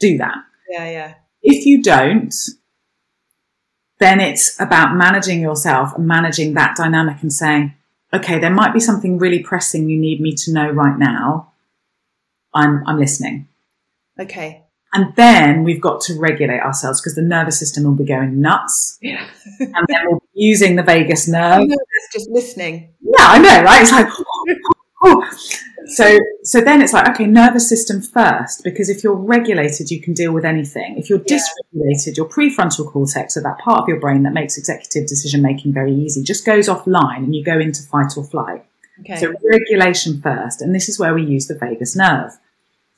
do 0.00 0.16
that. 0.16 0.38
Yeah, 0.70 0.90
yeah. 0.90 1.14
If 1.42 1.66
you 1.66 1.82
don't, 1.82 2.34
then 3.98 4.20
it's 4.20 4.58
about 4.58 4.96
managing 4.96 5.42
yourself 5.42 5.94
and 5.94 6.06
managing 6.06 6.54
that 6.54 6.76
dynamic 6.76 7.20
and 7.20 7.30
saying, 7.30 7.74
okay, 8.10 8.38
there 8.38 8.48
might 8.50 8.72
be 8.72 8.80
something 8.80 9.18
really 9.18 9.42
pressing 9.42 9.90
you 9.90 10.00
need 10.00 10.22
me 10.22 10.34
to 10.34 10.50
know 10.50 10.70
right 10.70 10.98
now. 10.98 11.52
I'm, 12.54 12.82
I'm 12.86 12.98
listening. 12.98 13.48
Okay. 14.18 14.61
And 14.94 15.14
then 15.16 15.64
we've 15.64 15.80
got 15.80 16.02
to 16.02 16.18
regulate 16.18 16.60
ourselves 16.60 17.00
because 17.00 17.14
the 17.14 17.22
nervous 17.22 17.58
system 17.58 17.84
will 17.84 17.94
be 17.94 18.04
going 18.04 18.40
nuts. 18.40 18.98
Yeah. 19.00 19.26
and 19.60 19.86
then 19.88 20.02
we'll 20.06 20.18
be 20.34 20.42
using 20.42 20.76
the 20.76 20.82
vagus 20.82 21.26
nerve. 21.26 21.62
Oh, 21.62 21.76
just 22.12 22.28
listening. 22.30 22.92
Yeah, 23.00 23.14
I 23.18 23.38
know, 23.38 23.62
right? 23.62 23.82
It's 23.82 23.92
like, 23.92 24.06
oh, 24.18 24.24
oh, 25.04 25.24
oh. 25.24 25.38
So, 25.86 26.18
so 26.44 26.60
then 26.60 26.82
it's 26.82 26.92
like, 26.92 27.08
okay, 27.08 27.26
nervous 27.26 27.68
system 27.68 28.02
first, 28.02 28.62
because 28.64 28.88
if 28.88 29.02
you're 29.02 29.14
regulated, 29.14 29.90
you 29.90 30.00
can 30.00 30.12
deal 30.12 30.32
with 30.32 30.44
anything. 30.44 30.96
If 30.96 31.08
you're 31.10 31.22
yeah. 31.26 31.38
dysregulated, 31.38 32.16
your 32.16 32.28
prefrontal 32.28 32.90
cortex, 32.90 33.34
so 33.34 33.40
that 33.40 33.58
part 33.58 33.80
of 33.80 33.88
your 33.88 33.98
brain 33.98 34.22
that 34.22 34.32
makes 34.32 34.56
executive 34.58 35.08
decision 35.08 35.42
making 35.42 35.72
very 35.72 35.94
easy, 35.94 36.22
just 36.22 36.44
goes 36.44 36.68
offline 36.68 37.18
and 37.18 37.34
you 37.34 37.42
go 37.42 37.58
into 37.58 37.82
fight 37.82 38.12
or 38.16 38.24
flight. 38.24 38.64
Okay. 39.00 39.16
So 39.16 39.34
regulation 39.50 40.20
first, 40.20 40.62
and 40.62 40.74
this 40.74 40.88
is 40.88 40.98
where 40.98 41.14
we 41.14 41.24
use 41.24 41.46
the 41.46 41.58
vagus 41.58 41.96
nerve. 41.96 42.32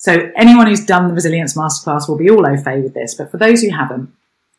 So 0.04 0.30
anyone 0.36 0.66
who's 0.66 0.84
done 0.84 1.08
the 1.08 1.14
resilience 1.14 1.56
masterclass 1.56 2.10
will 2.10 2.18
be 2.18 2.28
all 2.28 2.46
au 2.46 2.58
fait 2.58 2.82
with 2.82 2.92
this, 2.92 3.14
but 3.14 3.30
for 3.30 3.38
those 3.38 3.62
who 3.62 3.70
haven't, 3.70 4.10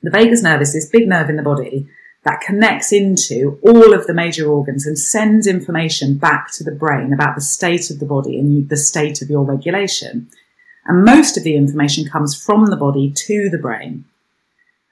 the 0.01 0.09
vagus 0.09 0.41
nerve 0.41 0.59
is 0.59 0.73
this 0.73 0.89
big 0.89 1.07
nerve 1.07 1.29
in 1.29 1.35
the 1.35 1.43
body 1.43 1.87
that 2.23 2.41
connects 2.41 2.91
into 2.91 3.59
all 3.61 3.93
of 3.93 4.07
the 4.07 4.13
major 4.15 4.51
organs 4.51 4.87
and 4.87 4.97
sends 4.97 5.45
information 5.45 6.17
back 6.17 6.51
to 6.53 6.63
the 6.63 6.71
brain 6.71 7.13
about 7.13 7.35
the 7.35 7.41
state 7.41 7.91
of 7.91 7.99
the 7.99 8.07
body 8.07 8.39
and 8.39 8.69
the 8.69 8.75
state 8.75 9.21
of 9.21 9.29
your 9.29 9.43
regulation. 9.43 10.27
And 10.87 11.05
most 11.05 11.37
of 11.37 11.43
the 11.43 11.55
information 11.55 12.09
comes 12.09 12.35
from 12.35 12.65
the 12.65 12.75
body 12.75 13.13
to 13.15 13.47
the 13.51 13.59
brain. 13.59 14.05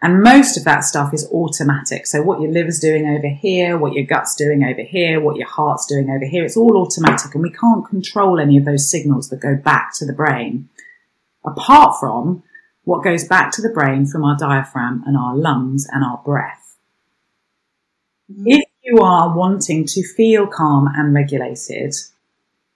And 0.04 0.22
most 0.22 0.58
of 0.58 0.66
that 0.66 0.82
stuff 0.82 1.14
is 1.14 1.32
automatic. 1.32 2.06
So 2.06 2.22
what 2.22 2.42
your 2.42 2.52
liver's 2.52 2.78
doing 2.78 3.08
over 3.08 3.30
here, 3.30 3.78
what 3.78 3.94
your 3.94 4.04
gut's 4.04 4.36
doing 4.36 4.62
over 4.62 4.82
here, 4.82 5.22
what 5.22 5.38
your 5.38 5.48
heart's 5.48 5.86
doing 5.86 6.10
over 6.10 6.26
here, 6.26 6.44
it's 6.44 6.58
all 6.58 6.76
automatic 6.76 7.34
and 7.34 7.42
we 7.42 7.50
can't 7.50 7.88
control 7.88 8.38
any 8.38 8.58
of 8.58 8.66
those 8.66 8.92
signals 8.92 9.30
that 9.30 9.40
go 9.40 9.56
back 9.56 9.94
to 9.96 10.06
the 10.06 10.12
brain. 10.12 10.68
Apart 11.46 12.02
from 12.02 12.44
what 12.84 13.06
goes 13.06 13.26
back 13.26 13.54
to 13.54 13.62
the 13.62 13.70
brain 13.70 14.06
from 14.06 14.26
our 14.26 14.36
diaphragm 14.38 15.04
and 15.08 15.16
our 15.16 15.38
lungs 15.38 15.88
and 15.90 16.04
our 16.04 16.18
breath. 16.26 16.76
Mm-hmm. 18.30 18.44
If 18.48 18.66
you 18.84 18.98
are 18.98 19.34
wanting 19.34 19.86
to 19.86 20.04
feel 20.04 20.48
calm 20.48 20.90
and 20.94 21.14
regulated, 21.14 21.96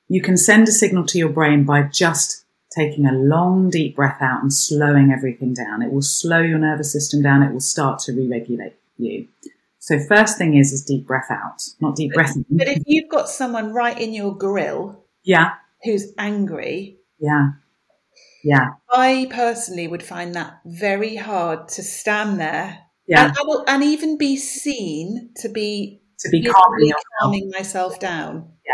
you 0.08 0.22
can 0.22 0.38
send 0.38 0.70
a 0.70 0.72
signal 0.72 1.06
to 1.08 1.18
your 1.18 1.28
brain 1.28 1.66
by 1.66 1.84
just 1.84 2.46
taking 2.76 3.06
a 3.06 3.14
long, 3.14 3.70
deep 3.70 3.96
breath 3.96 4.22
out 4.22 4.42
and 4.42 4.54
slowing 4.54 5.12
everything 5.12 5.54
down. 5.54 5.82
It 5.82 5.92
will 5.92 6.02
slow 6.02 6.42
your 6.42 6.60
nervous 6.60 6.92
system 6.92 7.22
down. 7.22 7.44
It 7.44 7.54
will 7.54 7.60
start 7.60 8.00
to 8.02 8.14
re-regulate 8.14 8.76
you. 8.98 9.28
So 9.80 10.00
first 10.00 10.38
thing 10.38 10.56
is, 10.56 10.74
is 10.74 10.84
deep 10.84 11.08
breath 11.08 11.32
out, 11.32 11.62
not 11.80 11.96
deep 11.96 12.14
breath 12.14 12.36
in. 12.36 12.46
But 12.50 12.68
if 12.68 12.84
you've 12.86 13.10
got 13.10 13.30
someone 13.30 13.74
right 13.74 14.00
in 14.00 14.14
your 14.14 14.36
grill, 14.36 15.04
yeah, 15.24 15.54
who's 15.84 16.12
angry, 16.18 16.98
yeah, 17.20 17.52
yeah, 18.44 18.72
I 18.92 19.28
personally 19.30 19.88
would 19.88 20.04
find 20.04 20.36
that 20.36 20.60
very 20.66 21.16
hard 21.16 21.70
to 21.70 21.84
stand 21.84 22.40
there 22.40 22.88
yeah. 23.08 23.34
And, 23.40 23.64
and, 23.68 23.84
even 23.84 24.18
be 24.18 24.36
seen 24.36 25.30
to 25.38 25.50
be 25.50 26.02
to 26.20 26.30
be 26.30 26.44
calming, 26.44 26.92
calming 27.20 27.52
myself 27.52 28.00
down. 28.00 28.52
Yeah. 28.66 28.74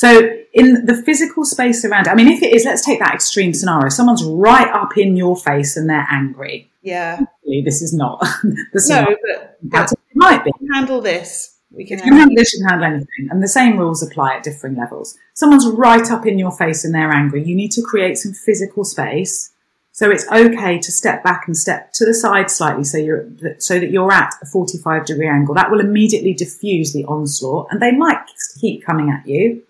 So 0.00 0.34
in 0.54 0.86
the 0.86 0.94
physical 0.94 1.44
space 1.44 1.84
around, 1.84 2.08
I 2.08 2.14
mean, 2.14 2.28
if 2.28 2.42
it 2.42 2.54
is, 2.54 2.64
let's 2.64 2.82
take 2.82 3.00
that 3.00 3.12
extreme 3.12 3.52
scenario. 3.52 3.90
Someone's 3.90 4.24
right 4.24 4.66
up 4.72 4.96
in 4.96 5.14
your 5.14 5.36
face 5.36 5.76
and 5.76 5.90
they're 5.90 6.06
angry. 6.10 6.70
Yeah. 6.80 7.20
This 7.44 7.82
is 7.82 7.92
not. 7.92 8.18
this 8.72 8.88
no, 8.88 9.02
not, 9.02 9.18
but, 9.62 9.92
it 9.92 9.98
might 10.14 10.42
be. 10.42 10.52
Handle 10.72 11.02
this. 11.02 11.58
We 11.70 11.84
can, 11.84 11.98
handle, 11.98 12.18
handle 12.18 12.34
this, 12.34 12.54
you 12.54 12.60
can 12.60 12.70
handle 12.70 12.86
anything. 12.86 13.28
And 13.30 13.42
the 13.42 13.48
same 13.48 13.76
rules 13.76 14.02
apply 14.02 14.36
at 14.36 14.42
different 14.42 14.78
levels. 14.78 15.18
Someone's 15.34 15.66
right 15.66 16.10
up 16.10 16.24
in 16.24 16.38
your 16.38 16.50
face 16.50 16.82
and 16.82 16.94
they're 16.94 17.12
angry. 17.12 17.44
You 17.44 17.54
need 17.54 17.72
to 17.72 17.82
create 17.82 18.16
some 18.16 18.32
physical 18.32 18.84
space 18.84 19.52
so 19.92 20.10
it's 20.10 20.26
okay 20.32 20.78
to 20.78 20.90
step 20.90 21.22
back 21.22 21.46
and 21.46 21.54
step 21.54 21.92
to 21.92 22.06
the 22.06 22.14
side 22.14 22.50
slightly 22.50 22.84
so 22.84 22.96
you're, 22.96 23.28
so 23.58 23.78
that 23.78 23.90
you're 23.90 24.10
at 24.10 24.32
a 24.40 24.46
45 24.46 25.04
degree 25.04 25.28
angle. 25.28 25.54
That 25.54 25.70
will 25.70 25.80
immediately 25.80 26.32
diffuse 26.32 26.94
the 26.94 27.04
onslaught 27.04 27.66
and 27.70 27.82
they 27.82 27.92
might 27.92 28.24
keep 28.58 28.82
coming 28.82 29.10
at 29.10 29.28
you. 29.28 29.62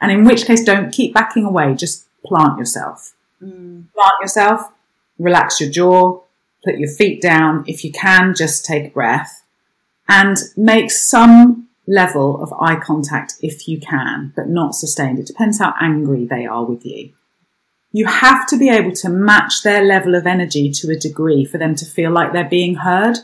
And 0.00 0.12
in 0.12 0.24
which 0.24 0.46
case, 0.46 0.62
don't 0.64 0.92
keep 0.92 1.14
backing 1.14 1.44
away. 1.44 1.74
Just 1.74 2.06
plant 2.24 2.58
yourself. 2.58 3.14
Mm. 3.42 3.92
Plant 3.92 4.14
yourself, 4.20 4.72
relax 5.18 5.60
your 5.60 5.70
jaw, 5.70 6.20
put 6.64 6.78
your 6.78 6.90
feet 6.90 7.20
down. 7.20 7.64
If 7.66 7.84
you 7.84 7.92
can, 7.92 8.34
just 8.34 8.64
take 8.64 8.86
a 8.86 8.90
breath 8.90 9.44
and 10.08 10.36
make 10.56 10.90
some 10.90 11.68
level 11.86 12.42
of 12.42 12.52
eye 12.60 12.76
contact 12.76 13.34
if 13.40 13.66
you 13.66 13.80
can, 13.80 14.32
but 14.36 14.48
not 14.48 14.74
sustained. 14.74 15.18
It 15.18 15.26
depends 15.26 15.58
how 15.58 15.74
angry 15.80 16.24
they 16.24 16.46
are 16.46 16.64
with 16.64 16.84
you 16.84 17.12
you 17.92 18.06
have 18.06 18.46
to 18.48 18.58
be 18.58 18.68
able 18.68 18.92
to 18.92 19.08
match 19.08 19.62
their 19.62 19.82
level 19.82 20.14
of 20.14 20.26
energy 20.26 20.70
to 20.70 20.90
a 20.90 20.96
degree 20.96 21.44
for 21.44 21.58
them 21.58 21.74
to 21.74 21.86
feel 21.86 22.10
like 22.10 22.32
they're 22.32 22.48
being 22.48 22.74
heard. 22.76 23.16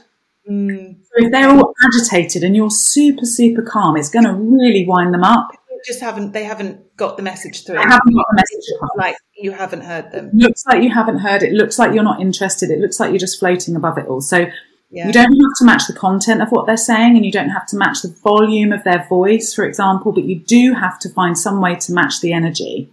Mm. 0.49 0.97
So 1.05 1.25
if 1.25 1.31
they're 1.31 1.51
all 1.51 1.75
agitated 1.85 2.43
and 2.45 2.57
you're 2.57 2.71
super, 2.71 3.25
super 3.25 3.63
calm, 3.63 3.97
it's 3.97 4.11
going 4.11 4.25
to 4.25 4.33
really 4.33 4.87
wind 4.87 5.13
them 5.13 5.23
up. 5.23 5.51
Just 5.85 6.01
haven't 6.01 6.33
they 6.33 6.45
haven't 6.45 6.97
got 6.97 7.17
the 7.17 7.23
message 7.23 7.65
through? 7.65 7.77
They 7.77 7.83
haven't 7.83 8.15
got 8.15 8.27
the 8.31 8.37
message 8.37 8.65
across. 8.75 8.91
Like 8.97 9.17
you 9.37 9.53
haven't 9.53 9.83
heard 9.83 10.13
them. 10.13 10.29
It 10.29 10.35
looks 10.35 10.65
like 10.67 10.83
you 10.83 10.91
haven't 10.91 11.19
heard 11.19 11.43
it. 11.43 11.53
Looks 11.53 11.79
like 11.79 11.95
you're 11.95 12.05
not 12.05 12.21
interested. 12.21 12.71
It 12.71 12.79
looks 12.79 12.99
like 12.99 13.11
you're 13.11 13.19
just 13.19 13.39
floating 13.39 13.77
above 13.77 13.99
it 13.99 14.07
all. 14.07 14.21
So 14.21 14.47
yeah. 14.91 15.07
you 15.07 15.13
don't 15.13 15.33
have 15.33 15.55
to 15.59 15.65
match 15.65 15.83
the 15.87 15.95
content 15.95 16.41
of 16.41 16.49
what 16.51 16.67
they're 16.67 16.77
saying, 16.77 17.17
and 17.17 17.27
you 17.27 17.33
don't 17.33 17.51
have 17.51 17.67
to 17.67 17.77
match 17.77 18.03
the 18.03 18.17
volume 18.23 18.73
of 18.73 18.83
their 18.85 19.07
voice, 19.09 19.53
for 19.53 19.65
example. 19.65 20.13
But 20.13 20.25
you 20.25 20.41
do 20.41 20.75
have 20.75 20.99
to 21.01 21.11
find 21.11 21.37
some 21.37 21.61
way 21.61 21.75
to 21.77 21.93
match 21.93 22.21
the 22.21 22.33
energy. 22.33 22.91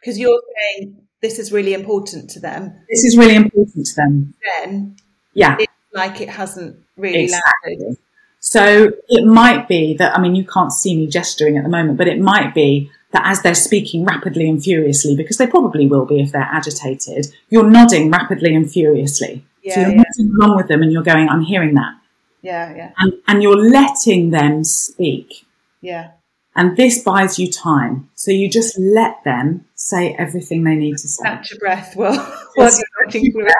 Because 0.00 0.18
you're 0.18 0.42
saying 0.76 0.96
this 1.22 1.38
is 1.38 1.50
really 1.50 1.72
important 1.72 2.28
to 2.30 2.40
them. 2.40 2.74
This 2.90 3.04
is 3.04 3.16
really 3.16 3.36
important 3.36 3.86
to 3.86 3.94
them. 3.94 4.34
Then, 4.58 4.96
yeah, 5.32 5.56
it's 5.58 5.72
like 5.94 6.20
it 6.20 6.28
hasn't 6.28 6.76
really 6.96 7.22
exactly. 7.22 7.78
landed. 7.78 7.98
So 8.46 8.92
it 9.08 9.24
might 9.26 9.68
be 9.68 9.94
that 9.94 10.14
I 10.14 10.20
mean 10.20 10.34
you 10.34 10.44
can't 10.44 10.70
see 10.70 10.94
me 10.94 11.06
gesturing 11.06 11.56
at 11.56 11.64
the 11.64 11.70
moment, 11.70 11.96
but 11.96 12.08
it 12.08 12.20
might 12.20 12.54
be 12.54 12.90
that 13.12 13.22
as 13.24 13.40
they're 13.40 13.54
speaking 13.54 14.04
rapidly 14.04 14.46
and 14.48 14.62
furiously, 14.62 15.16
because 15.16 15.38
they 15.38 15.46
probably 15.46 15.86
will 15.86 16.04
be 16.04 16.20
if 16.20 16.30
they're 16.30 16.42
agitated, 16.42 17.26
you're 17.48 17.70
nodding 17.70 18.10
rapidly 18.10 18.54
and 18.54 18.70
furiously. 18.70 19.42
Yeah, 19.62 19.74
so 19.74 19.80
you're 19.80 19.90
yeah. 19.90 20.02
nodding 20.18 20.34
along 20.34 20.56
with 20.56 20.68
them 20.68 20.82
and 20.82 20.92
you're 20.92 21.02
going, 21.02 21.28
I'm 21.28 21.40
hearing 21.40 21.74
that. 21.74 21.94
Yeah, 22.42 22.76
yeah. 22.76 22.92
And, 22.98 23.14
and 23.26 23.42
you're 23.42 23.56
letting 23.56 24.28
them 24.28 24.62
speak. 24.62 25.46
Yeah. 25.80 26.10
And 26.54 26.76
this 26.76 27.02
buys 27.02 27.38
you 27.38 27.50
time. 27.50 28.10
So 28.14 28.30
you 28.30 28.50
just 28.50 28.78
let 28.78 29.24
them 29.24 29.64
say 29.74 30.14
everything 30.18 30.64
they 30.64 30.74
need 30.74 30.98
to 30.98 31.08
say. 31.08 31.22
Catch 31.24 31.52
your 31.52 31.60
breath 31.60 31.96
while, 31.96 32.16
while 32.56 32.70
you're 32.70 33.50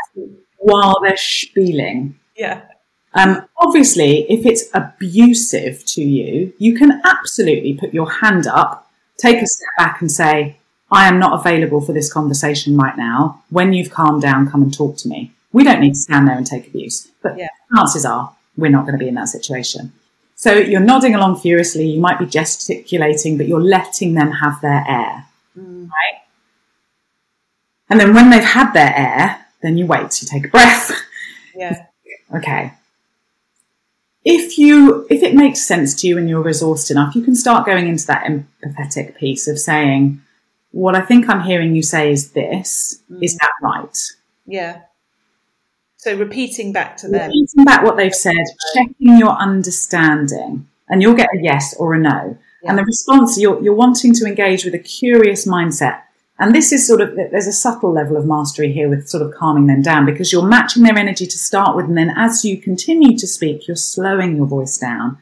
While 0.58 1.00
they're 1.02 1.16
spieling. 1.16 2.18
Yeah. 2.36 2.62
Um, 3.14 3.46
obviously, 3.58 4.26
if 4.30 4.44
it's 4.44 4.64
abusive 4.74 5.84
to 5.86 6.02
you, 6.02 6.52
you 6.58 6.76
can 6.76 7.00
absolutely 7.04 7.74
put 7.74 7.94
your 7.94 8.10
hand 8.10 8.46
up, 8.46 8.90
take 9.16 9.40
a 9.40 9.46
step 9.46 9.68
back 9.78 10.00
and 10.00 10.10
say, 10.10 10.58
I 10.90 11.06
am 11.08 11.18
not 11.18 11.38
available 11.40 11.80
for 11.80 11.92
this 11.92 12.12
conversation 12.12 12.76
right 12.76 12.96
now. 12.96 13.42
When 13.50 13.72
you've 13.72 13.90
calmed 13.90 14.22
down, 14.22 14.50
come 14.50 14.62
and 14.62 14.74
talk 14.74 14.96
to 14.98 15.08
me. 15.08 15.32
We 15.52 15.62
don't 15.62 15.80
need 15.80 15.94
to 15.94 15.98
stand 15.98 16.26
there 16.26 16.36
and 16.36 16.46
take 16.46 16.66
abuse, 16.66 17.08
but 17.22 17.38
yeah. 17.38 17.48
chances 17.74 18.04
are 18.04 18.34
we're 18.56 18.70
not 18.70 18.82
going 18.82 18.98
to 18.98 18.98
be 18.98 19.08
in 19.08 19.14
that 19.14 19.28
situation. 19.28 19.92
So 20.34 20.52
you're 20.52 20.80
nodding 20.80 21.14
along 21.14 21.38
furiously, 21.40 21.86
you 21.86 22.00
might 22.00 22.18
be 22.18 22.26
gesticulating, 22.26 23.38
but 23.38 23.46
you're 23.46 23.62
letting 23.62 24.14
them 24.14 24.32
have 24.32 24.60
their 24.60 24.84
air, 24.86 25.26
mm. 25.56 25.88
right? 25.88 26.22
And 27.88 28.00
then 28.00 28.14
when 28.14 28.30
they've 28.30 28.42
had 28.42 28.72
their 28.72 28.92
air, 28.96 29.46
then 29.62 29.78
you 29.78 29.86
wait, 29.86 30.20
you 30.20 30.28
take 30.28 30.46
a 30.46 30.48
breath. 30.48 30.92
Yeah. 31.54 31.86
okay. 32.36 32.72
If 34.24 34.56
you 34.58 35.06
if 35.10 35.22
it 35.22 35.34
makes 35.34 35.60
sense 35.60 35.94
to 36.00 36.08
you 36.08 36.16
and 36.16 36.28
you're 36.28 36.44
resourced 36.44 36.90
enough, 36.90 37.14
you 37.14 37.22
can 37.22 37.34
start 37.34 37.66
going 37.66 37.88
into 37.88 38.06
that 38.06 38.24
empathetic 38.24 39.16
piece 39.16 39.46
of 39.46 39.58
saying, 39.58 40.22
"What 40.72 40.94
I 40.94 41.02
think 41.02 41.28
I'm 41.28 41.42
hearing 41.42 41.76
you 41.76 41.82
say 41.82 42.10
is 42.10 42.32
this. 42.32 43.02
Mm. 43.10 43.22
Is 43.22 43.36
that 43.36 43.52
right?" 43.62 43.98
Yeah. 44.46 44.80
So 45.96 46.16
repeating 46.16 46.72
back 46.72 46.96
to 46.98 47.08
them, 47.08 47.28
repeating 47.28 47.64
back 47.64 47.82
what 47.82 47.96
they've 47.96 48.14
said, 48.14 48.44
checking 48.74 49.18
your 49.18 49.30
understanding, 49.30 50.68
and 50.88 51.02
you'll 51.02 51.14
get 51.14 51.28
a 51.34 51.42
yes 51.42 51.74
or 51.78 51.94
a 51.94 51.98
no. 51.98 52.38
Yeah. 52.62 52.70
And 52.70 52.78
the 52.78 52.84
response 52.84 53.38
you're 53.38 53.62
you're 53.62 53.74
wanting 53.74 54.14
to 54.14 54.26
engage 54.26 54.64
with 54.64 54.74
a 54.74 54.78
curious 54.78 55.46
mindset 55.46 56.00
and 56.38 56.54
this 56.54 56.72
is 56.72 56.86
sort 56.86 57.00
of, 57.00 57.14
there's 57.14 57.46
a 57.46 57.52
subtle 57.52 57.92
level 57.92 58.16
of 58.16 58.26
mastery 58.26 58.72
here 58.72 58.88
with 58.88 59.08
sort 59.08 59.22
of 59.22 59.34
calming 59.34 59.66
them 59.66 59.82
down 59.82 60.04
because 60.04 60.32
you're 60.32 60.46
matching 60.46 60.82
their 60.82 60.98
energy 60.98 61.26
to 61.26 61.38
start 61.38 61.76
with. 61.76 61.86
And 61.86 61.96
then 61.96 62.12
as 62.16 62.44
you 62.44 62.60
continue 62.60 63.16
to 63.18 63.26
speak, 63.26 63.68
you're 63.68 63.76
slowing 63.76 64.36
your 64.36 64.46
voice 64.46 64.76
down. 64.76 65.18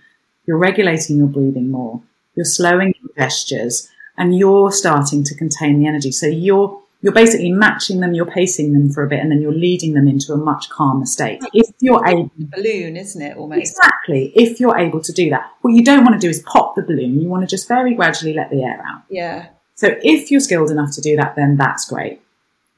You're 0.47 0.59
regulating 0.59 1.19
your 1.19 1.27
breathing 1.27 1.71
more. 1.71 2.01
You're 2.35 2.47
slowing 2.47 2.95
your 3.01 3.11
gestures 3.17 3.91
and 4.17 4.39
you're 4.39 4.73
starting 4.73 5.23
to 5.25 5.35
contain 5.35 5.81
the 5.81 5.87
energy. 5.87 6.13
So 6.13 6.27
you're, 6.27 6.81
you're 7.03 7.13
basically 7.13 7.53
matching 7.53 8.01
them, 8.01 8.15
you're 8.15 8.25
pacing 8.25 8.73
them 8.73 8.91
for 8.91 9.05
a 9.05 9.09
bit, 9.09 9.21
and 9.21 9.31
then 9.31 9.43
you're 9.43 9.53
leading 9.53 9.93
them 9.93 10.09
into 10.09 10.33
a 10.33 10.37
much 10.37 10.71
calmer 10.71 11.05
state. 11.05 11.43
If 11.53 11.67
you're 11.81 12.07
able, 12.07 12.31
balloon, 12.39 12.97
isn't 12.97 13.21
it? 13.21 13.37
Almost 13.37 13.59
exactly. 13.59 14.33
If 14.35 14.61
you're 14.61 14.79
able 14.79 15.01
to 15.03 15.13
do 15.13 15.29
that, 15.31 15.51
what 15.61 15.75
you 15.75 15.85
don't 15.85 16.05
want 16.05 16.15
to 16.15 16.21
do 16.21 16.31
is 16.31 16.41
pop 16.47 16.75
the 16.75 16.83
balloon. 16.83 17.21
You 17.21 17.29
want 17.29 17.43
to 17.43 17.49
just 17.49 17.69
very 17.69 17.95
gradually 17.95 18.33
let 18.33 18.51
the 18.51 18.63
air 18.63 18.83
out. 18.87 19.03
Yeah. 19.11 19.49
So 19.83 19.97
if 20.01 20.31
you're 20.31 20.39
skilled 20.39 20.71
enough 20.71 20.93
to 20.93 21.01
do 21.01 21.17
that, 21.17 21.35
then 21.35 21.57
that's 21.57 21.91
great. 21.91 22.23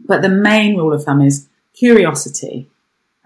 But 0.01 0.23
the 0.23 0.31
main 0.31 0.79
rule 0.79 0.95
of 0.95 1.05
thumb 1.05 1.21
is 1.21 1.49
curiosity. 1.75 2.71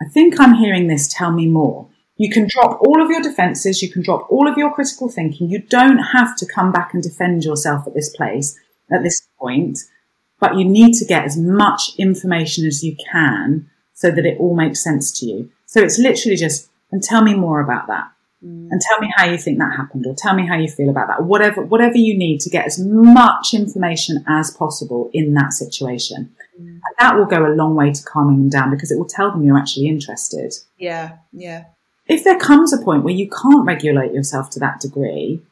I 0.01 0.07
think 0.07 0.41
I'm 0.41 0.55
hearing 0.55 0.89
this. 0.89 1.07
Tell 1.07 1.31
me 1.31 1.47
more. 1.47 1.87
You 2.17 2.29
can 2.29 2.49
drop 2.49 2.81
all 2.85 3.01
of 3.01 3.09
your 3.09 3.23
defenses. 3.23 3.81
You 3.81 3.89
can 3.89 4.03
drop 4.03 4.27
all 4.31 4.49
of 4.49 4.59
your 4.59 4.75
critical 4.75 5.09
thinking. 5.09 5.49
You 5.49 5.61
don't 5.61 5.99
have 5.99 6.37
to 6.39 6.45
come 6.45 6.73
back 6.73 6.93
and 6.93 7.01
defend 7.01 7.45
yourself 7.45 7.87
at 7.87 7.95
this 7.95 8.11
place, 8.17 8.59
at 8.91 9.05
this 9.05 9.29
point, 9.39 9.79
but 10.41 10.57
you 10.57 10.65
need 10.65 10.95
to 10.95 11.05
get 11.05 11.25
as 11.25 11.37
much 11.37 11.93
information 11.99 12.67
as 12.67 12.83
you 12.83 12.97
can 13.13 13.71
so 13.95 14.11
that 14.11 14.27
it 14.27 14.41
all 14.41 14.57
makes 14.57 14.83
sense 14.83 15.17
to 15.21 15.27
you. 15.27 15.53
So 15.67 15.81
it's 15.81 16.01
literally 16.01 16.37
just, 16.37 16.69
and 16.91 17.01
tell 17.01 17.23
me 17.23 17.35
more 17.35 17.61
about 17.61 17.87
that. 17.87 18.11
Mm. 18.45 18.69
And 18.71 18.81
tell 18.81 19.01
me 19.01 19.13
how 19.17 19.25
you 19.25 19.37
think 19.37 19.59
that 19.59 19.77
happened, 19.77 20.07
or 20.07 20.15
tell 20.15 20.35
me 20.35 20.47
how 20.47 20.57
you 20.57 20.69
feel 20.69 20.91
about 20.91 21.09
that. 21.09 21.25
Whatever, 21.25 21.63
whatever 21.63 21.97
you 21.97 22.17
need 22.17 22.41
to 22.41 22.51
get 22.51 22.67
as 22.67 22.79
much 22.79 23.53
information 23.53 24.25
as 24.29 24.51
possible 24.51 25.11
in 25.13 25.35
that 25.35 25.53
situation. 25.53 26.35
Mm. 26.61 26.67
And 26.67 26.83
that 26.99 27.17
will 27.17 27.27
go 27.27 27.45
a 27.45 27.55
long 27.55 27.75
way 27.75 27.93
to 27.93 28.03
calming 28.05 28.39
them 28.39 28.49
down 28.49 28.71
because 28.71 28.93
it 28.93 28.99
will 28.99 29.09
tell 29.09 29.31
them 29.31 29.45
you're 29.45 29.59
actually 29.59 29.89
interested. 29.89 30.55
Yeah, 30.77 31.17
yeah. 31.33 31.65
If 32.07 32.25
there 32.25 32.39
comes 32.39 32.73
a 32.73 32.79
point 32.79 33.03
where 33.03 33.15
you 33.15 33.29
can't 33.29 33.67
regulate 33.67 34.13
yourself 34.13 34.51
to 34.51 34.61
that 34.61 34.81
degree, 34.81 35.43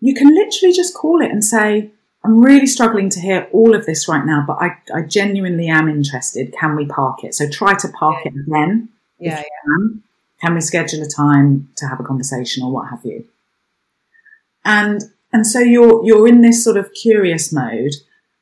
you 0.00 0.14
can 0.14 0.28
literally 0.28 0.72
just 0.72 0.94
call 0.94 1.20
it 1.22 1.30
and 1.30 1.44
say, 1.44 1.90
I'm 2.24 2.40
really 2.40 2.66
struggling 2.66 3.08
to 3.10 3.20
hear 3.20 3.48
all 3.52 3.74
of 3.74 3.86
this 3.86 4.08
right 4.08 4.24
now, 4.24 4.44
but 4.46 4.58
I, 4.60 4.76
I 4.94 5.02
genuinely 5.02 5.68
am 5.68 5.88
interested. 5.88 6.52
Can 6.52 6.76
we 6.76 6.86
park 6.86 7.24
it? 7.24 7.34
So 7.34 7.48
try 7.48 7.74
to 7.74 7.88
park 7.88 8.24
yeah. 8.24 8.30
it 8.30 8.34
again. 8.46 8.88
Yeah, 9.18 9.40
yeah. 9.40 9.98
Can 10.40 10.54
we 10.54 10.60
schedule 10.60 11.02
a 11.02 11.08
time 11.08 11.68
to 11.76 11.86
have 11.86 12.00
a 12.00 12.04
conversation 12.04 12.62
or 12.62 12.72
what 12.72 12.90
have 12.90 13.04
you? 13.04 13.26
And, 14.64 15.02
and 15.32 15.46
so 15.46 15.60
you're, 15.60 16.04
you're 16.04 16.28
in 16.28 16.42
this 16.42 16.62
sort 16.62 16.76
of 16.76 16.92
curious 16.92 17.52
mode. 17.52 17.92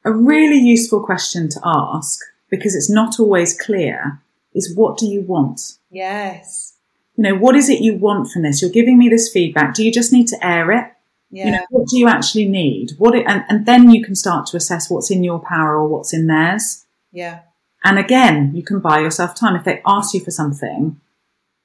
A 0.05 0.12
really 0.12 0.59
useful 0.59 1.03
question 1.03 1.49
to 1.49 1.61
ask 1.64 2.20
because 2.51 2.74
it's 2.74 2.90
not 2.90 3.18
always 3.18 3.59
clear 3.59 4.20
is 4.55 4.74
what 4.74 4.99
do 4.99 5.07
you 5.07 5.20
want? 5.22 5.78
Yes. 5.90 6.74
You 7.16 7.24
know, 7.24 7.34
what 7.34 7.57
is 7.57 7.68
it 7.68 7.80
you 7.80 7.94
want 7.94 8.30
from 8.30 8.42
this? 8.42 8.61
You're 8.61 8.70
giving 8.70 8.99
me 8.99 9.09
this 9.09 9.30
feedback. 9.32 9.74
Do 9.74 9.84
you 9.84 9.92
just 9.92 10.12
need 10.12 10.28
to 10.28 10.47
air 10.47 10.70
it? 10.70 10.92
Yeah. 11.30 11.47
You 11.47 11.53
know, 11.53 11.66
what 11.70 11.88
do 11.88 11.99
you 11.99 12.09
actually 12.09 12.47
need? 12.47 12.92
What 12.99 13.14
it, 13.14 13.24
and, 13.26 13.44
and 13.49 13.66
then 13.66 13.90
you 13.90 14.05
can 14.05 14.14
start 14.14 14.47
to 14.49 14.57
assess 14.57 14.88
what's 14.90 15.11
in 15.11 15.24
your 15.24 15.40
power 15.40 15.76
or 15.76 15.88
what's 15.88 16.12
in 16.12 16.26
theirs. 16.26 16.84
Yeah. 17.12 17.40
And 17.84 17.99
again, 17.99 18.53
you 18.55 18.62
can 18.62 18.80
buy 18.80 19.01
yourself 19.01 19.34
time. 19.34 19.57
If 19.57 19.64
they 19.64 19.82
ask 19.86 20.14
you 20.14 20.20
for 20.20 20.30
something, 20.30 21.01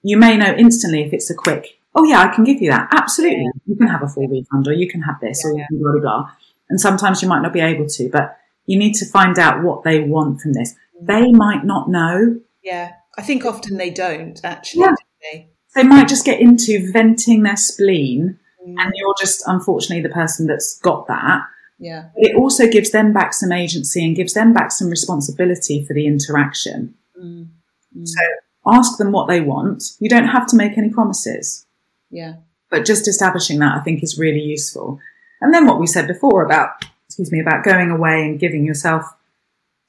you 0.03 0.17
may 0.17 0.37
know 0.37 0.53
instantly 0.57 1.03
if 1.03 1.13
it's 1.13 1.29
a 1.29 1.35
quick, 1.35 1.79
oh 1.95 2.03
yeah, 2.03 2.21
I 2.21 2.33
can 2.33 2.43
give 2.43 2.61
you 2.61 2.69
that. 2.71 2.89
Absolutely. 2.91 3.43
Yeah. 3.43 3.51
You 3.65 3.75
can 3.75 3.87
have 3.87 4.03
a 4.03 4.07
full 4.07 4.27
refund 4.27 4.67
or 4.67 4.73
you 4.73 4.89
can 4.89 5.01
have 5.01 5.19
this 5.21 5.41
yeah, 5.43 5.51
or 5.51 5.57
you 5.57 5.65
can 5.67 5.79
blah, 5.79 5.91
blah, 5.91 6.01
blah. 6.01 6.31
And 6.69 6.79
sometimes 6.79 7.21
you 7.21 7.27
might 7.27 7.41
not 7.41 7.53
be 7.53 7.59
able 7.59 7.87
to, 7.87 8.09
but 8.09 8.37
you 8.65 8.77
need 8.77 8.93
to 8.95 9.05
find 9.05 9.37
out 9.37 9.63
what 9.63 9.83
they 9.83 9.99
want 9.99 10.41
from 10.41 10.53
this. 10.53 10.73
Mm. 11.01 11.07
They 11.07 11.31
might 11.31 11.65
not 11.65 11.89
know. 11.89 12.39
Yeah. 12.63 12.93
I 13.17 13.21
think 13.21 13.45
often 13.45 13.77
they 13.77 13.89
don't 13.89 14.39
actually. 14.43 14.81
Yeah. 14.81 14.95
They? 15.21 15.49
they? 15.75 15.83
might 15.83 16.07
just 16.07 16.25
get 16.25 16.39
into 16.39 16.91
venting 16.91 17.43
their 17.43 17.57
spleen 17.57 18.39
mm. 18.65 18.75
and 18.77 18.93
you're 18.95 19.15
just 19.19 19.43
unfortunately 19.45 20.01
the 20.01 20.13
person 20.13 20.47
that's 20.47 20.79
got 20.79 21.07
that. 21.07 21.41
Yeah. 21.77 22.09
But 22.15 22.23
it 22.23 22.35
also 22.35 22.67
gives 22.67 22.91
them 22.91 23.11
back 23.11 23.33
some 23.33 23.51
agency 23.51 24.05
and 24.05 24.15
gives 24.15 24.33
them 24.33 24.53
back 24.53 24.71
some 24.71 24.89
responsibility 24.89 25.83
for 25.85 25.93
the 25.93 26.07
interaction. 26.07 26.95
Mm. 27.21 27.49
mm. 27.97 28.07
So 28.07 28.21
ask 28.65 28.97
them 28.97 29.11
what 29.11 29.27
they 29.27 29.41
want. 29.41 29.83
You 29.99 30.09
don't 30.09 30.27
have 30.27 30.47
to 30.47 30.55
make 30.55 30.77
any 30.77 30.89
promises. 30.89 31.65
Yeah. 32.09 32.35
But 32.69 32.85
just 32.85 33.07
establishing 33.07 33.59
that 33.59 33.77
I 33.77 33.81
think 33.81 34.03
is 34.03 34.19
really 34.19 34.41
useful. 34.41 34.99
And 35.41 35.53
then 35.53 35.65
what 35.65 35.79
we 35.79 35.87
said 35.87 36.07
before 36.07 36.45
about, 36.45 36.85
excuse 37.07 37.31
me, 37.31 37.39
about 37.39 37.63
going 37.63 37.89
away 37.89 38.21
and 38.21 38.39
giving 38.39 38.65
yourself 38.65 39.05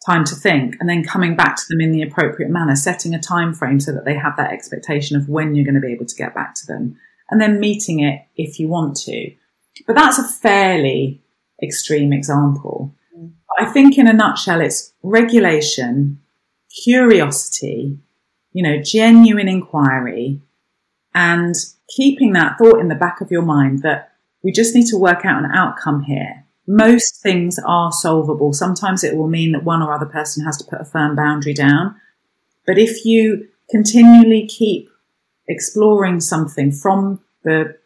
time 0.04 0.24
to 0.24 0.34
think 0.34 0.76
and 0.80 0.88
then 0.88 1.04
coming 1.04 1.36
back 1.36 1.56
to 1.56 1.62
them 1.68 1.80
in 1.80 1.92
the 1.92 2.02
appropriate 2.02 2.50
manner, 2.50 2.74
setting 2.74 3.14
a 3.14 3.20
time 3.20 3.54
frame 3.54 3.78
so 3.78 3.92
that 3.92 4.04
they 4.04 4.16
have 4.16 4.36
that 4.36 4.52
expectation 4.52 5.16
of 5.16 5.28
when 5.28 5.54
you're 5.54 5.64
going 5.64 5.74
to 5.74 5.80
be 5.80 5.92
able 5.92 6.06
to 6.06 6.16
get 6.16 6.34
back 6.34 6.54
to 6.54 6.66
them 6.66 6.96
and 7.30 7.40
then 7.40 7.60
meeting 7.60 8.00
it 8.00 8.22
if 8.36 8.58
you 8.58 8.68
want 8.68 8.96
to. 8.96 9.32
But 9.86 9.96
that's 9.96 10.18
a 10.18 10.28
fairly 10.28 11.22
extreme 11.62 12.12
example. 12.12 12.94
Mm. 13.16 13.32
I 13.58 13.66
think 13.66 13.96
in 13.96 14.08
a 14.08 14.12
nutshell, 14.12 14.60
it's 14.60 14.92
regulation, 15.02 16.20
curiosity, 16.84 17.98
you 18.52 18.62
know, 18.62 18.80
genuine 18.82 19.48
inquiry 19.48 20.40
and 21.14 21.54
keeping 21.88 22.32
that 22.32 22.58
thought 22.58 22.80
in 22.80 22.88
the 22.88 22.94
back 22.94 23.20
of 23.20 23.30
your 23.30 23.42
mind 23.42 23.82
that 23.82 24.12
we 24.42 24.52
just 24.52 24.74
need 24.74 24.86
to 24.86 24.96
work 24.96 25.24
out 25.24 25.44
an 25.44 25.50
outcome 25.52 26.02
here. 26.02 26.44
Most 26.66 27.22
things 27.22 27.58
are 27.66 27.92
solvable. 27.92 28.52
Sometimes 28.52 29.02
it 29.02 29.16
will 29.16 29.28
mean 29.28 29.52
that 29.52 29.64
one 29.64 29.82
or 29.82 29.92
other 29.92 30.06
person 30.06 30.44
has 30.44 30.56
to 30.58 30.64
put 30.64 30.80
a 30.80 30.84
firm 30.84 31.16
boundary 31.16 31.54
down. 31.54 31.96
But 32.66 32.78
if 32.78 33.04
you 33.04 33.48
continually 33.70 34.46
keep 34.46 34.88
exploring 35.48 36.20
something 36.20 36.72
from 36.72 37.20
the 37.42 37.76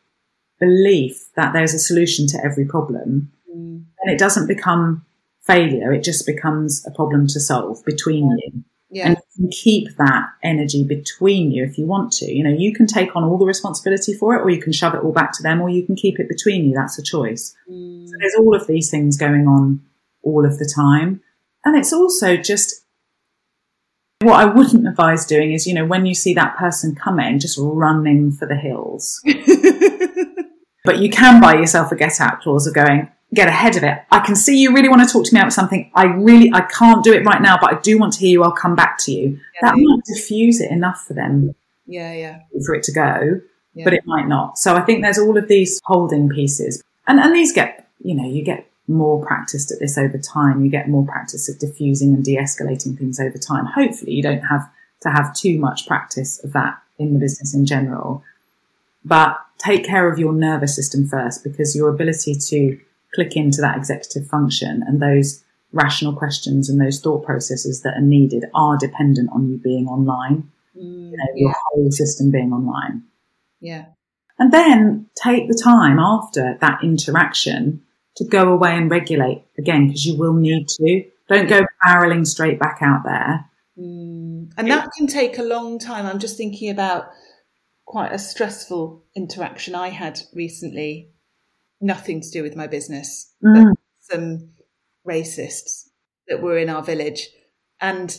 belief 0.61 1.29
that 1.37 1.53
there's 1.53 1.75
a 1.75 1.79
solution 1.79 2.27
to 2.29 2.39
every 2.45 2.67
problem, 2.67 3.33
mm. 3.51 3.85
then 4.05 4.15
it 4.15 4.19
doesn't 4.19 4.47
become 4.47 5.05
failure. 5.43 5.93
It 5.93 6.05
just 6.05 6.27
becomes 6.27 6.85
a 6.87 6.91
problem 6.91 7.27
to 7.29 7.41
solve 7.41 7.85
between 7.85 8.31
yeah. 8.31 8.37
you. 8.47 8.65
Yeah. 8.97 9.09
And 9.09 9.17
you 9.19 9.43
can 9.43 9.51
keep 9.51 9.97
that 9.99 10.25
energy 10.43 10.83
between 10.83 11.51
you 11.51 11.65
if 11.65 11.77
you 11.77 11.85
want 11.85 12.13
to. 12.13 12.33
You 12.33 12.43
know, 12.43 12.57
you 12.57 12.73
can 12.73 12.87
take 12.87 13.15
on 13.15 13.25
all 13.25 13.37
the 13.37 13.45
responsibility 13.45 14.15
for 14.15 14.35
it, 14.35 14.41
or 14.41 14.49
you 14.49 14.59
can 14.59 14.73
shove 14.73 14.95
it 14.95 15.03
all 15.03 15.13
back 15.13 15.33
to 15.33 15.43
them, 15.43 15.61
or 15.61 15.69
you 15.69 15.85
can 15.85 15.97
keep 15.97 16.19
it 16.19 16.31
between 16.31 16.65
you. 16.65 16.75
That's 16.75 16.99
a 16.99 17.03
choice. 17.03 17.55
Mm. 17.71 18.09
So 18.09 18.15
there's 18.19 18.37
all 18.39 18.57
of 18.57 18.67
these 18.67 18.91
things 18.91 19.19
going 19.19 19.47
on 19.47 19.83
all 20.23 20.47
of 20.47 20.59
the 20.59 20.73
time. 20.75 21.21
And 21.63 21.77
it's 21.77 21.93
also 21.93 22.39
just 22.39 22.87
what 24.23 24.41
I 24.41 24.47
wouldn't 24.47 24.89
advise 24.89 25.27
doing 25.27 25.53
is, 25.53 25.67
you 25.67 25.75
know, 25.75 25.85
when 25.85 26.07
you 26.07 26.15
see 26.15 26.33
that 26.33 26.57
person 26.57 26.95
coming, 26.95 27.39
just 27.39 27.59
running 27.61 28.33
for 28.33 28.49
the 28.49 28.57
hills. 28.57 29.21
but 30.87 31.01
you 31.01 31.11
can 31.11 31.39
buy 31.43 31.57
yourself 31.57 31.93
a 31.93 31.97
get 31.97 32.19
out 32.19 32.41
clause 32.41 32.67
of 32.67 32.73
going, 32.73 33.11
get 33.35 33.49
ahead 33.49 33.77
of 33.77 33.83
it. 33.83 33.99
I 34.11 34.21
can 34.21 34.37
see 34.37 34.61
you 34.61 34.73
really 34.73 34.89
want 34.89 35.07
to 35.07 35.13
talk 35.13 35.25
to 35.27 35.35
me 35.35 35.41
about 35.41 35.53
something. 35.53 35.91
I 35.95 36.05
really, 36.05 36.51
I 36.53 36.63
can't 36.63 37.05
do 37.05 37.13
it 37.13 37.25
right 37.25 37.43
now, 37.43 37.59
but 37.61 37.75
I 37.75 37.81
do 37.81 37.99
want 37.99 38.13
to 38.15 38.21
hear 38.21 38.31
you. 38.31 38.43
I'll 38.45 38.53
come 38.53 38.75
back 38.77 38.99
to 39.01 39.13
you. 39.13 39.41
Yeah, 39.55 39.71
that 39.71 39.75
might 39.77 40.05
diffuse 40.05 40.61
it 40.61 40.71
enough 40.71 41.05
for 41.07 41.15
them. 41.15 41.55
Yeah, 41.87 42.13
yeah. 42.13 42.41
For 42.65 42.75
it 42.75 42.83
to 42.85 42.93
go, 42.93 43.41
yeah. 43.75 43.85
but 43.85 43.93
it 43.93 44.07
might 44.07 44.29
not. 44.29 44.59
So 44.59 44.75
I 44.75 44.81
think 44.81 45.03
there's 45.03 45.19
all 45.19 45.37
of 45.37 45.49
these 45.49 45.81
holding 45.85 46.29
pieces 46.29 46.83
and, 47.07 47.21
and 47.21 47.35
these 47.35 47.53
get, 47.53 47.89
you 48.03 48.15
know, 48.15 48.29
you 48.29 48.43
get 48.43 48.69
more 48.89 49.25
practiced 49.25 49.73
at 49.73 49.81
this 49.81 49.99
over 49.99 50.19
time. 50.19 50.65
You 50.65 50.71
get 50.71 50.89
more 50.89 51.05
practice 51.05 51.49
at 51.49 51.61
diffusing 51.61 52.15
and 52.15 52.25
de-escalating 52.25 52.97
things 52.99 53.19
over 53.19 53.39
time. 53.39 53.67
Hopefully 53.67 54.13
you 54.13 54.23
don't 54.23 54.43
have 54.43 54.69
to 55.03 55.11
have 55.11 55.35
too 55.35 55.59
much 55.59 55.87
practice 55.87 56.43
of 56.43 56.53
that 56.53 56.81
in 56.99 57.13
the 57.13 57.19
business 57.19 57.55
in 57.55 57.67
general, 57.67 58.25
but 59.05 59.39
take 59.59 59.85
care 59.85 60.11
of 60.11 60.19
your 60.19 60.33
nervous 60.33 60.75
system 60.75 61.07
first 61.07 61.45
because 61.45 61.77
your 61.77 61.89
ability 61.89 62.35
to 62.35 62.79
click 63.17 63.35
into 63.35 63.61
that 63.63 63.77
executive 63.77 64.29
function 64.29 64.85
and 64.87 65.03
those 65.03 65.43
rational 65.73 66.15
questions 66.15 66.71
and 66.71 66.81
those 66.81 67.01
thought 67.01 67.25
processes 67.25 67.83
that 67.83 67.95
are 67.97 68.01
needed 68.01 68.45
are 68.55 68.77
dependent 68.79 69.29
on 69.33 69.49
you 69.49 69.59
being 69.59 69.89
online, 69.89 70.49
mm, 70.77 71.11
you 71.11 71.17
know, 71.17 71.25
yeah. 71.35 71.41
your 71.41 71.55
whole 71.65 71.91
system 71.91 72.31
being 72.31 72.53
online. 72.53 73.03
Yeah. 73.61 73.87
And 74.39 74.53
then 74.53 75.07
take 75.21 75.49
the 75.49 75.61
time 75.61 75.99
after 75.99 76.59
that 76.61 76.85
interaction 76.85 77.83
to 78.17 78.25
go 78.25 78.53
away 78.53 78.77
and 78.77 78.91
regulate 78.91 79.45
again, 79.59 79.89
because 79.89 80.07
you 80.07 80.17
will 80.17 80.35
need 80.35 80.69
to. 80.69 81.05
Don't 81.29 81.49
go 81.49 81.63
barreling 81.85 82.27
straight 82.27 82.61
back 82.61 82.79
out 82.83 83.03
there. 83.05 83.51
Mm. 83.79 84.53
And 84.57 84.71
that 84.71 84.91
can 84.97 85.07
take 85.07 85.39
a 85.39 85.43
long 85.43 85.79
time. 85.79 86.07
I'm 86.07 86.19
just 86.19 86.37
thinking 86.37 86.71
about 86.71 87.09
quite 87.85 88.13
a 88.13 88.19
stressful 88.19 89.03
interaction 89.15 89.75
I 89.75 89.89
had 89.89 90.21
recently. 90.35 91.11
Nothing 91.81 92.21
to 92.21 92.31
do 92.31 92.43
with 92.43 92.57
my 92.57 92.67
business, 92.67 93.33
Mm. 93.45 93.75
some 93.99 94.51
racists 95.07 95.89
that 96.29 96.43
were 96.43 96.59
in 96.59 96.71
our 96.71 96.83
village, 96.83 97.29
and 97.81 98.19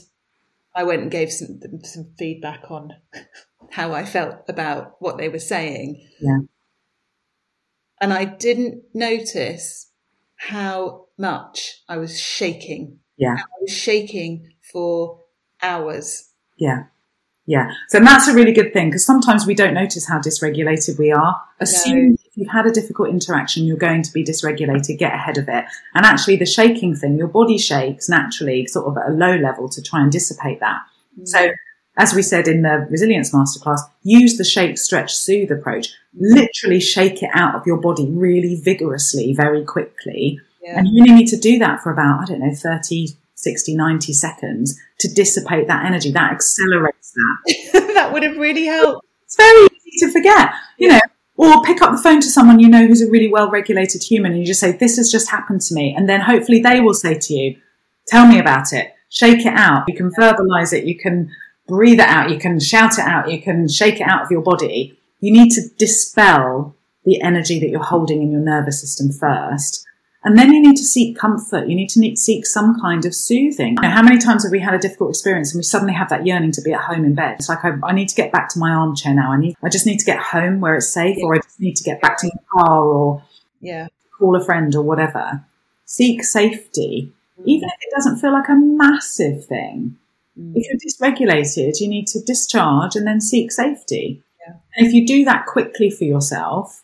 I 0.76 0.84
went 0.84 1.01
and 1.01 1.12
gave 1.12 1.32
some 1.32 1.60
some 1.84 2.14
feedback 2.18 2.70
on 2.70 2.93
how 3.72 3.93
I 3.93 4.05
felt 4.05 4.38
about 4.47 4.95
what 4.99 5.18
they 5.18 5.30
were 5.30 5.39
saying. 5.39 6.08
Yeah. 6.22 6.39
And 7.99 8.14
I 8.14 8.26
didn't 8.26 8.84
notice 8.93 9.91
how 10.36 11.08
much 11.18 11.82
I 11.89 11.97
was 11.97 12.20
shaking. 12.20 12.99
Yeah. 13.18 13.38
I 13.38 13.58
was 13.62 13.72
shaking 13.72 14.51
for 14.72 15.22
hours. 15.64 16.32
Yeah. 16.58 16.84
Yeah. 17.47 17.72
So 17.88 17.99
that's 17.99 18.28
a 18.28 18.34
really 18.34 18.51
good 18.51 18.72
thing 18.74 18.89
because 18.89 19.05
sometimes 19.05 19.47
we 19.47 19.55
don't 19.55 19.74
notice 19.74 20.08
how 20.08 20.20
dysregulated 20.20 20.99
we 20.99 21.12
are. 21.12 21.41
Assume 21.60 22.16
you've 22.38 22.52
had 22.52 22.68
a 22.68 22.72
difficult 22.72 23.10
interaction, 23.10 23.66
you're 23.66 23.76
going 23.76 24.04
to 24.04 24.14
be 24.14 24.24
dysregulated, 24.24 25.00
get 25.00 25.14
ahead 25.14 25.38
of 25.38 25.50
it. 25.50 25.66
And 25.96 26.06
actually, 26.06 26.38
the 26.38 26.46
shaking 26.46 26.96
thing, 26.96 27.18
your 27.18 27.28
body 27.28 27.58
shakes 27.58 28.08
naturally, 28.08 28.68
sort 28.68 28.86
of 28.88 28.98
at 28.98 29.10
a 29.10 29.14
low 29.14 29.36
level 29.36 29.68
to 29.70 29.82
try 29.82 30.02
and 30.02 30.12
dissipate 30.12 30.60
that. 30.60 30.82
Mm. 31.20 31.28
So, 31.28 31.50
as 31.98 32.14
we 32.14 32.22
said 32.22 32.48
in 32.48 32.62
the 32.62 32.88
resilience 32.92 33.34
masterclass, 33.34 33.80
use 34.04 34.38
the 34.38 34.44
shake, 34.44 34.78
stretch, 34.78 35.14
soothe 35.16 35.52
approach. 35.52 35.90
Literally 36.14 36.80
shake 36.80 37.24
it 37.24 37.32
out 37.34 37.56
of 37.56 37.66
your 37.66 37.78
body 37.78 38.08
really 38.08 38.62
vigorously, 38.64 39.34
very 39.34 39.66
quickly. 39.66 40.40
Yeah. 40.62 40.78
And 40.78 40.88
you 40.88 41.02
only 41.02 41.16
need 41.24 41.28
to 41.30 41.38
do 41.38 41.58
that 41.58 41.82
for 41.82 41.92
about, 41.92 42.22
I 42.22 42.26
don't 42.26 42.40
know, 42.40 42.54
30, 42.54 43.08
60, 43.34 43.76
90 43.76 44.14
seconds 44.14 44.80
to 45.00 45.12
dissipate 45.12 45.68
that 45.68 45.86
energy. 45.86 46.12
That 46.12 46.34
accelerates 46.34 47.14
that. 47.14 47.92
that 47.96 48.14
would 48.14 48.22
have 48.22 48.38
really 48.38 48.66
helped. 48.66 49.08
It's 49.24 49.36
very 49.36 49.68
easy 49.88 50.06
to 50.06 50.12
forget, 50.12 50.52
you 50.78 50.90
know, 50.90 51.00
or 51.38 51.62
pick 51.62 51.82
up 51.82 51.92
the 51.92 52.02
phone 52.02 52.20
to 52.20 52.30
someone 52.30 52.60
you 52.60 52.68
know 52.68 52.86
who's 52.86 53.02
a 53.02 53.10
really 53.10 53.32
well 53.32 53.50
regulated 53.50 54.04
human 54.04 54.32
and 54.32 54.42
you 54.42 54.48
just 54.48 54.60
say, 54.60 54.72
This 54.72 54.98
has 54.98 55.12
just 55.12 55.30
happened 55.30 55.62
to 55.62 55.76
me. 55.76 55.94
And 55.96 56.10
then 56.10 56.22
hopefully 56.22 56.62
they 56.62 56.82
will 56.82 56.96
say 56.96 57.18
to 57.18 57.34
you, 57.34 57.58
Tell 58.08 58.28
me 58.28 58.40
about 58.40 58.74
it. 58.74 58.94
Shake 59.10 59.46
it 59.46 59.54
out. 59.54 59.86
You 59.88 59.96
can 59.96 60.12
verbalize 60.12 60.74
it. 60.74 60.86
You 60.86 60.98
can 60.98 61.30
breathe 61.68 62.00
it 62.00 62.10
out. 62.10 62.32
You 62.32 62.40
can 62.40 62.60
shout 62.60 62.98
it 62.98 63.06
out. 63.06 63.32
You 63.32 63.42
can 63.42 63.68
shake 63.68 64.02
it 64.02 64.08
out 64.08 64.24
of 64.24 64.32
your 64.32 64.42
body. 64.42 64.98
You 65.20 65.32
need 65.32 65.52
to 65.52 65.62
dispel 65.78 66.76
the 67.06 67.22
energy 67.22 67.60
that 67.60 67.70
you're 67.70 67.84
holding 67.84 68.22
in 68.22 68.32
your 68.32 68.42
nervous 68.42 68.82
system 68.82 69.12
first. 69.12 69.86
And 70.24 70.38
then 70.38 70.51
you 70.51 70.61
need 70.61 70.76
to 70.78 70.84
seek 70.84 71.18
comfort. 71.18 71.68
You 71.68 71.76
need 71.76 71.89
to 71.89 71.99
need, 71.99 72.18
seek 72.18 72.45
some 72.45 72.80
kind 72.82 73.05
of 73.05 73.13
soothing. 73.13 73.76
Know, 73.76 73.89
how 73.89 74.01
many 74.01 74.18
times 74.18 74.43
have 74.43 74.51
we 74.51 74.59
had 74.59 74.74
a 74.74 74.80
difficult 74.80 75.11
experience 75.11 75.53
and 75.53 75.59
we 75.59 75.63
suddenly 75.63 75.93
have 75.93 76.09
that 76.09 76.26
yearning 76.26 76.51
to 76.53 76.61
be 76.61 76.74
at 76.74 76.82
home 76.82 77.05
in 77.05 77.13
bed? 77.15 77.36
It's 77.39 77.49
like, 77.49 77.63
I, 77.63 77.74
I 77.84 77.93
need 77.93 78.09
to 78.09 78.15
get 78.15 78.32
back 78.32 78.49
to 78.49 78.59
my 78.59 78.72
armchair 78.72 79.13
now. 79.13 79.32
I 79.32 79.39
need, 79.39 79.55
I 79.63 79.70
just 79.70 79.86
need 79.86 79.99
to 79.99 80.05
get 80.05 80.20
home 80.20 80.59
where 80.59 80.76
it's 80.76 80.91
safe 80.91 81.18
or 81.22 81.36
I 81.36 81.38
just 81.38 81.59
need 81.59 81.76
to 81.76 81.84
get 81.84 82.01
back 82.01 82.18
to 82.20 82.28
my 82.28 82.41
car 82.51 82.84
or 82.84 83.24
Yeah. 83.61 83.88
call 84.18 84.36
a 84.36 84.43
friend 84.43 84.76
or 84.76 84.82
whatever. 84.82 85.45
Seek 85.86 86.24
safety, 86.24 87.13
even 87.45 87.70
if 87.70 87.76
it 87.80 87.95
doesn't 87.95 88.18
feel 88.20 88.34
like 88.34 88.49
a 88.49 88.55
massive 88.55 89.45
thing. 89.45 89.97
Mm. 90.38 90.53
If 90.55 90.68
you're 90.68 91.09
dysregulated, 91.11 91.80
you 91.80 91.88
need 91.88 92.07
to 92.07 92.22
discharge 92.22 92.95
and 92.95 93.07
then 93.07 93.22
seek 93.22 93.51
safety. 93.51 94.24
Yeah. 94.45 94.55
And 94.76 94.88
if 94.88 94.93
you 94.93 95.05
do 95.07 95.24
that 95.26 95.45
quickly 95.45 95.89
for 95.89 96.03
yourself, 96.03 96.84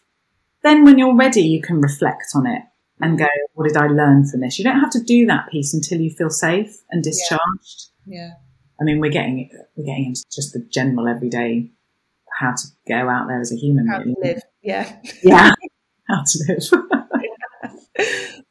then 0.61 0.85
when 0.85 0.97
you're 0.97 1.15
ready, 1.15 1.41
you 1.41 1.61
can 1.61 1.81
reflect 1.81 2.27
on 2.35 2.47
it 2.47 2.61
and 2.99 3.17
go, 3.17 3.27
what 3.53 3.67
did 3.67 3.77
I 3.77 3.87
learn 3.87 4.25
from 4.25 4.41
this? 4.41 4.57
You 4.57 4.65
don't 4.65 4.79
have 4.79 4.91
to 4.91 5.03
do 5.03 5.25
that 5.25 5.49
piece 5.49 5.73
until 5.73 5.99
you 5.99 6.11
feel 6.11 6.29
safe 6.29 6.77
and 6.89 7.03
discharged. 7.03 7.89
Yeah. 8.05 8.31
I 8.79 8.83
mean, 8.83 8.99
we're 8.99 9.11
getting, 9.11 9.49
we're 9.75 9.85
getting 9.85 10.05
into 10.05 10.23
just 10.31 10.53
the 10.53 10.65
general 10.71 11.07
everyday 11.07 11.71
how 12.39 12.51
to 12.51 12.67
go 12.87 13.09
out 13.09 13.27
there 13.27 13.39
as 13.39 13.51
a 13.51 13.55
human. 13.55 13.87
How 13.87 13.99
to 13.99 14.15
live. 14.21 14.41
Yeah. 14.61 14.97
Yeah. 15.21 15.53
how 16.07 16.23
to 16.25 16.39
live. 16.47 16.83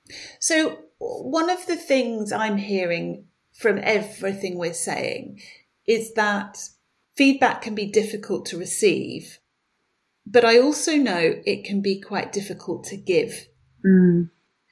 So, 0.43 0.79
one 0.99 1.51
of 1.51 1.67
the 1.67 1.77
things 1.77 2.33
I'm 2.33 2.57
hearing 2.57 3.27
from 3.53 3.79
everything 3.81 4.59
we're 4.59 4.75
saying 4.75 5.41
is 5.87 6.15
that 6.15 6.59
feedback 7.15 7.63
can 7.63 7.77
be 7.77 7.87
difficult 7.87 8.47
to 8.47 8.59
receive, 8.59 9.39
but 10.27 10.45
I 10.45 10.59
also 10.59 10.97
know 10.97 11.41
it 11.47 11.65
can 11.65 11.81
be 11.81 12.01
quite 12.01 12.33
difficult 12.33 12.83
to 12.87 12.97
give 12.97 13.47
Mm. 13.85 14.31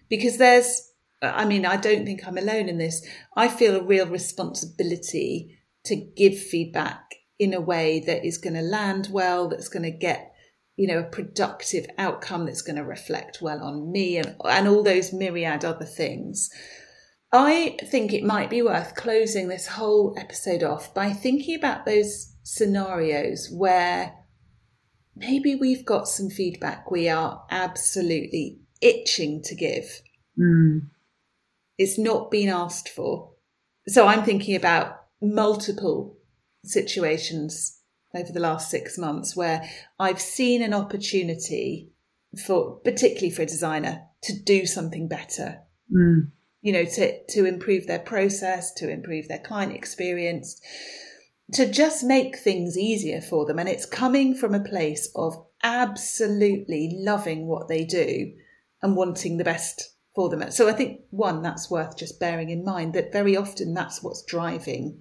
because 0.09 0.37
there's, 0.37 0.93
I 1.23 1.45
mean, 1.45 1.67
I 1.67 1.77
don't 1.77 2.05
think 2.05 2.27
I'm 2.27 2.39
alone 2.39 2.69
in 2.69 2.79
this. 2.79 3.07
I 3.37 3.49
feel 3.49 3.77
a 3.77 3.83
real 3.83 4.07
responsibility 4.07 5.59
to 5.85 5.97
give 5.97 6.39
feedback 6.39 7.15
in 7.39 7.55
a 7.55 7.61
way 7.61 8.01
that 8.01 8.25
is 8.25 8.39
going 8.39 8.55
to 8.55 8.61
land 8.61 9.09
well, 9.11 9.49
that's 9.49 9.69
going 9.69 9.83
to 9.83 9.91
get, 9.91 10.33
you 10.77 10.87
know, 10.87 10.99
a 10.99 11.05
productive 11.05 11.87
outcome 11.99 12.47
that's 12.47 12.63
going 12.63 12.77
to 12.77 12.85
reflect 12.85 13.39
well 13.41 13.63
on 13.63 13.91
me 13.91 14.17
and, 14.17 14.37
and 14.45 14.69
all 14.69 14.83
those 14.83 15.13
myriad 15.13 15.65
other 15.65 15.85
things. 15.85 16.51
I 17.33 17.77
think 17.85 18.13
it 18.13 18.25
might 18.25 18.51
be 18.51 18.61
worth 18.61 18.97
closing 18.97 19.49
this 19.49 19.69
whole 19.69 20.15
episode 20.19 20.63
off 20.63 20.93
by 20.93 21.13
thinking 21.13 21.57
about 21.57 21.87
those 21.87 22.35
scenarios 22.43 23.49
where 23.53 24.15
maybe 25.15 25.55
we've 25.55 25.85
got 25.85 26.09
some 26.09 26.29
feedback 26.29 26.91
we 26.91 27.09
are 27.09 27.45
absolutely 27.51 28.59
itching 28.81 29.43
to 29.43 29.55
give. 29.55 30.03
Mm. 30.39 30.89
It's 31.79 31.99
not 31.99 32.31
been 32.31 32.49
asked 32.49 32.89
for. 32.89 33.31
So 33.89 34.07
I'm 34.07 34.23
thinking 34.23 34.57
about 34.57 35.05
multiple 35.21 36.19
situations 36.65 37.79
over 38.15 38.33
the 38.33 38.41
last 38.41 38.71
six 38.71 38.99
months 38.99 39.37
where 39.37 39.69
I've 39.99 40.21
seen 40.21 40.63
an 40.63 40.75
opportunity 40.75 41.91
for, 42.47 42.77
particularly 42.85 43.31
for 43.31 43.43
a 43.43 43.47
designer, 43.47 44.03
to 44.23 44.39
do 44.39 44.67
something 44.67 45.09
better. 45.09 45.61
Mm. 45.95 46.31
You 46.63 46.73
know, 46.75 46.85
to, 46.85 47.25
to 47.31 47.47
improve 47.47 47.87
their 47.87 47.99
process, 47.99 48.73
to 48.75 48.91
improve 48.91 49.29
their 49.29 49.39
client 49.39 49.73
experience, 49.73 50.61
to 51.53 51.71
just 51.71 52.05
make 52.05 52.37
things 52.37 52.77
easier 52.77 53.21
for 53.21 53.47
them. 53.47 53.59
And 53.59 53.69
it's 53.69 53.87
coming 53.87 54.35
from 54.35 54.55
a 54.55 54.63
place 54.63 55.11
of 55.17 55.43
absolutely 55.63 56.97
loving 56.99 57.47
what 57.47 57.69
they 57.69 57.85
do 57.85 58.33
and 58.83 58.97
wanting 58.97 59.37
the 59.37 59.45
best 59.45 59.95
for 60.15 60.29
them. 60.29 60.51
So 60.51 60.69
I 60.69 60.73
think 60.73 61.01
one, 61.11 61.43
that's 61.43 61.71
worth 61.71 61.97
just 61.97 62.21
bearing 62.21 62.51
in 62.51 62.65
mind 62.65 62.95
that 62.95 63.13
very 63.13 63.37
often 63.37 63.75
that's 63.75 64.03
what's 64.03 64.25
driving 64.25 65.01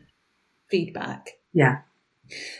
feedback. 0.70 1.32
Yeah. 1.54 1.80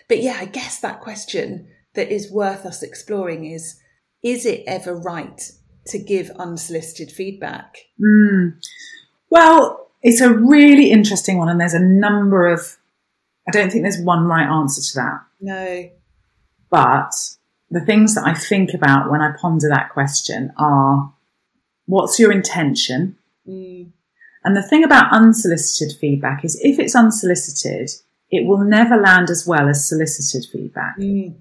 But 0.08 0.22
yeah, 0.24 0.38
I 0.40 0.46
guess 0.46 0.80
that 0.80 1.02
question 1.02 1.68
that 1.94 2.12
is 2.12 2.32
worth 2.32 2.66
us 2.66 2.82
exploring 2.82 3.46
is 3.46 3.80
is 4.24 4.46
it 4.46 4.64
ever 4.68 4.96
right 4.96 5.42
to 5.88 6.00
give 6.00 6.30
unsolicited 6.32 7.12
feedback? 7.12 7.78
Mm. 8.04 8.60
Well, 9.30 9.92
it's 10.02 10.22
a 10.22 10.34
really 10.34 10.92
interesting 10.92 11.38
one, 11.38 11.50
and 11.50 11.60
there's 11.60 11.74
a 11.74 11.80
number 11.80 12.48
of. 12.48 12.78
I 13.48 13.52
don't 13.52 13.72
think 13.72 13.84
there's 13.84 14.02
one 14.02 14.26
right 14.26 14.48
answer 14.48 14.82
to 14.82 14.96
that. 14.96 15.20
No. 15.42 15.90
But 16.70 17.14
the 17.72 17.82
things 17.82 18.16
that 18.16 18.26
I 18.26 18.34
think 18.34 18.74
about 18.74 19.10
when 19.12 19.22
I 19.22 19.34
ponder 19.40 19.70
that 19.70 19.90
question 19.92 20.52
are 20.58 21.14
what's 21.86 22.20
your 22.20 22.32
intention? 22.32 23.18
Mm, 23.48 23.92
And 24.44 24.56
the 24.56 24.64
thing 24.68 24.84
about 24.84 25.12
unsolicited 25.14 25.98
feedback 26.00 26.44
is 26.46 26.60
if 26.64 26.80
it's 26.80 26.96
unsolicited, 26.96 27.90
it 28.32 28.46
will 28.48 28.64
never 28.64 28.96
land 28.98 29.30
as 29.30 29.46
well 29.48 29.68
as 29.70 29.88
solicited 29.88 30.46
feedback 30.52 30.98
mm, 31.00 31.36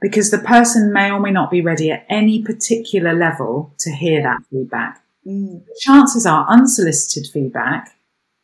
because 0.00 0.30
the 0.30 0.38
person 0.38 0.92
may 0.92 1.10
or 1.10 1.20
may 1.20 1.30
not 1.30 1.50
be 1.50 1.60
ready 1.62 1.90
at 1.90 2.04
any 2.08 2.42
particular 2.42 3.14
level 3.14 3.74
to 3.78 3.90
hear 3.90 4.22
that 4.22 4.40
feedback. 4.50 5.02
mm, 5.26 5.62
Chances 5.80 6.26
are 6.26 6.46
unsolicited 6.48 7.26
feedback 7.32 7.90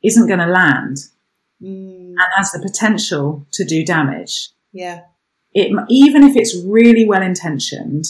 isn't 0.02 0.26
going 0.26 0.38
to 0.38 0.46
land 0.46 0.96
mm, 1.62 2.08
and 2.10 2.18
has 2.36 2.52
the 2.52 2.58
potential 2.60 3.46
to 3.52 3.64
do 3.64 3.84
damage. 3.84 4.50
yeah. 4.72 5.02
It, 5.52 5.72
even 5.88 6.22
if 6.22 6.36
it's 6.36 6.56
really 6.64 7.04
well 7.04 7.22
intentioned, 7.22 8.06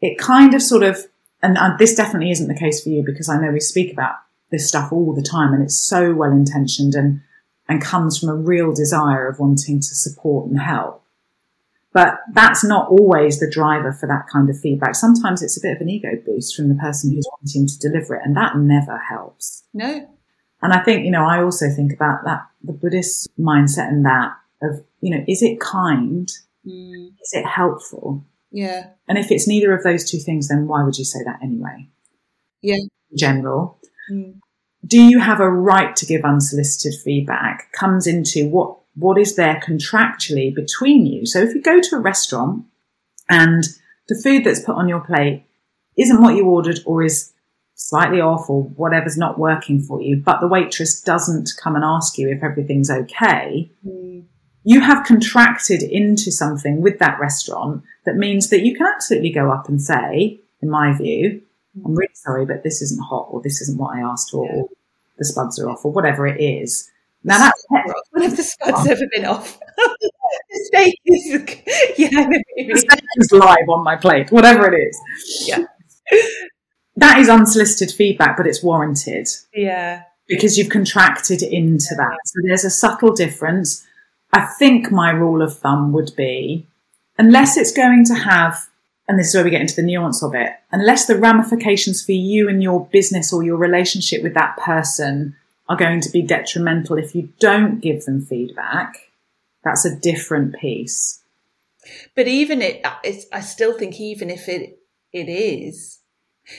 it 0.00 0.18
kind 0.18 0.54
of 0.54 0.62
sort 0.62 0.82
of, 0.82 1.06
and, 1.42 1.56
this 1.78 1.94
definitely 1.94 2.30
isn't 2.30 2.48
the 2.48 2.58
case 2.58 2.82
for 2.82 2.88
you 2.88 3.02
because 3.04 3.28
I 3.28 3.40
know 3.40 3.50
we 3.52 3.60
speak 3.60 3.92
about 3.92 4.16
this 4.50 4.68
stuff 4.68 4.92
all 4.92 5.14
the 5.14 5.22
time 5.22 5.52
and 5.52 5.62
it's 5.62 5.76
so 5.76 6.14
well 6.14 6.32
intentioned 6.32 6.94
and, 6.94 7.20
and 7.68 7.82
comes 7.82 8.18
from 8.18 8.28
a 8.28 8.34
real 8.34 8.72
desire 8.72 9.28
of 9.28 9.38
wanting 9.38 9.78
to 9.78 9.94
support 9.94 10.48
and 10.48 10.60
help. 10.60 11.04
But 11.92 12.18
that's 12.32 12.64
not 12.64 12.88
always 12.88 13.38
the 13.38 13.48
driver 13.48 13.92
for 13.92 14.08
that 14.08 14.26
kind 14.30 14.50
of 14.50 14.58
feedback. 14.58 14.96
Sometimes 14.96 15.42
it's 15.42 15.56
a 15.56 15.60
bit 15.60 15.76
of 15.76 15.80
an 15.80 15.88
ego 15.88 16.10
boost 16.26 16.56
from 16.56 16.68
the 16.68 16.74
person 16.74 17.12
who's 17.12 17.28
wanting 17.30 17.68
to 17.68 17.78
deliver 17.78 18.16
it, 18.16 18.22
and 18.24 18.36
that 18.36 18.56
never 18.56 18.98
helps. 18.98 19.62
No. 19.72 20.08
And 20.60 20.72
I 20.72 20.82
think, 20.82 21.04
you 21.04 21.12
know, 21.12 21.24
I 21.24 21.40
also 21.40 21.70
think 21.70 21.92
about 21.92 22.24
that, 22.24 22.46
the 22.64 22.72
Buddhist 22.72 23.28
mindset 23.38 23.88
and 23.88 24.04
that 24.04 24.32
of, 24.60 24.82
you 25.00 25.16
know, 25.16 25.24
is 25.28 25.40
it 25.40 25.60
kind? 25.60 26.28
Mm, 26.66 27.08
Is 27.22 27.32
it 27.32 27.46
helpful? 27.46 28.24
yeah. 28.50 28.90
And 29.08 29.18
if 29.18 29.30
it's 29.30 29.46
neither 29.48 29.72
of 29.74 29.82
those 29.82 30.08
two 30.10 30.18
things, 30.18 30.48
then 30.48 30.66
why 30.66 30.82
would 30.84 30.96
you 30.96 31.04
say 31.04 31.18
that 31.24 31.40
anyway? 31.42 31.88
Yeah. 32.62 32.76
In 32.76 33.16
general. 33.16 33.78
Mm, 34.10 34.38
Do 34.86 35.02
you 35.02 35.20
have 35.20 35.40
a 35.40 35.50
right 35.50 35.94
to 35.96 36.06
give 36.06 36.24
unsolicited 36.24 36.98
feedback? 37.02 37.70
Comes 37.72 38.06
into 38.06 38.48
what 38.48 38.78
what 38.96 39.18
is 39.18 39.34
there 39.34 39.60
contractually 39.66 40.54
between 40.54 41.04
you. 41.04 41.26
So 41.26 41.40
if 41.40 41.52
you 41.54 41.60
go 41.60 41.80
to 41.80 41.96
a 41.96 42.00
restaurant 42.00 42.64
and 43.28 43.64
the 44.08 44.20
food 44.22 44.44
that's 44.44 44.60
put 44.60 44.76
on 44.76 44.88
your 44.88 45.00
plate 45.00 45.44
isn't 45.98 46.22
what 46.22 46.36
you 46.36 46.46
ordered 46.46 46.78
or 46.86 47.02
is 47.02 47.32
slightly 47.74 48.20
off 48.20 48.48
or 48.48 48.62
whatever's 48.62 49.16
not 49.18 49.36
working 49.38 49.80
for 49.80 50.00
you, 50.00 50.22
but 50.24 50.40
the 50.40 50.46
waitress 50.46 51.00
doesn't 51.00 51.50
come 51.62 51.74
and 51.74 51.84
ask 51.84 52.16
you 52.18 52.28
if 52.28 52.42
everything's 52.44 52.88
okay, 52.90 53.70
mm. 53.84 54.24
You 54.64 54.80
have 54.80 55.06
contracted 55.06 55.82
into 55.82 56.30
something 56.32 56.80
with 56.80 56.98
that 56.98 57.18
restaurant 57.20 57.82
that 58.04 58.16
means 58.16 58.50
that 58.50 58.64
you 58.64 58.76
can 58.76 58.86
absolutely 58.86 59.30
go 59.30 59.50
up 59.50 59.68
and 59.68 59.80
say, 59.80 60.40
in 60.60 60.70
my 60.70 60.96
view, 60.96 61.42
I'm 61.84 61.94
really 61.94 62.14
sorry, 62.14 62.46
but 62.46 62.62
this 62.62 62.80
isn't 62.82 63.02
hot 63.02 63.28
or 63.30 63.42
this 63.42 63.60
isn't 63.60 63.78
what 63.78 63.96
I 63.96 64.00
asked 64.00 64.30
for 64.30 64.48
or 64.48 64.68
the 65.18 65.24
spuds 65.24 65.58
are 65.58 65.68
off 65.68 65.84
or 65.84 65.92
whatever 65.92 66.26
it 66.26 66.40
is. 66.40 66.90
Now 67.22 67.38
that's 67.38 67.64
when 68.10 68.24
have 68.24 68.36
the 68.36 68.42
spuds 68.42 68.86
ever 68.86 69.06
been 69.12 69.24
off? 69.24 69.58
the 69.76 70.10
steak 70.64 70.94
is 71.04 71.28
yeah, 71.98 72.28
the 72.28 72.76
steak 72.76 73.04
is 73.16 73.32
live 73.32 73.68
on 73.68 73.84
my 73.84 73.96
plate, 73.96 74.30
whatever 74.32 74.72
it 74.72 74.78
is. 74.78 75.00
Yeah 75.46 75.64
that 76.96 77.18
is 77.18 77.28
unsolicited 77.28 77.94
feedback, 77.94 78.36
but 78.36 78.46
it's 78.46 78.62
warranted. 78.62 79.28
Yeah. 79.52 80.02
Because 80.28 80.56
you've 80.56 80.70
contracted 80.70 81.42
into 81.42 81.94
that. 81.96 82.18
So 82.24 82.40
there's 82.46 82.64
a 82.64 82.70
subtle 82.70 83.12
difference. 83.12 83.86
I 84.34 84.46
think 84.46 84.90
my 84.90 85.12
rule 85.12 85.42
of 85.42 85.56
thumb 85.56 85.92
would 85.92 86.10
be 86.16 86.66
unless 87.16 87.56
it's 87.56 87.72
going 87.72 88.04
to 88.06 88.14
have, 88.14 88.66
and 89.06 89.16
this 89.16 89.28
is 89.28 89.34
where 89.36 89.44
we 89.44 89.50
get 89.50 89.60
into 89.60 89.76
the 89.76 89.82
nuance 89.82 90.24
of 90.24 90.34
it, 90.34 90.50
unless 90.72 91.06
the 91.06 91.16
ramifications 91.16 92.04
for 92.04 92.10
you 92.10 92.48
and 92.48 92.60
your 92.60 92.86
business 92.86 93.32
or 93.32 93.44
your 93.44 93.56
relationship 93.56 94.24
with 94.24 94.34
that 94.34 94.56
person 94.56 95.36
are 95.68 95.76
going 95.76 96.00
to 96.00 96.10
be 96.10 96.20
detrimental 96.20 96.98
if 96.98 97.14
you 97.14 97.32
don't 97.38 97.80
give 97.80 98.04
them 98.06 98.20
feedback, 98.20 99.10
that's 99.62 99.84
a 99.84 99.94
different 99.94 100.56
piece. 100.56 101.22
But 102.16 102.26
even 102.26 102.60
it, 102.60 102.84
I 103.32 103.40
still 103.40 103.78
think 103.78 104.00
even 104.00 104.30
if 104.30 104.48
it 104.48 104.80
it 105.12 105.28
is, 105.28 106.00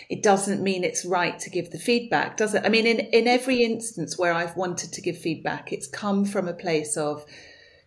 it 0.09 0.23
doesn't 0.23 0.63
mean 0.63 0.86
it's 0.86 1.03
right 1.03 1.38
to 1.39 1.49
give 1.49 1.71
the 1.71 1.78
feedback, 1.78 2.38
does 2.38 2.55
it? 2.55 2.63
I 2.63 2.69
mean, 2.69 2.88
in, 2.88 3.01
in 3.01 3.28
every 3.28 3.63
instance 3.63 4.17
where 4.17 4.32
I've 4.32 4.55
wanted 4.55 4.93
to 4.93 5.01
give 5.01 5.17
feedback, 5.17 5.73
it's 5.73 5.88
come 5.88 6.23
from 6.23 6.47
a 6.47 6.53
place 6.53 6.95
of 6.95 7.26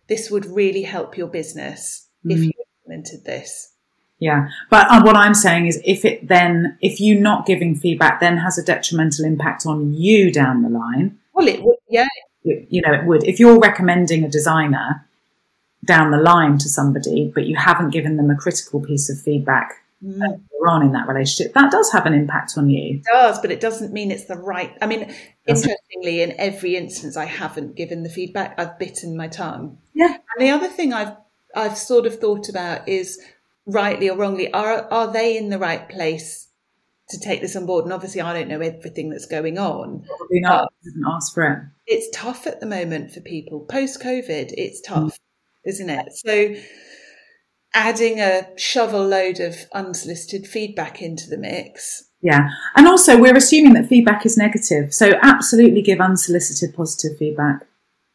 this 0.09 0.29
would 0.29 0.45
really 0.45 0.81
help 0.81 1.17
your 1.17 1.27
business 1.27 2.07
mm. 2.25 2.33
if 2.33 2.39
you 2.43 2.51
implemented 2.83 3.23
this. 3.23 3.73
Yeah. 4.19 4.49
But 4.69 4.87
uh, 4.89 5.01
what 5.01 5.15
I'm 5.15 5.33
saying 5.33 5.67
is 5.67 5.81
if 5.85 6.03
it 6.03 6.27
then, 6.27 6.77
if 6.81 6.99
you 6.99 7.19
not 7.19 7.45
giving 7.45 7.75
feedback 7.75 8.19
then 8.19 8.37
has 8.37 8.57
a 8.57 8.63
detrimental 8.63 9.25
impact 9.25 9.65
on 9.65 9.93
you 9.93 10.31
down 10.31 10.61
the 10.61 10.69
line. 10.69 11.17
Well, 11.33 11.47
it 11.47 11.63
would, 11.63 11.77
yeah. 11.87 12.07
You 12.43 12.81
know, 12.81 12.93
it 12.93 13.05
would. 13.05 13.23
If 13.25 13.39
you're 13.39 13.59
recommending 13.59 14.23
a 14.23 14.29
designer 14.29 15.05
down 15.85 16.11
the 16.11 16.17
line 16.17 16.57
to 16.57 16.67
somebody, 16.67 17.31
but 17.33 17.45
you 17.45 17.55
haven't 17.55 17.91
given 17.91 18.17
them 18.17 18.29
a 18.29 18.35
critical 18.35 18.81
piece 18.81 19.09
of 19.09 19.21
feedback 19.21 19.73
mm. 20.03 20.21
on 20.67 20.83
in 20.83 20.91
that 20.91 21.07
relationship, 21.07 21.53
that 21.53 21.71
does 21.71 21.91
have 21.91 22.05
an 22.05 22.13
impact 22.13 22.57
on 22.57 22.69
you. 22.69 22.97
It 22.97 23.03
does, 23.09 23.39
but 23.39 23.51
it 23.51 23.61
doesn't 23.61 23.93
mean 23.93 24.11
it's 24.11 24.25
the 24.25 24.35
right. 24.35 24.75
I 24.81 24.87
mean, 24.87 25.13
interestingly, 25.49 26.21
in 26.21 26.33
every 26.37 26.75
instance, 26.75 27.17
I 27.17 27.25
haven't 27.25 27.75
given 27.75 28.03
the 28.03 28.09
feedback. 28.09 28.59
I've 28.59 28.77
bitten 28.79 29.17
my 29.17 29.27
tongue. 29.27 29.77
Yeah. 29.93 30.07
And 30.07 30.39
the 30.39 30.49
other 30.49 30.67
thing 30.67 30.93
I've 30.93 31.15
I've 31.55 31.77
sort 31.77 32.05
of 32.05 32.19
thought 32.19 32.47
about 32.49 32.87
is 32.87 33.19
rightly 33.65 34.09
or 34.09 34.17
wrongly, 34.17 34.51
are 34.53 34.87
are 34.91 35.11
they 35.11 35.37
in 35.37 35.49
the 35.49 35.59
right 35.59 35.87
place 35.89 36.47
to 37.09 37.19
take 37.19 37.41
this 37.41 37.55
on 37.55 37.65
board? 37.65 37.85
And 37.85 37.93
obviously, 37.93 38.21
I 38.21 38.33
don't 38.33 38.47
know 38.47 38.61
everything 38.61 39.09
that's 39.09 39.25
going 39.25 39.57
on. 39.57 40.05
Probably 40.07 40.39
not. 40.41 40.71
Didn't 40.83 41.05
ask 41.07 41.33
for 41.33 41.43
it. 41.43 41.59
It's 41.87 42.17
tough 42.17 42.47
at 42.47 42.59
the 42.59 42.65
moment 42.65 43.11
for 43.11 43.21
people 43.21 43.61
post 43.61 44.01
COVID. 44.01 44.53
It's 44.57 44.81
tough, 44.81 45.13
mm. 45.13 45.17
isn't 45.65 45.89
it? 45.89 46.13
So 46.13 46.55
adding 47.73 48.19
a 48.19 48.47
shovel 48.57 49.05
load 49.05 49.39
of 49.39 49.55
unsolicited 49.73 50.47
feedback 50.47 51.01
into 51.01 51.29
the 51.29 51.37
mix. 51.37 52.08
Yeah. 52.21 52.49
And 52.75 52.87
also, 52.87 53.17
we're 53.17 53.35
assuming 53.35 53.73
that 53.73 53.87
feedback 53.87 54.25
is 54.25 54.37
negative. 54.37 54.93
So, 54.93 55.13
absolutely 55.21 55.81
give 55.81 56.01
unsolicited 56.01 56.75
positive 56.75 57.17
feedback. 57.17 57.65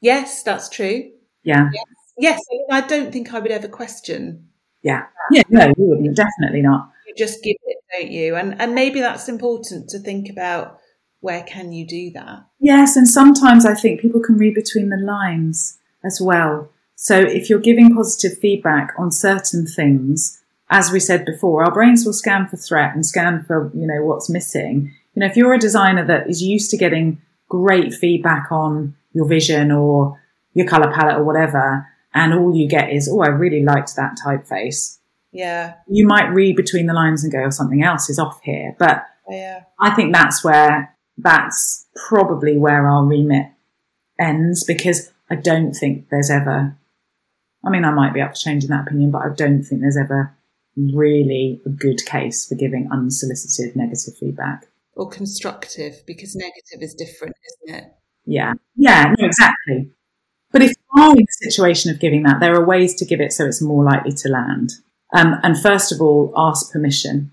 Yes, 0.01 0.43
that's 0.43 0.69
true. 0.69 1.11
Yeah. 1.43 1.71
Yes. 1.73 1.85
yes. 2.19 2.41
I 2.71 2.83
don't 2.83 3.13
think 3.13 3.33
I 3.33 3.39
would 3.39 3.51
ever 3.51 3.69
question. 3.69 4.49
Yeah. 4.83 5.07
Yeah. 5.31 5.43
No, 5.49 5.67
you 5.67 5.75
wouldn't. 5.79 6.17
Definitely 6.17 6.61
not. 6.63 6.91
You 7.07 7.15
just 7.17 7.43
give 7.43 7.57
it, 7.65 7.79
don't 7.93 8.11
you? 8.11 8.37
And, 8.37 8.61
and 8.61 8.75
maybe 8.75 9.01
that's 9.01 9.29
important 9.29 9.89
to 9.91 9.99
think 9.99 10.29
about 10.29 10.79
where 11.21 11.43
can 11.43 11.73
you 11.73 11.87
do 11.87 12.11
that? 12.11 12.45
Yes. 12.61 12.97
And 12.97 13.09
sometimes 13.09 13.65
I 13.65 13.75
think 13.75 14.01
people 14.01 14.21
can 14.21 14.37
read 14.37 14.55
between 14.55 14.91
the 14.91 14.99
lines 14.99 15.79
as 16.05 16.21
well. 16.21 16.69
So 16.97 17.19
if 17.19 17.49
you're 17.49 17.59
giving 17.59 17.95
positive 17.95 18.39
feedback 18.39 18.93
on 18.99 19.11
certain 19.11 19.67
things, 19.67 20.43
as 20.71 20.91
we 20.91 21.01
said 21.01 21.25
before, 21.25 21.65
our 21.65 21.73
brains 21.73 22.05
will 22.05 22.12
scan 22.12 22.49
for 22.49 22.57
threat 22.57 22.95
and 22.95 23.05
scan 23.05 23.45
for, 23.45 23.71
you 23.75 23.87
know, 23.87 24.03
what's 24.03 24.31
missing. 24.31 24.93
You 25.15 25.21
know, 25.21 25.27
if 25.27 25.37
you're 25.37 25.55
a 25.55 25.59
designer 25.59 26.05
that 26.07 26.29
is 26.29 26.43
used 26.43 26.71
to 26.71 26.77
getting 26.77 27.21
great 27.49 27.95
feedback 27.95 28.51
on 28.51 28.97
your 29.12 29.27
vision 29.27 29.71
or 29.71 30.21
your 30.55 30.67
color 30.67 30.93
palette 30.93 31.19
or 31.19 31.25
whatever, 31.25 31.87
and 32.15 32.33
all 32.33 32.55
you 32.55 32.69
get 32.69 32.93
is, 32.93 33.09
oh, 33.11 33.23
I 33.23 33.29
really 33.29 33.62
liked 33.62 33.97
that 33.97 34.17
typeface. 34.25 34.99
Yeah. 35.33 35.75
You 35.89 36.07
might 36.07 36.29
read 36.29 36.57
between 36.57 36.87
the 36.87 36.95
lines 36.95 37.23
and 37.23 37.33
go, 37.33 37.45
oh, 37.45 37.51
something 37.51 37.83
else 37.83 38.09
is 38.09 38.19
off 38.19 38.41
here. 38.43 38.75
But 38.79 39.05
oh, 39.29 39.35
yeah. 39.35 39.65
I 39.81 39.95
think 39.95 40.12
that's 40.12 40.45
where, 40.45 40.97
that's 41.19 41.87
probably 42.09 42.57
where 42.57 42.89
our 42.89 43.05
remit 43.05 43.47
ends 44.19 44.65
because 44.65 45.12
I 45.29 45.35
don't 45.35 45.73
think 45.73 46.09
there's 46.09 46.31
ever 46.31 46.77
I 47.65 47.71
mean, 47.71 47.85
I 47.85 47.91
might 47.91 48.12
be 48.12 48.21
up 48.21 48.35
to 48.35 48.41
changing 48.41 48.71
that 48.71 48.87
opinion, 48.87 49.11
but 49.11 49.23
I 49.23 49.31
don't 49.35 49.62
think 49.62 49.81
there's 49.81 49.97
ever 49.97 50.37
really 50.77 51.61
a 51.64 51.68
good 51.68 52.05
case 52.07 52.47
for 52.47 52.55
giving 52.55 52.89
unsolicited 52.91 53.77
negative 53.77 54.16
feedback. 54.18 54.66
Or 54.95 55.09
constructive, 55.09 56.03
because 56.07 56.37
negative 56.37 56.83
is 56.83 56.95
different, 56.95 57.35
isn't 57.66 57.77
it? 57.77 57.93
Yeah. 58.27 58.55
Yeah, 58.77 59.14
no, 59.18 59.27
exactly. 59.27 59.91
But 60.53 60.62
if 60.62 60.70
you 60.70 61.03
are 61.03 61.11
in 61.11 61.16
the 61.16 61.51
situation 61.51 61.91
of 61.91 61.99
giving 61.99 62.22
that, 62.22 62.41
there 62.41 62.55
are 62.55 62.64
ways 62.64 62.95
to 62.97 63.05
give 63.05 63.20
it 63.20 63.33
so 63.33 63.45
it's 63.45 63.61
more 63.61 63.85
likely 63.85 64.12
to 64.12 64.29
land. 64.29 64.70
Um, 65.12 65.35
and 65.43 65.61
first 65.61 65.93
of 65.93 66.01
all, 66.01 66.33
ask 66.37 66.72
permission. 66.72 67.33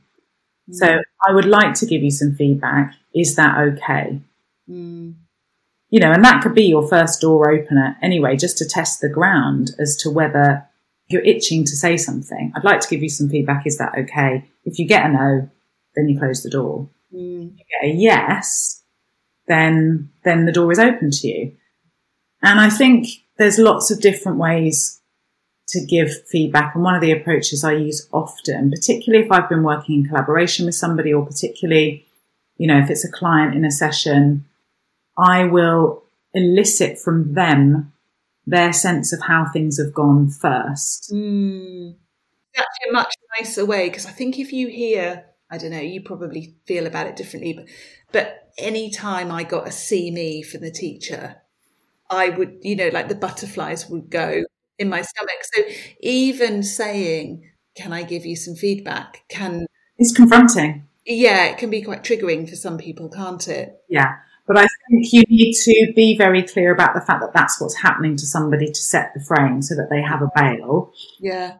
Mm. 0.69 0.75
So 0.75 1.01
I 1.27 1.33
would 1.33 1.45
like 1.45 1.75
to 1.75 1.85
give 1.85 2.01
you 2.01 2.11
some 2.11 2.33
feedback. 2.35 2.95
Is 3.13 3.35
that 3.35 3.57
okay? 3.57 4.19
Mm 4.69 5.15
you 5.91 5.99
know, 5.99 6.11
and 6.11 6.23
that 6.23 6.41
could 6.41 6.55
be 6.55 6.63
your 6.63 6.87
first 6.87 7.21
door 7.21 7.51
opener 7.51 7.97
anyway, 8.01 8.37
just 8.37 8.57
to 8.57 8.67
test 8.67 9.01
the 9.01 9.09
ground 9.09 9.71
as 9.77 9.95
to 9.97 10.09
whether 10.09 10.65
you're 11.11 11.23
itching 11.23 11.63
to 11.65 11.75
say 11.75 11.97
something. 11.97 12.51
I'd 12.55 12.63
like 12.63 12.79
to 12.81 12.89
give 12.89 13.01
you 13.01 13.09
some 13.09 13.29
feedback. 13.29 13.65
Is 13.65 13.77
that 13.77 13.97
okay? 13.97 14.49
If 14.65 14.79
you 14.79 14.87
get 14.87 15.05
a 15.05 15.09
no, 15.09 15.49
then 15.95 16.09
you 16.09 16.19
close 16.19 16.43
the 16.43 16.49
door. 16.49 16.89
Mm. 17.13 17.53
If 17.53 17.59
you 17.59 17.65
get 17.81 17.89
a 17.89 17.93
yes, 17.95 18.83
then, 19.47 20.09
then 20.23 20.45
the 20.45 20.51
door 20.51 20.71
is 20.71 20.79
open 20.79 21.11
to 21.11 21.27
you. 21.27 21.53
And 22.41 22.59
I 22.59 22.69
think 22.69 23.07
there's 23.37 23.59
lots 23.59 23.91
of 23.91 24.01
different 24.01 24.37
ways 24.37 25.01
to 25.69 25.85
give 25.85 26.27
feedback. 26.27 26.75
And 26.75 26.83
one 26.83 26.95
of 26.95 27.01
the 27.01 27.11
approaches 27.11 27.63
I 27.63 27.73
use 27.73 28.07
often, 28.11 28.69
particularly 28.69 29.25
if 29.25 29.31
I've 29.31 29.49
been 29.49 29.63
working 29.63 29.99
in 29.99 30.05
collaboration 30.05 30.65
with 30.65 30.75
somebody 30.75 31.13
or 31.13 31.25
particularly, 31.25 32.05
you 32.57 32.67
know, 32.67 32.79
if 32.79 32.89
it's 32.89 33.05
a 33.05 33.11
client 33.11 33.55
in 33.55 33.65
a 33.65 33.71
session, 33.71 34.45
I 35.17 35.45
will 35.45 36.03
elicit 36.33 36.99
from 36.99 37.33
them 37.33 37.90
their 38.51 38.73
sense 38.73 39.13
of 39.13 39.21
how 39.21 39.45
things 39.51 39.79
have 39.79 39.93
gone 39.93 40.29
first. 40.29 41.11
Mm. 41.11 41.95
That's 42.55 42.77
a 42.87 42.91
much 42.91 43.13
nicer 43.39 43.65
way 43.65 43.87
because 43.87 44.05
I 44.05 44.11
think 44.11 44.37
if 44.37 44.51
you 44.51 44.67
hear, 44.67 45.25
I 45.49 45.57
don't 45.57 45.71
know, 45.71 45.79
you 45.79 46.01
probably 46.01 46.55
feel 46.65 46.85
about 46.85 47.07
it 47.07 47.15
differently, 47.15 47.53
but 47.53 47.65
but 48.11 48.51
any 48.57 48.91
time 48.91 49.31
I 49.31 49.43
got 49.43 49.67
a 49.67 49.71
see 49.71 50.11
me 50.11 50.43
from 50.43 50.61
the 50.61 50.71
teacher, 50.71 51.37
I 52.09 52.29
would, 52.29 52.57
you 52.61 52.75
know, 52.75 52.89
like 52.89 53.07
the 53.07 53.15
butterflies 53.15 53.89
would 53.89 54.09
go 54.09 54.43
in 54.77 54.89
my 54.89 55.01
stomach. 55.01 55.43
So 55.53 55.63
even 56.01 56.61
saying, 56.61 57.49
"Can 57.75 57.93
I 57.93 58.03
give 58.03 58.25
you 58.25 58.35
some 58.35 58.55
feedback?" 58.55 59.23
can 59.29 59.65
it's 59.97 60.13
confronting. 60.13 60.87
Yeah, 61.05 61.45
it 61.45 61.57
can 61.57 61.69
be 61.69 61.81
quite 61.81 62.03
triggering 62.03 62.49
for 62.49 62.55
some 62.55 62.77
people, 62.77 63.09
can't 63.09 63.47
it? 63.47 63.81
Yeah. 63.87 64.15
But 64.47 64.57
I 64.57 64.67
think 64.89 65.13
you 65.13 65.23
need 65.29 65.53
to 65.53 65.93
be 65.95 66.17
very 66.17 66.43
clear 66.43 66.73
about 66.73 66.93
the 66.93 67.01
fact 67.01 67.21
that 67.21 67.33
that's 67.33 67.61
what's 67.61 67.75
happening 67.75 68.15
to 68.17 68.25
somebody 68.25 68.67
to 68.67 68.81
set 68.81 69.13
the 69.13 69.21
frame 69.21 69.61
so 69.61 69.75
that 69.75 69.87
they 69.89 70.01
have 70.01 70.21
a 70.21 70.31
bail. 70.35 70.91
Yeah. 71.19 71.57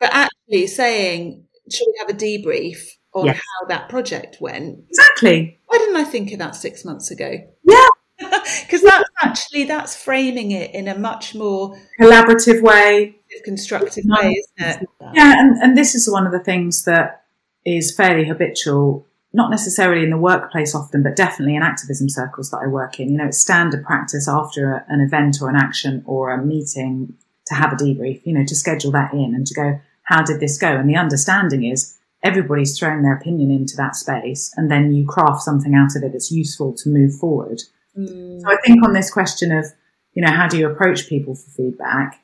But 0.00 0.10
actually 0.12 0.66
saying, 0.66 1.44
should 1.70 1.86
we 1.86 1.94
have 2.00 2.10
a 2.10 2.18
debrief 2.18 2.78
on 3.14 3.26
yes. 3.26 3.36
how 3.36 3.68
that 3.68 3.88
project 3.88 4.38
went? 4.40 4.84
Exactly. 4.88 5.60
Why 5.66 5.78
didn't 5.78 5.96
I 5.96 6.04
think 6.04 6.32
of 6.32 6.38
that 6.38 6.56
six 6.56 6.84
months 6.84 7.10
ago? 7.10 7.32
Yeah. 7.64 7.86
Because 8.62 8.82
that's 8.82 9.10
actually, 9.22 9.64
that's 9.64 9.94
framing 9.94 10.50
it 10.50 10.74
in 10.74 10.88
a 10.88 10.98
much 10.98 11.34
more 11.34 11.78
collaborative 12.00 12.62
way, 12.62 13.16
constructive 13.44 14.04
way, 14.06 14.32
isn't 14.58 14.82
it? 14.82 14.88
Yeah. 15.14 15.34
And, 15.38 15.62
and 15.62 15.76
this 15.76 15.94
is 15.94 16.10
one 16.10 16.26
of 16.26 16.32
the 16.32 16.42
things 16.42 16.84
that 16.84 17.24
is 17.64 17.94
fairly 17.94 18.26
habitual 18.26 19.06
not 19.32 19.50
necessarily 19.50 20.04
in 20.04 20.10
the 20.10 20.18
workplace 20.18 20.74
often, 20.74 21.02
but 21.02 21.16
definitely 21.16 21.56
in 21.56 21.62
activism 21.62 22.08
circles 22.08 22.50
that 22.50 22.60
I 22.62 22.66
work 22.66 23.00
in. 23.00 23.10
You 23.10 23.18
know, 23.18 23.26
it's 23.26 23.38
standard 23.38 23.84
practice 23.84 24.28
after 24.28 24.84
an 24.88 25.00
event 25.00 25.38
or 25.40 25.48
an 25.48 25.56
action 25.56 26.02
or 26.06 26.30
a 26.30 26.44
meeting 26.44 27.14
to 27.46 27.54
have 27.54 27.72
a 27.72 27.76
debrief, 27.76 28.20
you 28.24 28.34
know, 28.34 28.44
to 28.44 28.54
schedule 28.54 28.92
that 28.92 29.12
in 29.12 29.34
and 29.34 29.46
to 29.46 29.54
go, 29.54 29.80
how 30.04 30.22
did 30.22 30.40
this 30.40 30.58
go? 30.58 30.68
And 30.68 30.88
the 30.88 30.96
understanding 30.96 31.64
is 31.64 31.98
everybody's 32.22 32.78
throwing 32.78 33.02
their 33.02 33.16
opinion 33.16 33.50
into 33.50 33.76
that 33.76 33.96
space 33.96 34.52
and 34.56 34.70
then 34.70 34.92
you 34.92 35.06
craft 35.06 35.42
something 35.42 35.74
out 35.74 35.96
of 35.96 36.02
it 36.02 36.12
that's 36.12 36.30
useful 36.30 36.74
to 36.74 36.88
move 36.88 37.14
forward. 37.14 37.62
Mm. 37.98 38.40
So 38.42 38.48
I 38.48 38.56
think 38.64 38.84
on 38.84 38.92
this 38.92 39.10
question 39.10 39.50
of, 39.50 39.66
you 40.12 40.22
know, 40.22 40.30
how 40.30 40.46
do 40.46 40.58
you 40.58 40.68
approach 40.68 41.08
people 41.08 41.34
for 41.34 41.50
feedback? 41.50 42.20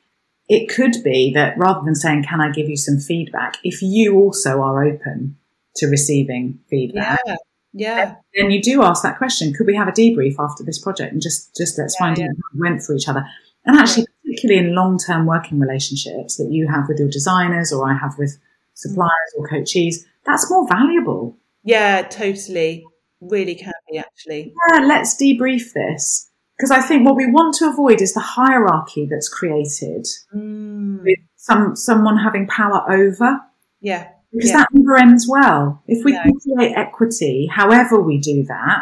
It 0.49 0.69
could 0.69 0.97
be 1.03 1.33
that 1.35 1.59
rather 1.59 1.81
than 1.85 1.95
saying, 1.95 2.25
can 2.25 2.41
I 2.41 2.51
give 2.51 2.69
you 2.69 2.77
some 2.77 2.99
feedback? 2.99 3.57
If 3.65 3.83
you 3.83 4.17
also 4.17 4.61
are 4.61 4.85
open 4.85 5.37
to 5.79 5.87
receiving 5.87 6.61
feedback. 6.71 7.21
Yeah. 7.27 7.37
Yeah. 7.73 8.15
Then, 8.35 8.51
you 8.51 8.63
do 8.63 8.83
ask 8.83 9.03
that 9.03 9.19
question, 9.19 9.53
could 9.53 9.67
we 9.67 9.77
have 9.77 9.89
a 9.89 9.93
debrief 9.93 10.37
after 10.39 10.65
this 10.65 10.79
project 10.79 11.13
and 11.13 11.23
just, 11.23 11.55
just 11.55 11.79
let's 11.79 11.95
yeah, 11.99 12.07
find 12.07 12.19
yeah. 12.19 12.25
out 12.25 12.31
how 12.31 12.59
it 12.59 12.61
went 12.61 12.83
for 12.83 12.95
each 12.95 13.09
other. 13.09 13.25
And 13.65 13.79
actually, 13.79 14.07
particularly 14.25 14.67
in 14.67 14.75
long-term 14.75 15.27
working 15.27 15.61
relationships 15.61 16.37
that 16.39 16.49
you 16.51 16.67
have 16.69 16.89
with 16.89 16.99
your 16.99 17.09
designers 17.09 17.73
or 17.73 17.89
I 17.89 17.97
have 17.97 18.17
with 18.19 18.39
suppliers 18.75 19.13
mm. 19.37 19.41
or 19.41 19.49
coachees, 19.49 19.97
that's 20.25 20.51
more 20.51 20.67
valuable. 20.67 21.37
Yeah, 21.63 22.03
totally. 22.03 22.85
Really 23.21 23.55
can 23.55 23.73
be 23.91 23.99
actually. 23.99 24.55
Yeah, 24.73 24.81
let's 24.81 25.21
debrief 25.21 25.73
this. 25.75 26.31
Because 26.57 26.71
I 26.71 26.81
think 26.81 27.07
what 27.07 27.17
we 27.17 27.31
want 27.31 27.55
to 27.57 27.69
avoid 27.69 28.01
is 28.01 28.15
the 28.15 28.21
hierarchy 28.21 29.07
that's 29.09 29.29
created 29.29 30.07
mm. 30.35 31.03
with 31.03 31.19
some 31.37 31.77
someone 31.77 32.17
having 32.17 32.47
power 32.49 32.91
over. 32.91 33.41
Yeah. 33.81 34.09
Because 34.33 34.51
yeah. 34.51 34.57
that 34.59 34.69
never 34.73 34.97
ends 34.97 35.27
well. 35.29 35.83
If 35.87 36.05
we 36.05 36.13
can 36.13 36.33
create 36.39 36.77
equity, 36.77 37.49
however 37.51 38.01
we 38.01 38.19
do 38.19 38.45
that, 38.45 38.81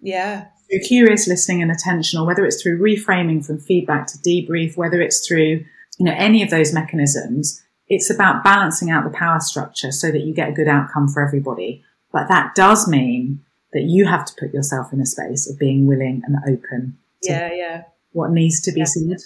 yeah, 0.00 0.46
through 0.70 0.80
curious 0.80 1.26
listening 1.26 1.62
and 1.62 1.70
attention, 1.70 2.20
or 2.20 2.26
whether 2.26 2.44
it's 2.44 2.62
through 2.62 2.78
reframing 2.80 3.44
from 3.44 3.58
feedback 3.58 4.06
to 4.08 4.18
debrief, 4.18 4.76
whether 4.76 5.00
it's 5.00 5.26
through 5.26 5.64
you 5.98 6.06
know 6.06 6.14
any 6.16 6.42
of 6.42 6.50
those 6.50 6.72
mechanisms, 6.72 7.62
it's 7.88 8.10
about 8.10 8.44
balancing 8.44 8.90
out 8.90 9.04
the 9.04 9.16
power 9.16 9.40
structure 9.40 9.90
so 9.90 10.10
that 10.10 10.22
you 10.22 10.32
get 10.32 10.48
a 10.48 10.52
good 10.52 10.68
outcome 10.68 11.08
for 11.08 11.26
everybody. 11.26 11.82
But 12.12 12.28
that 12.28 12.54
does 12.54 12.86
mean 12.86 13.40
that 13.72 13.82
you 13.82 14.06
have 14.06 14.24
to 14.24 14.34
put 14.38 14.54
yourself 14.54 14.92
in 14.92 15.00
a 15.00 15.06
space 15.06 15.50
of 15.50 15.58
being 15.58 15.86
willing 15.86 16.22
and 16.24 16.36
open. 16.48 16.96
yeah, 17.22 17.52
yeah. 17.52 17.82
What 18.12 18.30
needs 18.30 18.60
to 18.62 18.72
be 18.72 18.80
yeah. 18.80 18.84
said. 18.84 19.18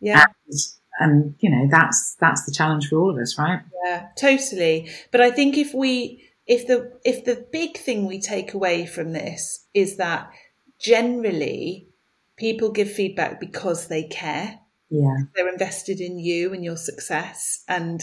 Yeah. 0.00 0.24
And, 0.46 0.58
and 1.00 1.34
you 1.40 1.50
know 1.50 1.66
that's 1.70 2.16
that's 2.20 2.44
the 2.44 2.52
challenge 2.52 2.88
for 2.88 2.98
all 2.98 3.10
of 3.10 3.16
us, 3.20 3.36
right? 3.38 3.60
Yeah, 3.84 4.08
totally. 4.16 4.90
But 5.10 5.20
I 5.20 5.30
think 5.30 5.56
if 5.58 5.74
we 5.74 6.22
if 6.46 6.66
the 6.66 6.92
if 7.04 7.24
the 7.24 7.46
big 7.50 7.76
thing 7.76 8.06
we 8.06 8.20
take 8.20 8.54
away 8.54 8.86
from 8.86 9.12
this 9.12 9.66
is 9.74 9.96
that 9.96 10.30
generally 10.78 11.88
people 12.36 12.70
give 12.70 12.90
feedback 12.90 13.40
because 13.40 13.88
they 13.88 14.04
care. 14.04 14.60
Yeah. 14.90 15.16
They're 15.34 15.48
invested 15.48 16.00
in 16.00 16.18
you 16.18 16.52
and 16.52 16.64
your 16.64 16.76
success 16.76 17.62
and 17.68 18.02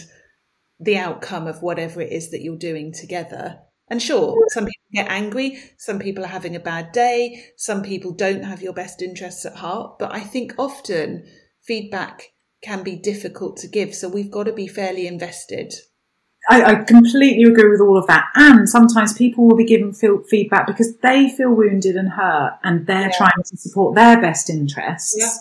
the 0.79 0.97
outcome 0.97 1.47
of 1.47 1.61
whatever 1.61 2.01
it 2.01 2.11
is 2.11 2.31
that 2.31 2.41
you're 2.41 2.57
doing 2.57 2.93
together. 2.93 3.59
And 3.89 4.01
sure, 4.01 4.37
some 4.49 4.65
people 4.65 4.83
get 4.93 5.09
angry, 5.09 5.59
some 5.77 5.97
people 5.97 6.23
are 6.23 6.27
having 6.27 6.55
a 6.55 6.59
bad 6.59 6.91
day, 6.91 7.45
some 7.55 7.81
people 7.81 8.11
don't 8.11 8.43
have 8.43 8.61
your 8.61 8.73
best 8.73 9.01
interests 9.01 9.45
at 9.45 9.55
heart. 9.55 9.97
But 9.97 10.13
I 10.13 10.19
think 10.19 10.53
often 10.57 11.25
feedback 11.61 12.31
can 12.68 12.84
be 12.84 12.97
difficult 12.97 13.55
to 13.57 13.68
give. 13.68 13.95
So 13.95 14.09
we've 14.09 14.30
got 14.30 14.43
to 14.43 14.51
be 14.51 14.68
fairly 14.68 15.07
invested. 15.07 15.74
I, 16.49 16.63
I 16.63 16.76
completely 16.76 17.43
agree 17.43 17.70
with 17.70 17.80
all 17.80 17.97
of 17.97 18.07
that. 18.07 18.26
And 18.36 18.70
sometimes 18.70 19.13
people 19.13 19.47
will 19.47 19.55
be 19.55 19.65
given 19.65 19.93
feedback 19.93 20.68
because 20.68 20.97
they 20.97 21.30
feel 21.30 21.53
wounded 21.53 21.95
and 21.95 22.09
hurt 22.09 22.59
and 22.63 22.86
they're 22.86 23.09
yeah. 23.09 23.18
trying 23.18 23.43
to 23.45 23.57
support 23.57 23.95
their 23.95 24.20
best 24.20 24.49
interests. 24.49 25.15
Yeah. 25.18 25.32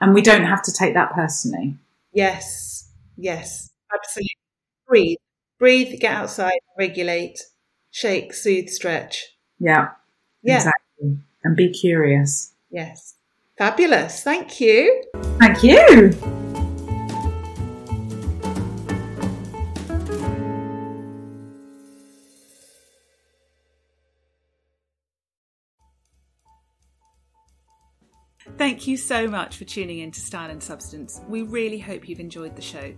And 0.00 0.14
we 0.14 0.22
don't 0.22 0.44
have 0.44 0.62
to 0.62 0.72
take 0.72 0.94
that 0.94 1.12
personally. 1.12 1.76
Yes, 2.12 2.90
yes, 3.16 3.70
absolutely. 3.94 4.36
Breathe, 4.86 5.18
breathe, 5.58 6.00
get 6.00 6.12
outside, 6.12 6.58
regulate 6.78 7.38
shake, 7.90 8.34
soothe, 8.34 8.68
stretch. 8.68 9.28
Yeah. 9.58 9.90
Yeah. 10.42 10.56
Exactly. 10.56 11.18
And 11.44 11.56
be 11.56 11.70
curious. 11.70 12.52
Yes. 12.70 13.14
Fabulous. 13.56 14.22
Thank 14.22 14.60
you. 14.60 15.04
Thank 15.38 15.62
you. 15.62 16.40
Thank 28.62 28.86
you 28.86 28.96
so 28.96 29.26
much 29.26 29.56
for 29.56 29.64
tuning 29.64 29.98
in 29.98 30.12
to 30.12 30.20
Style 30.20 30.48
and 30.48 30.62
Substance. 30.62 31.20
We 31.28 31.42
really 31.42 31.80
hope 31.80 32.08
you've 32.08 32.20
enjoyed 32.20 32.54
the 32.54 32.62
show. 32.62 32.94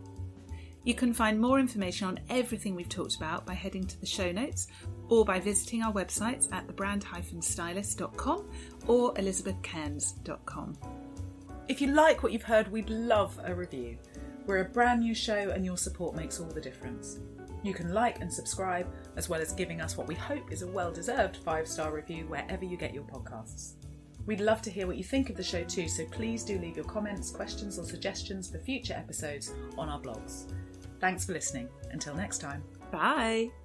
You 0.85 0.93
can 0.93 1.15
find 1.15 1.41
more 1.41 1.59
information 1.59 2.07
on 2.07 2.21
everything 2.29 2.75
we've 2.75 2.91
talked 2.91 3.17
about 3.17 3.47
by 3.47 3.55
heading 3.55 3.87
to 3.87 3.99
the 3.99 4.05
show 4.05 4.31
notes 4.31 4.67
or 5.09 5.25
by 5.25 5.41
visiting 5.41 5.83
our 5.83 5.91
websites 5.91 6.53
at 6.53 6.67
thebrand-stylist.com 6.67 8.51
or 8.89 9.15
elizabethcairns.com. 9.15 10.77
If 11.69 11.81
you 11.81 11.93
like 11.93 12.23
what 12.23 12.33
you've 12.33 12.43
heard, 12.43 12.71
we'd 12.71 12.91
love 12.91 13.41
a 13.43 13.55
review. 13.55 13.97
We're 14.45 14.67
a 14.67 14.69
brand 14.69 15.01
new 15.01 15.15
show 15.15 15.49
and 15.49 15.65
your 15.65 15.79
support 15.79 16.15
makes 16.15 16.41
all 16.41 16.49
the 16.51 16.61
difference. 16.61 17.21
You 17.63 17.73
can 17.73 17.95
like 17.95 18.21
and 18.21 18.31
subscribe, 18.31 18.87
as 19.17 19.31
well 19.31 19.41
as 19.41 19.55
giving 19.55 19.81
us 19.81 19.97
what 19.97 20.09
we 20.09 20.15
hope 20.15 20.53
is 20.53 20.61
a 20.61 20.67
well 20.67 20.93
deserved 20.93 21.39
five 21.39 21.67
star 21.67 21.91
review 21.91 22.27
wherever 22.27 22.67
you 22.67 22.77
get 22.77 22.93
your 22.93 23.05
podcasts. 23.05 23.77
We'd 24.27 24.41
love 24.41 24.63
to 24.63 24.71
hear 24.71 24.87
what 24.87 24.97
you 24.97 25.05
think 25.05 25.29
of 25.29 25.37
the 25.37 25.43
show 25.43 25.65
too, 25.65 25.89
so 25.89 26.05
please 26.07 26.45
do 26.45 26.59
leave 26.59 26.77
your 26.77 26.87
comments, 26.87 27.31
questions, 27.31 27.79
or 27.79 27.85
suggestions 27.85 28.51
for 28.51 28.59
future 28.59 28.95
episodes 28.95 29.53
on 29.77 29.89
our 29.89 30.01
blogs. 30.01 30.53
Thanks 31.01 31.27
for 31.27 31.33
listening. 31.33 31.69
Until 31.91 32.15
next 32.15 32.39
time. 32.39 32.63
Bye. 32.91 33.64